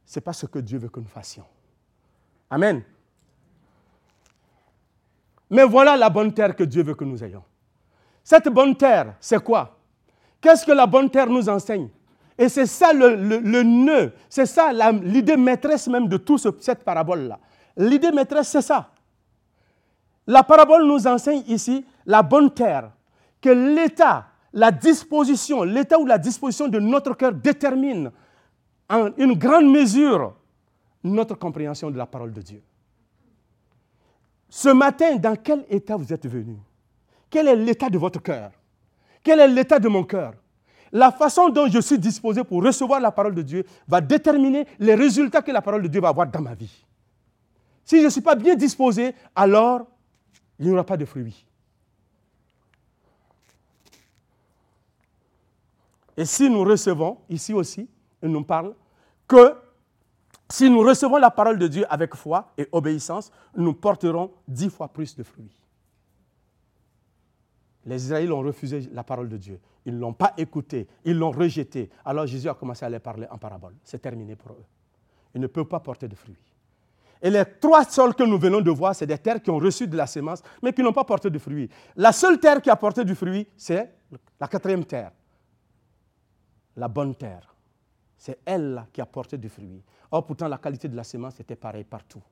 Ce 0.04 0.18
n'est 0.18 0.22
pas 0.22 0.32
ce 0.32 0.46
que 0.46 0.58
Dieu 0.58 0.78
veut 0.78 0.88
que 0.88 1.00
nous 1.00 1.06
fassions. 1.06 1.44
Amen. 2.50 2.82
Mais 5.50 5.64
voilà 5.64 5.96
la 5.96 6.10
bonne 6.10 6.32
terre 6.32 6.54
que 6.56 6.64
Dieu 6.64 6.82
veut 6.82 6.94
que 6.94 7.04
nous 7.04 7.22
ayons. 7.22 7.44
Cette 8.24 8.48
bonne 8.48 8.76
terre, 8.76 9.14
c'est 9.20 9.42
quoi? 9.42 9.78
Qu'est-ce 10.40 10.66
que 10.66 10.72
la 10.72 10.86
bonne 10.86 11.10
terre 11.10 11.28
nous 11.28 11.48
enseigne? 11.48 11.88
Et 12.36 12.48
c'est 12.48 12.66
ça 12.66 12.92
le, 12.92 13.62
nœud, 13.62 14.12
c'est 14.28 14.46
ça 14.46 14.72
l'idée 14.92 15.36
maîtresse 15.36 15.88
même 15.88 16.06
de 16.08 16.16
toute 16.16 16.62
cette 16.62 16.84
parabole-là. 16.84 17.40
L'idée 17.76 18.12
maîtresse, 18.12 18.48
c'est 18.48 18.62
ça. 18.62 18.90
La 20.28 20.42
parabole 20.42 20.86
nous 20.86 21.06
enseigne 21.06 21.42
ici 21.48 21.86
la 22.04 22.22
bonne 22.22 22.50
terre, 22.50 22.92
que 23.40 23.48
l'état, 23.48 24.26
la 24.52 24.70
disposition, 24.70 25.62
l'état 25.62 25.98
ou 25.98 26.04
la 26.04 26.18
disposition 26.18 26.68
de 26.68 26.78
notre 26.78 27.14
cœur 27.14 27.32
détermine 27.32 28.12
en 28.90 29.08
une 29.16 29.32
grande 29.38 29.70
mesure 29.70 30.34
notre 31.02 31.34
compréhension 31.34 31.90
de 31.90 31.96
la 31.96 32.04
parole 32.04 32.34
de 32.34 32.42
Dieu. 32.42 32.62
Ce 34.50 34.68
matin, 34.68 35.16
dans 35.16 35.34
quel 35.34 35.64
état 35.70 35.96
vous 35.96 36.12
êtes 36.12 36.26
venu? 36.26 36.58
Quel 37.30 37.48
est 37.48 37.56
l'état 37.56 37.88
de 37.88 37.96
votre 37.96 38.20
cœur? 38.20 38.50
Quel 39.22 39.40
est 39.40 39.48
l'état 39.48 39.78
de 39.78 39.88
mon 39.88 40.04
cœur? 40.04 40.34
La 40.92 41.10
façon 41.10 41.48
dont 41.48 41.68
je 41.68 41.80
suis 41.80 41.98
disposé 41.98 42.44
pour 42.44 42.62
recevoir 42.62 43.00
la 43.00 43.12
parole 43.12 43.34
de 43.34 43.42
Dieu 43.42 43.64
va 43.86 44.02
déterminer 44.02 44.66
les 44.78 44.94
résultats 44.94 45.40
que 45.40 45.52
la 45.52 45.62
parole 45.62 45.82
de 45.82 45.88
Dieu 45.88 46.02
va 46.02 46.08
avoir 46.08 46.26
dans 46.26 46.42
ma 46.42 46.54
vie. 46.54 46.84
Si 47.82 47.98
je 48.00 48.04
ne 48.04 48.10
suis 48.10 48.20
pas 48.20 48.34
bien 48.34 48.54
disposé, 48.54 49.14
alors 49.34 49.86
il 50.58 50.66
n'y 50.66 50.72
aura 50.72 50.84
pas 50.84 50.96
de 50.96 51.04
fruits. 51.04 51.44
Et 56.16 56.24
si 56.24 56.50
nous 56.50 56.64
recevons, 56.64 57.18
ici 57.28 57.52
aussi, 57.52 57.88
il 58.22 58.28
nous 58.28 58.42
parle 58.42 58.74
que 59.28 59.54
si 60.50 60.68
nous 60.68 60.80
recevons 60.80 61.18
la 61.18 61.30
parole 61.30 61.58
de 61.58 61.68
Dieu 61.68 61.84
avec 61.88 62.14
foi 62.16 62.52
et 62.58 62.66
obéissance, 62.72 63.30
nous 63.54 63.74
porterons 63.74 64.32
dix 64.48 64.70
fois 64.70 64.88
plus 64.88 65.14
de 65.14 65.22
fruits. 65.22 65.52
Les 67.84 68.04
Israéliens 68.04 68.32
ont 68.32 68.42
refusé 68.42 68.88
la 68.92 69.04
parole 69.04 69.28
de 69.28 69.36
Dieu. 69.36 69.60
Ils 69.84 69.94
ne 69.94 70.00
l'ont 70.00 70.12
pas 70.12 70.34
écoutée, 70.36 70.88
ils 71.04 71.16
l'ont 71.16 71.30
rejetée. 71.30 71.88
Alors 72.04 72.26
Jésus 72.26 72.48
a 72.48 72.54
commencé 72.54 72.84
à 72.84 72.90
les 72.90 72.98
parler 72.98 73.26
en 73.30 73.38
parabole. 73.38 73.74
C'est 73.84 74.00
terminé 74.00 74.34
pour 74.34 74.52
eux. 74.52 74.64
Ils 75.34 75.40
ne 75.40 75.46
peuvent 75.46 75.66
pas 75.66 75.80
porter 75.80 76.08
de 76.08 76.14
fruits. 76.14 76.36
Et 77.20 77.30
les 77.30 77.44
trois 77.60 77.84
sols 77.84 78.14
que 78.14 78.22
nous 78.22 78.38
venons 78.38 78.60
de 78.60 78.70
voir, 78.70 78.94
c'est 78.94 79.06
des 79.06 79.18
terres 79.18 79.42
qui 79.42 79.50
ont 79.50 79.58
reçu 79.58 79.86
de 79.86 79.96
la 79.96 80.06
sémence, 80.06 80.42
mais 80.62 80.72
qui 80.72 80.82
n'ont 80.82 80.92
pas 80.92 81.04
porté 81.04 81.30
de 81.30 81.38
fruits. 81.38 81.68
La 81.96 82.12
seule 82.12 82.38
terre 82.38 82.62
qui 82.62 82.70
a 82.70 82.76
porté 82.76 83.04
du 83.04 83.14
fruit, 83.14 83.46
c'est 83.56 83.92
la 84.40 84.46
quatrième 84.46 84.84
terre, 84.84 85.10
la 86.76 86.88
bonne 86.88 87.14
terre. 87.14 87.54
C'est 88.16 88.38
elle 88.44 88.84
qui 88.92 89.00
a 89.00 89.06
porté 89.06 89.36
du 89.38 89.48
fruit. 89.48 89.82
Or, 90.10 90.26
pourtant, 90.26 90.48
la 90.48 90.58
qualité 90.58 90.88
de 90.88 90.96
la 90.96 91.04
sémence 91.04 91.38
était 91.38 91.56
pareille 91.56 91.84
partout. 91.84 92.22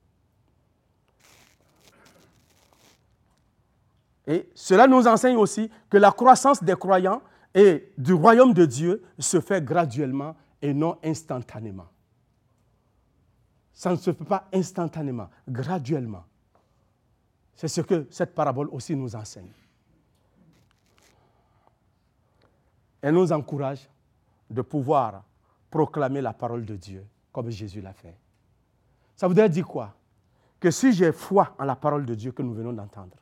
Et 4.26 4.48
cela 4.54 4.88
nous 4.88 5.06
enseigne 5.06 5.36
aussi 5.36 5.70
que 5.88 5.96
la 5.96 6.10
croissance 6.10 6.62
des 6.62 6.74
croyants 6.74 7.22
et 7.54 7.92
du 7.96 8.12
royaume 8.12 8.52
de 8.52 8.66
Dieu 8.66 9.02
se 9.18 9.40
fait 9.40 9.64
graduellement 9.64 10.34
et 10.60 10.74
non 10.74 10.98
instantanément. 11.04 11.86
Ça 13.76 13.90
ne 13.90 13.96
se 13.96 14.10
fait 14.10 14.24
pas 14.24 14.48
instantanément, 14.54 15.28
graduellement. 15.46 16.24
C'est 17.54 17.68
ce 17.68 17.82
que 17.82 18.06
cette 18.10 18.34
parabole 18.34 18.70
aussi 18.72 18.96
nous 18.96 19.14
enseigne. 19.14 19.50
Elle 23.02 23.12
nous 23.12 23.30
encourage 23.32 23.86
de 24.48 24.62
pouvoir 24.62 25.24
proclamer 25.70 26.22
la 26.22 26.32
parole 26.32 26.64
de 26.64 26.74
Dieu 26.74 27.04
comme 27.30 27.50
Jésus 27.50 27.82
l'a 27.82 27.92
fait. 27.92 28.16
Ça 29.14 29.28
voudrait 29.28 29.50
dire 29.50 29.66
quoi? 29.66 29.94
Que 30.58 30.70
si 30.70 30.94
j'ai 30.94 31.12
foi 31.12 31.54
en 31.58 31.64
la 31.64 31.76
parole 31.76 32.06
de 32.06 32.14
Dieu 32.14 32.32
que 32.32 32.40
nous 32.40 32.54
venons 32.54 32.72
d'entendre, 32.72 33.18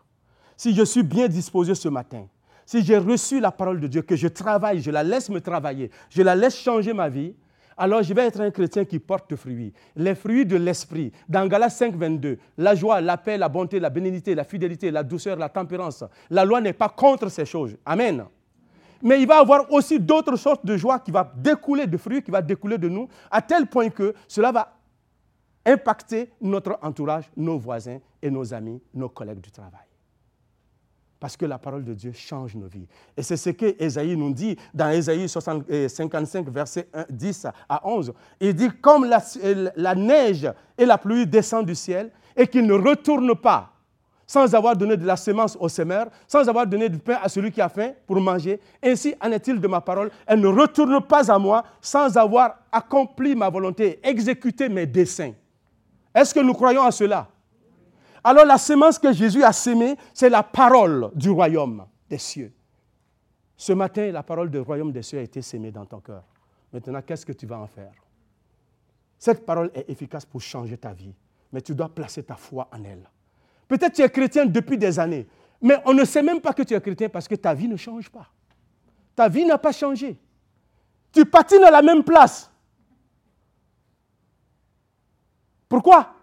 si 0.57 0.73
je 0.73 0.85
suis 0.85 1.03
bien 1.03 1.27
disposé 1.27 1.75
ce 1.75 1.89
matin, 1.89 2.29
si 2.65 2.85
j'ai 2.85 2.99
reçu 2.99 3.41
la 3.41 3.51
parole 3.51 3.81
de 3.81 3.89
Dieu, 3.89 4.03
que 4.03 4.15
je 4.15 4.29
travaille, 4.29 4.81
je 4.81 4.93
la 4.93 5.03
laisse 5.03 5.29
me 5.31 5.41
travailler, 5.41 5.91
je 6.11 6.23
la 6.23 6.37
laisse 6.37 6.57
changer 6.57 6.93
ma 6.93 7.09
vie, 7.09 7.35
alors 7.77 8.03
je 8.03 8.14
vais 8.14 8.27
être 8.27 8.41
un 8.41 8.51
chrétien 8.51 8.85
qui 8.85 8.99
porte 8.99 9.35
fruits. 9.37 9.72
Les 9.97 10.14
fruits 10.14 10.47
de 10.47 10.57
l'esprit. 10.57 11.12
Dans 11.29 11.47
Galates 11.47 11.72
5, 11.72 11.95
22, 11.95 12.39
la 12.59 12.75
joie, 12.75 13.01
la 13.01 13.16
paix, 13.16 13.37
la 13.37 13.49
bonté, 13.49 13.81
la 13.81 13.91
bénignité, 13.91 14.35
la 14.35 14.45
fidélité, 14.45 14.91
la 14.91 15.03
douceur, 15.03 15.37
la 15.37 15.49
tempérance. 15.49 16.05
La 16.31 16.45
loi 16.45 16.61
n'est 16.61 16.72
pas 16.72 16.89
contre 16.89 17.29
ces 17.29 17.45
choses. 17.45 17.77
Amen. 17.85 18.25
Mais 19.03 19.20
il 19.20 19.27
va 19.27 19.37
y 19.37 19.41
avoir 19.41 19.70
aussi 19.72 20.01
d'autres 20.01 20.37
sortes 20.37 20.64
de 20.64 20.77
joie 20.77 20.99
qui 20.99 21.11
va 21.11 21.31
découler 21.37 21.87
de 21.87 21.97
fruits, 21.97 22.22
qui 22.22 22.31
va 22.31 22.41
découler 22.41 22.79
de 22.79 22.89
nous, 22.89 23.09
à 23.31 23.43
tel 23.43 23.66
point 23.66 23.91
que 23.91 24.14
cela 24.27 24.51
va 24.51 24.72
impacter 25.66 26.31
notre 26.41 26.79
entourage, 26.83 27.31
nos 27.37 27.59
voisins 27.59 27.99
et 28.22 28.31
nos 28.31 28.53
amis, 28.55 28.81
nos 28.93 29.09
collègues 29.09 29.41
du 29.41 29.51
travail. 29.51 29.93
Parce 31.25 31.39
que 31.39 31.47
la 31.47 31.57
parole 31.57 31.83
de 31.83 31.95
Dieu 31.95 32.12
change 32.12 32.55
nos 32.55 32.66
vies. 32.66 32.87
Et 33.16 33.22
c'est 33.22 33.39
ce 33.39 33.49
que 33.49 33.75
Ésaïe 33.83 34.14
nous 34.14 34.35
dit 34.35 34.59
dans 34.75 34.91
Ésaïe 34.91 35.27
55, 35.27 36.47
verset 36.51 36.87
10 37.09 37.47
à 37.66 37.89
11. 37.89 38.12
Il 38.39 38.53
dit, 38.53 38.68
comme 38.83 39.07
la, 39.07 39.22
la 39.75 39.95
neige 39.95 40.53
et 40.77 40.85
la 40.85 40.99
pluie 40.99 41.27
descendent 41.27 41.64
du 41.64 41.75
ciel 41.75 42.11
et 42.37 42.47
qu'ils 42.47 42.66
ne 42.66 42.75
retournent 42.75 43.35
pas 43.37 43.72
sans 44.27 44.55
avoir 44.55 44.77
donné 44.77 44.99
de 44.99 45.07
la 45.07 45.16
semence 45.16 45.57
au 45.59 45.70
semeur, 45.70 46.09
sans 46.29 46.47
avoir 46.47 46.66
donné 46.66 46.91
du 46.91 46.99
pain 46.99 47.16
à 47.22 47.31
celui 47.31 47.51
qui 47.51 47.62
a 47.62 47.70
faim 47.70 47.93
pour 48.07 48.20
manger. 48.20 48.61
Ainsi 48.83 49.14
en 49.18 49.33
est-il 49.33 49.59
de 49.59 49.66
ma 49.66 49.81
parole. 49.81 50.11
Elle 50.27 50.41
ne 50.41 50.49
retourne 50.49 51.01
pas 51.01 51.33
à 51.33 51.39
moi 51.39 51.64
sans 51.81 52.18
avoir 52.18 52.57
accompli 52.70 53.35
ma 53.35 53.49
volonté, 53.49 53.99
exécuté 54.03 54.68
mes 54.68 54.85
desseins. 54.85 55.33
Est-ce 56.14 56.35
que 56.35 56.41
nous 56.41 56.53
croyons 56.53 56.83
à 56.83 56.91
cela? 56.91 57.29
Alors 58.25 58.47
la 58.47 58.57
semence 58.57 58.99
que 58.99 59.12
Jésus 59.12 59.45
a 59.45 59.53
sémée, 59.53 59.97
c'est 60.14 60.31
la 60.31 60.43
parole 60.43 61.11
du 61.14 61.29
royaume 61.29 61.85
des 62.09 62.16
cieux. 62.16 62.53
Ce 63.57 63.72
matin, 63.75 64.11
la 64.11 64.22
parole 64.22 64.51
du 64.51 64.59
royaume 64.59 64.91
des 64.91 65.03
cieux 65.03 65.18
a 65.18 65.22
été 65.22 65.43
sémée 65.43 65.70
dans 65.70 65.85
ton 65.85 66.01
cœur. 66.01 66.25
Maintenant, 66.72 67.03
qu'est-ce 67.03 67.27
que 67.27 67.33
tu 67.33 67.47
vas 67.47 67.59
en 67.59 67.66
faire? 67.66 67.93
Cette 69.18 69.45
parole 69.45 69.70
est 69.75 69.89
efficace 69.89 70.25
pour 70.25 70.41
changer 70.41 70.77
ta 70.77 70.93
vie, 70.93 71.14
mais 71.53 71.61
tu 71.61 71.75
dois 71.75 71.89
placer 71.89 72.22
ta 72.22 72.35
foi 72.35 72.68
en 72.72 72.83
elle. 72.83 73.09
Peut-être 73.68 73.95
tu 73.95 74.03
es 74.03 74.09
chrétien 74.09 74.47
depuis 74.47 74.79
des 74.79 74.99
années, 74.99 75.27
mais 75.61 75.77
on 75.85 75.93
ne 75.93 76.05
sait 76.05 76.22
même 76.22 76.41
pas 76.41 76.53
que 76.53 76.62
tu 76.62 76.75
es 76.75 76.81
chrétien 76.81 77.09
parce 77.09 77.29
que 77.29 77.35
ta 77.35 77.55
vie 77.55 77.68
ne 77.68 77.77
change 77.77 78.11
pas. 78.11 78.29
Ta 79.14 79.29
vie 79.29 79.45
n'a 79.45 79.59
pas 79.59 79.72
changé. 79.72 80.18
Tu 81.12 81.25
patines 81.25 81.62
à 81.62 81.70
la 81.70 81.83
même 81.83 82.03
place. 82.03 82.51
Pourquoi? 85.68 86.14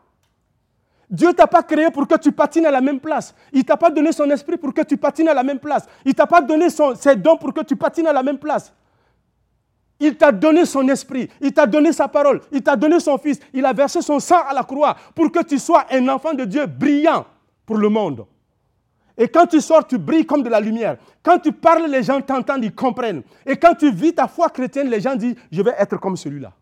Dieu 1.12 1.34
t'a 1.34 1.46
pas 1.46 1.62
créé 1.62 1.92
pour 1.92 2.08
que 2.08 2.16
tu 2.18 2.32
patines 2.32 2.66
à 2.66 2.72
la 2.72 2.80
même 2.80 3.02
place. 3.02 3.36
Il 3.52 3.66
t'a 3.66 3.76
pas 3.76 3.90
donné 3.90 4.14
son 4.14 4.30
esprit 4.30 4.56
pour 4.56 4.74
que 4.74 4.82
tu 4.82 4.96
patines 4.96 5.28
à 5.28 5.34
la 5.34 5.44
même 5.44 5.60
place. 5.60 5.86
Il 6.06 6.16
t'a 6.16 6.26
pas 6.26 6.40
donné 6.40 6.68
ses 6.70 7.18
dons 7.18 7.36
pour 7.36 7.54
que 7.54 7.62
tu 7.62 7.76
patines 7.76 8.08
à 8.08 8.14
la 8.14 8.24
même 8.24 8.38
place. 8.38 8.74
Il 10.00 10.16
t'a 10.16 10.32
donné 10.32 10.66
son 10.66 10.88
esprit, 10.88 11.30
il 11.42 11.54
t'a 11.54 11.68
donné 11.68 11.92
sa 11.92 12.08
parole, 12.08 12.42
il 12.52 12.64
t'a 12.64 12.76
donné 12.76 13.00
son 13.00 13.20
fils, 13.20 13.40
il 13.54 13.64
a 13.66 13.72
versé 13.72 14.02
son 14.02 14.20
sang 14.20 14.40
à 14.50 14.54
la 14.54 14.64
croix 14.64 14.96
pour 15.14 15.32
que 15.32 15.44
tu 15.44 15.60
sois 15.60 15.86
un 15.92 16.08
enfant 16.08 16.34
de 16.34 16.44
Dieu 16.46 16.66
brillant 16.66 17.26
pour 17.68 17.78
le 17.78 17.88
monde. 17.88 18.26
Et 19.16 19.28
quand 19.28 19.46
tu 19.46 19.62
sors, 19.62 19.86
tu 19.86 20.00
brilles 20.00 20.26
comme 20.26 20.42
de 20.42 20.50
la 20.50 20.60
lumière. 20.60 20.98
Quand 21.22 21.38
tu 21.38 21.52
parles, 21.52 21.88
les 21.88 22.02
gens 22.02 22.20
t'entendent, 22.22 22.64
ils 22.64 22.74
comprennent. 22.74 23.22
Et 23.46 23.58
quand 23.58 23.76
tu 23.76 23.92
vis 23.92 24.16
ta 24.16 24.28
foi 24.28 24.50
chrétienne, 24.50 24.90
les 24.90 25.02
gens 25.02 25.16
disent, 25.16 25.36
je 25.52 25.62
vais 25.62 25.76
être 25.78 25.98
comme 25.98 26.18
celui-là. 26.18 26.54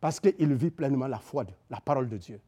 Parce 0.00 0.18
qu'il 0.20 0.54
vit 0.54 0.70
pleinement 0.70 1.08
la 1.08 1.18
foi, 1.18 1.44
de, 1.44 1.50
la 1.68 1.80
parole 1.80 2.08
de 2.08 2.16
Dieu. 2.16 2.40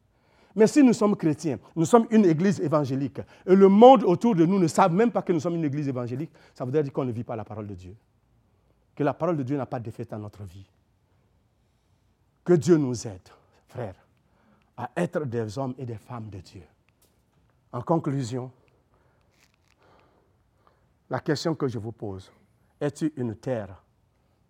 Mais 0.55 0.67
si 0.67 0.83
nous 0.83 0.93
sommes 0.93 1.15
chrétiens, 1.15 1.59
nous 1.75 1.85
sommes 1.85 2.07
une 2.09 2.25
église 2.25 2.59
évangélique, 2.59 3.19
et 3.45 3.55
le 3.55 3.67
monde 3.67 4.03
autour 4.03 4.35
de 4.35 4.45
nous 4.45 4.59
ne 4.59 4.67
savent 4.67 4.93
même 4.93 5.11
pas 5.11 5.21
que 5.21 5.31
nous 5.31 5.39
sommes 5.39 5.55
une 5.55 5.65
église 5.65 5.87
évangélique, 5.87 6.31
ça 6.53 6.65
voudrait 6.65 6.83
dire 6.83 6.91
qu'on 6.91 7.05
ne 7.05 7.11
vit 7.11 7.23
pas 7.23 7.35
la 7.35 7.45
parole 7.45 7.67
de 7.67 7.75
Dieu. 7.75 7.95
Que 8.95 9.03
la 9.03 9.13
parole 9.13 9.37
de 9.37 9.43
Dieu 9.43 9.55
n'a 9.57 9.65
pas 9.65 9.79
d'effet 9.79 10.05
dans 10.05 10.19
notre 10.19 10.43
vie. 10.43 10.65
Que 12.43 12.53
Dieu 12.53 12.77
nous 12.77 13.07
aide, 13.07 13.29
frères, 13.67 13.95
à 14.75 14.89
être 14.95 15.25
des 15.25 15.57
hommes 15.57 15.75
et 15.77 15.85
des 15.85 15.97
femmes 15.97 16.29
de 16.29 16.39
Dieu. 16.39 16.63
En 17.71 17.81
conclusion, 17.81 18.51
la 21.09 21.19
question 21.19 21.53
que 21.53 21.67
je 21.67 21.77
vous 21.77 21.91
pose, 21.91 22.31
es-tu 22.81 23.13
une 23.17 23.35
terre 23.35 23.83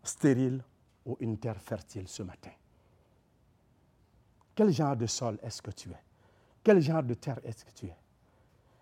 stérile 0.03 0.63
ou 1.05 1.17
une 1.19 1.37
terre 1.37 1.59
fertile 1.59 2.07
ce 2.07 2.23
matin? 2.23 2.51
Quel 4.59 4.71
genre 4.73 4.97
de 4.97 5.05
sol 5.05 5.37
est-ce 5.41 5.61
que 5.61 5.71
tu 5.71 5.87
es? 5.89 6.03
Quel 6.61 6.81
genre 6.81 7.01
de 7.01 7.13
terre 7.13 7.39
est-ce 7.45 7.63
que 7.63 7.71
tu 7.71 7.85
es? 7.85 7.95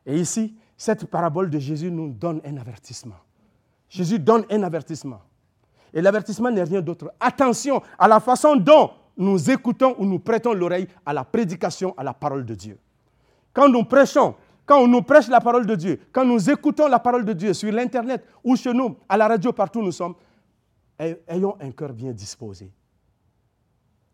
Et 0.08 0.20
ici, 0.20 0.56
cette 0.76 1.06
parabole 1.06 1.52
de 1.52 1.60
Jésus 1.60 1.92
nous 1.92 2.10
donne 2.10 2.42
un 2.44 2.58
avertissement. 2.58 3.20
Jésus 3.88 4.18
donne 4.18 4.44
un 4.50 4.64
avertissement. 4.64 5.22
Et 5.94 6.02
l'avertissement 6.02 6.50
n'est 6.50 6.64
rien 6.64 6.82
d'autre. 6.82 7.14
Attention 7.20 7.80
à 8.00 8.08
la 8.08 8.20
façon 8.20 8.56
dont 8.56 8.90
nous 9.16 9.52
écoutons 9.52 9.94
ou 10.00 10.06
nous 10.08 10.18
prêtons 10.18 10.52
l'oreille 10.54 10.88
à 11.06 11.14
la 11.14 11.24
prédication, 11.24 11.94
à 11.96 12.04
la 12.04 12.16
parole 12.16 12.44
de 12.44 12.56
Dieu. 12.56 12.80
Quand 13.54 13.70
nous 13.70 13.84
prêchons 13.84 14.34
quand 14.66 14.82
on 14.82 14.88
nous 14.88 15.04
prêche 15.04 15.28
la 15.28 15.40
parole 15.40 15.68
de 15.68 15.76
Dieu, 15.76 16.00
quand 16.12 16.26
nous 16.26 16.50
écoutons 16.50 16.88
la 16.88 16.98
parole 16.98 17.24
de 17.24 17.34
Dieu 17.34 17.54
sur 17.54 17.72
l'Internet 17.72 18.26
ou 18.44 18.56
chez 18.56 18.74
nous, 18.74 18.98
à 19.08 19.16
la 19.16 19.28
radio, 19.28 19.54
partout 19.54 19.80
où 19.80 19.84
nous 19.84 19.92
sommes, 19.92 20.16
ayons 21.00 21.56
un 21.62 21.70
cœur 21.70 21.94
bien 21.94 22.12
disposé. 22.12 22.72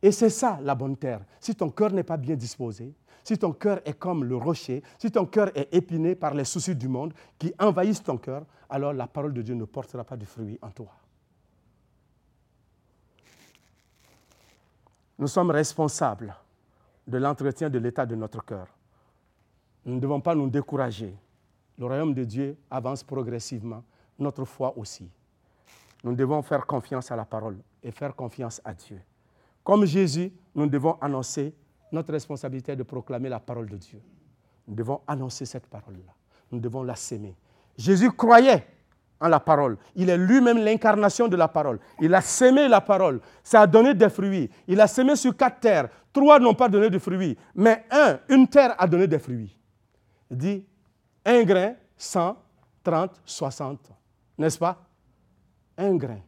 Et 0.04 0.12
c'est 0.12 0.30
ça 0.30 0.60
la 0.62 0.76
bonne 0.76 0.97
terre. 0.97 1.22
Si 1.39 1.56
ton 1.56 1.70
cœur 1.70 1.93
n'est 1.93 2.04
pas 2.04 2.18
bien 2.18 2.36
disposé, 2.36 2.93
si 3.24 3.38
ton 3.38 3.54
cœur 3.54 3.80
est 3.86 3.97
comme 3.97 4.26
le 4.26 4.36
rocher, 4.36 4.84
si 4.99 5.10
ton 5.10 5.26
cœur 5.26 5.49
est 5.56 5.74
épiné 5.74 6.14
par 6.14 6.34
les 6.34 6.43
soucis 6.43 6.76
du 6.76 6.89
monde 6.89 7.14
qui 7.39 7.54
envahissent 7.58 8.04
ton 8.04 8.18
cœur, 8.18 8.45
alors 8.70 8.91
la 8.91 9.08
parole 9.08 9.34
de 9.34 9.41
Dieu 9.41 9.56
ne 9.56 9.64
portera 9.64 10.04
pas 10.04 10.18
de 10.18 10.26
fruits 10.26 10.60
en 10.62 10.72
toi. 10.72 10.91
Nous 15.18 15.28
sommes 15.28 15.51
responsables 15.51 16.36
de 17.08 17.18
l'entretien 17.18 17.70
de 17.70 17.80
l'état 17.80 18.06
de 18.06 18.16
notre 18.16 18.43
cœur. 18.43 18.68
Nous 19.86 19.95
ne 19.95 19.99
devons 20.01 20.20
pas 20.20 20.36
nous 20.36 20.49
décourager. 20.49 21.16
Le 21.78 21.86
royaume 21.86 22.14
de 22.14 22.26
Dieu 22.26 22.58
avance 22.70 23.04
progressivement, 23.04 23.84
notre 24.20 24.43
foi 24.43 24.78
aussi. 24.78 25.10
Nous 26.04 26.14
devons 26.14 26.41
faire 26.41 26.66
confiance 26.66 27.10
à 27.10 27.16
la 27.16 27.24
parole 27.24 27.58
et 27.82 27.91
faire 27.91 28.14
confiance 28.14 28.60
à 28.66 28.74
Dieu. 28.74 28.99
Comme 29.64 29.86
Jésus, 29.86 30.32
nous 30.53 30.68
devons 30.68 30.97
annoncer 31.01 31.53
notre 31.91 32.11
responsabilité 32.11 32.76
de 32.76 32.84
proclamer 32.84 33.30
la 33.30 33.39
parole 33.39 33.70
de 33.70 33.78
Dieu. 33.78 34.01
Nous 34.68 34.76
devons 34.76 35.01
annoncer 35.07 35.45
cette 35.45 35.68
parole-là. 35.68 36.14
Nous 36.51 36.59
devons 36.59 36.84
la 36.84 36.95
s'aimer. 36.95 37.36
Jésus 37.78 38.11
croyait 38.11 38.66
en 39.20 39.28
la 39.30 39.39
parole. 39.39 39.78
Il 39.95 40.09
est 40.09 40.18
lui-même 40.18 40.57
l'incarnation 40.57 41.28
de 41.28 41.36
la 41.36 41.47
parole. 41.47 41.80
Il 42.01 42.14
a 42.14 42.22
sémé 42.22 42.68
la 42.68 42.82
parole. 42.82 43.22
Ça 43.43 43.61
a 43.61 43.68
donné 43.68 43.93
des 43.93 44.09
fruits. 44.09 44.49
Il 44.68 44.80
a 44.82 44.88
sémé 44.88 45.16
sur 45.16 45.36
quatre 45.36 45.59
terres. 45.59 45.89
Trois 46.11 46.39
n'ont 46.39 46.53
pas 46.53 46.68
donné 46.70 46.89
de 46.89 46.99
fruits. 46.99 47.38
Mais 47.55 47.86
un, 47.89 48.20
une 48.30 48.47
terre 48.47 48.76
a 48.78 48.86
donné 48.88 49.07
des 49.07 49.20
fruits. 49.20 49.57
Il 50.30 50.38
dit 50.38 50.66
un 51.26 51.43
grain, 51.43 51.74
100, 51.97 52.38
30, 52.84 53.22
60. 53.24 53.91
N'est-ce 54.38 54.59
pas? 54.59 54.78
Un 55.78 55.95
grain. 55.95 56.20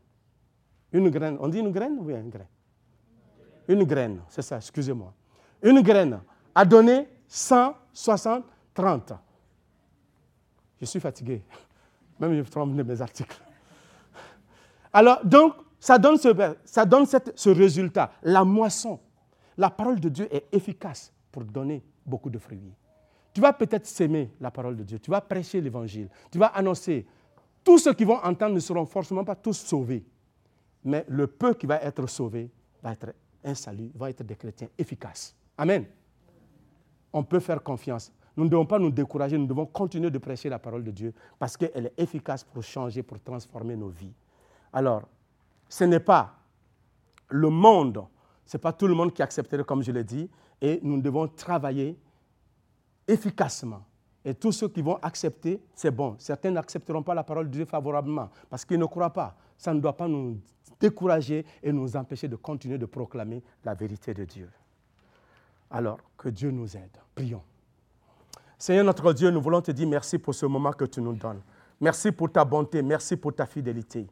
Une 0.91 1.09
graine. 1.09 1.37
On 1.39 1.47
dit 1.47 1.59
une 1.59 1.71
graine 1.71 1.97
Oui, 1.99 2.15
un 2.15 2.27
grain? 2.27 2.45
Une 3.67 3.83
graine, 3.83 4.21
c'est 4.27 4.41
ça, 4.41 4.57
excusez-moi. 4.57 5.13
Une 5.61 5.81
graine 5.81 6.19
a 6.53 6.65
donné 6.65 7.07
100, 7.27 7.75
60, 7.91 8.43
30. 8.73 9.13
Je 10.79 10.85
suis 10.85 10.99
fatigué. 10.99 11.43
Même 12.19 12.43
je 12.43 12.49
tremble 12.49 12.83
mes 12.83 13.01
articles. 13.01 13.41
Alors, 14.93 15.25
donc, 15.25 15.55
ça 15.79 15.97
donne, 15.97 16.17
ce, 16.17 16.29
ça 16.63 16.85
donne 16.85 17.05
ce 17.05 17.49
résultat. 17.49 18.11
La 18.23 18.43
moisson. 18.43 18.99
La 19.57 19.69
parole 19.69 19.99
de 19.99 20.09
Dieu 20.09 20.27
est 20.33 20.45
efficace 20.51 21.11
pour 21.31 21.43
donner 21.43 21.83
beaucoup 22.05 22.29
de 22.29 22.37
fruits. 22.37 22.61
Tu 23.33 23.41
vas 23.41 23.51
peut-être 23.51 23.85
s'aimer 23.85 24.31
la 24.39 24.51
parole 24.51 24.77
de 24.77 24.83
Dieu. 24.83 24.99
Tu 24.99 25.11
vas 25.11 25.21
prêcher 25.21 25.59
l'évangile. 25.59 26.09
Tu 26.31 26.37
vas 26.37 26.47
annoncer. 26.47 27.05
Tous 27.63 27.79
ceux 27.79 27.93
qui 27.93 28.05
vont 28.05 28.17
entendre 28.23 28.55
ne 28.55 28.59
seront 28.59 28.85
forcément 28.85 29.23
pas 29.23 29.35
tous 29.35 29.57
sauvés. 29.57 30.05
Mais 30.83 31.05
le 31.09 31.27
peu 31.27 31.53
qui 31.53 31.65
va 31.65 31.81
être 31.81 32.07
sauvé 32.07 32.49
va 32.81 32.93
être 32.93 33.13
un 33.45 33.55
salut, 33.55 33.91
va 33.95 34.09
être 34.09 34.23
des 34.23 34.35
chrétiens 34.35 34.67
efficaces. 34.77 35.35
Amen. 35.57 35.85
On 37.13 37.23
peut 37.23 37.39
faire 37.39 37.63
confiance. 37.63 38.11
Nous 38.35 38.43
ne 38.43 38.49
devons 38.49 38.65
pas 38.65 38.79
nous 38.79 38.91
décourager, 38.91 39.37
nous 39.37 39.47
devons 39.47 39.65
continuer 39.65 40.11
de 40.11 40.17
prêcher 40.17 40.49
la 40.49 40.59
parole 40.59 40.83
de 40.83 40.91
Dieu 40.91 41.13
parce 41.39 41.55
qu'elle 41.55 41.85
est 41.85 42.01
efficace 42.01 42.43
pour 42.43 42.63
changer, 42.63 43.01
pour 43.01 43.19
transformer 43.21 43.75
nos 43.75 43.87
vies. 43.87 44.13
Alors, 44.73 45.03
ce 45.69 45.85
n'est 45.85 46.01
pas 46.01 46.35
le 47.29 47.49
monde, 47.49 48.03
ce 48.45 48.57
n'est 48.57 48.61
pas 48.61 48.73
tout 48.73 48.87
le 48.87 48.93
monde 48.93 49.13
qui 49.13 49.21
accepterait, 49.21 49.63
comme 49.63 49.81
je 49.81 49.91
l'ai 49.91 50.03
dit, 50.03 50.29
et 50.61 50.79
nous 50.83 51.01
devons 51.01 51.27
travailler 51.27 51.97
efficacement. 53.07 53.83
Et 54.23 54.33
tous 54.33 54.51
ceux 54.51 54.67
qui 54.67 54.81
vont 54.81 54.97
accepter, 55.01 55.61
c'est 55.73 55.91
bon. 55.91 56.15
Certains 56.17 56.51
n'accepteront 56.51 57.03
pas 57.03 57.13
la 57.13 57.23
parole 57.23 57.45
de 57.45 57.51
Dieu 57.51 57.65
favorablement 57.65 58.29
parce 58.49 58.65
qu'ils 58.65 58.79
ne 58.79 58.85
croient 58.85 59.13
pas. 59.13 59.37
Ça 59.57 59.73
ne 59.73 59.79
doit 59.79 59.95
pas 59.95 60.07
nous 60.07 60.39
décourager 60.79 61.45
et 61.63 61.71
nous 61.71 61.95
empêcher 61.95 62.27
de 62.27 62.35
continuer 62.35 62.77
de 62.77 62.85
proclamer 62.85 63.41
la 63.63 63.73
vérité 63.73 64.13
de 64.13 64.25
Dieu. 64.25 64.49
Alors, 65.71 65.99
que 66.17 66.29
Dieu 66.29 66.51
nous 66.51 66.75
aide. 66.75 66.97
Prions. 67.13 67.41
Seigneur 68.57 68.85
notre 68.85 69.13
Dieu, 69.13 69.29
nous 69.31 69.41
voulons 69.41 69.61
te 69.61 69.71
dire 69.71 69.87
merci 69.87 70.17
pour 70.17 70.33
ce 70.33 70.45
moment 70.45 70.71
que 70.71 70.85
tu 70.85 71.01
nous 71.01 71.13
donnes. 71.13 71.41
Merci 71.79 72.11
pour 72.11 72.31
ta 72.31 72.45
bonté, 72.45 72.81
merci 72.81 73.17
pour 73.17 73.33
ta 73.35 73.45
fidélité. 73.45 74.07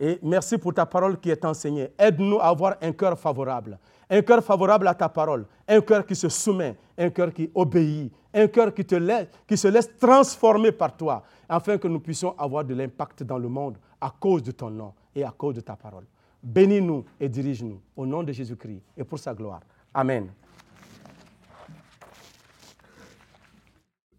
Et 0.00 0.18
merci 0.22 0.58
pour 0.58 0.74
ta 0.74 0.84
parole 0.84 1.20
qui 1.20 1.30
est 1.30 1.44
enseignée. 1.44 1.92
Aide-nous 1.96 2.40
à 2.40 2.46
avoir 2.46 2.76
un 2.82 2.92
cœur 2.92 3.18
favorable. 3.18 3.78
Un 4.10 4.22
cœur 4.22 4.42
favorable 4.42 4.88
à 4.88 4.94
ta 4.94 5.08
parole. 5.08 5.46
Un 5.68 5.80
cœur 5.80 6.04
qui 6.04 6.16
se 6.16 6.28
soumet. 6.28 6.76
Un 6.98 7.10
cœur 7.10 7.32
qui 7.32 7.48
obéit. 7.54 8.12
Un 8.32 8.48
cœur 8.48 8.74
qui, 8.74 8.84
te 8.84 8.96
laisse, 8.96 9.28
qui 9.46 9.56
se 9.56 9.68
laisse 9.68 9.88
transformer 9.96 10.72
par 10.72 10.96
toi. 10.96 11.22
Afin 11.48 11.78
que 11.78 11.86
nous 11.86 12.00
puissions 12.00 12.36
avoir 12.36 12.64
de 12.64 12.74
l'impact 12.74 13.22
dans 13.22 13.38
le 13.38 13.48
monde 13.48 13.78
à 14.04 14.10
cause 14.20 14.42
de 14.42 14.52
ton 14.52 14.70
nom 14.70 14.92
et 15.14 15.24
à 15.24 15.30
cause 15.30 15.54
de 15.54 15.60
ta 15.62 15.76
parole. 15.76 16.04
Bénis-nous 16.42 17.04
et 17.18 17.28
dirige-nous 17.28 17.80
au 17.96 18.04
nom 18.04 18.22
de 18.22 18.32
Jésus-Christ 18.32 18.82
et 18.98 19.04
pour 19.04 19.18
sa 19.18 19.34
gloire. 19.34 19.60
Amen. 19.94 20.30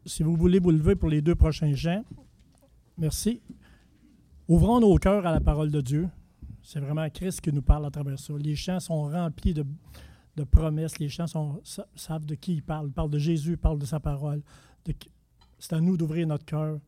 si 0.06 0.22
vous 0.22 0.36
voulez 0.36 0.60
vous 0.60 0.72
lever 0.72 0.96
pour 0.96 1.10
les 1.10 1.22
deux 1.22 1.36
prochains 1.36 1.76
chants, 1.76 2.04
merci. 2.98 3.42
Ouvrons 4.48 4.80
nos 4.80 4.96
cœurs 4.98 5.26
à 5.26 5.32
la 5.32 5.42
parole 5.42 5.72
de 5.72 5.82
Dieu. 5.82 6.08
C'est 6.62 6.80
vraiment 6.80 7.10
Christ 7.10 7.42
qui 7.42 7.52
nous 7.52 7.64
parle 7.64 7.86
à 7.86 7.90
travers 7.90 8.20
ça. 8.20 8.34
Les 8.38 8.56
chants 8.56 8.80
sont 8.80 9.04
remplis 9.04 9.54
de, 9.54 9.66
promesses. 10.44 11.00
Les 11.00 11.10
chants 11.10 11.26
savent 11.96 12.26
de 12.26 12.36
qui 12.36 12.54
ils 12.54 12.64
parlent. 12.64 12.88
Ils 12.88 12.94
parlent 12.94 13.10
de 13.10 13.18
Jésus, 13.20 13.52
ils 13.52 13.58
parlent 13.58 13.80
de 13.80 13.86
sa 13.86 14.00
parole. 14.00 14.42
C'est 15.58 15.74
à 15.74 15.82
nous 15.82 15.98
d'ouvrir 15.98 16.28
notre 16.28 16.46
cœur 16.46 16.80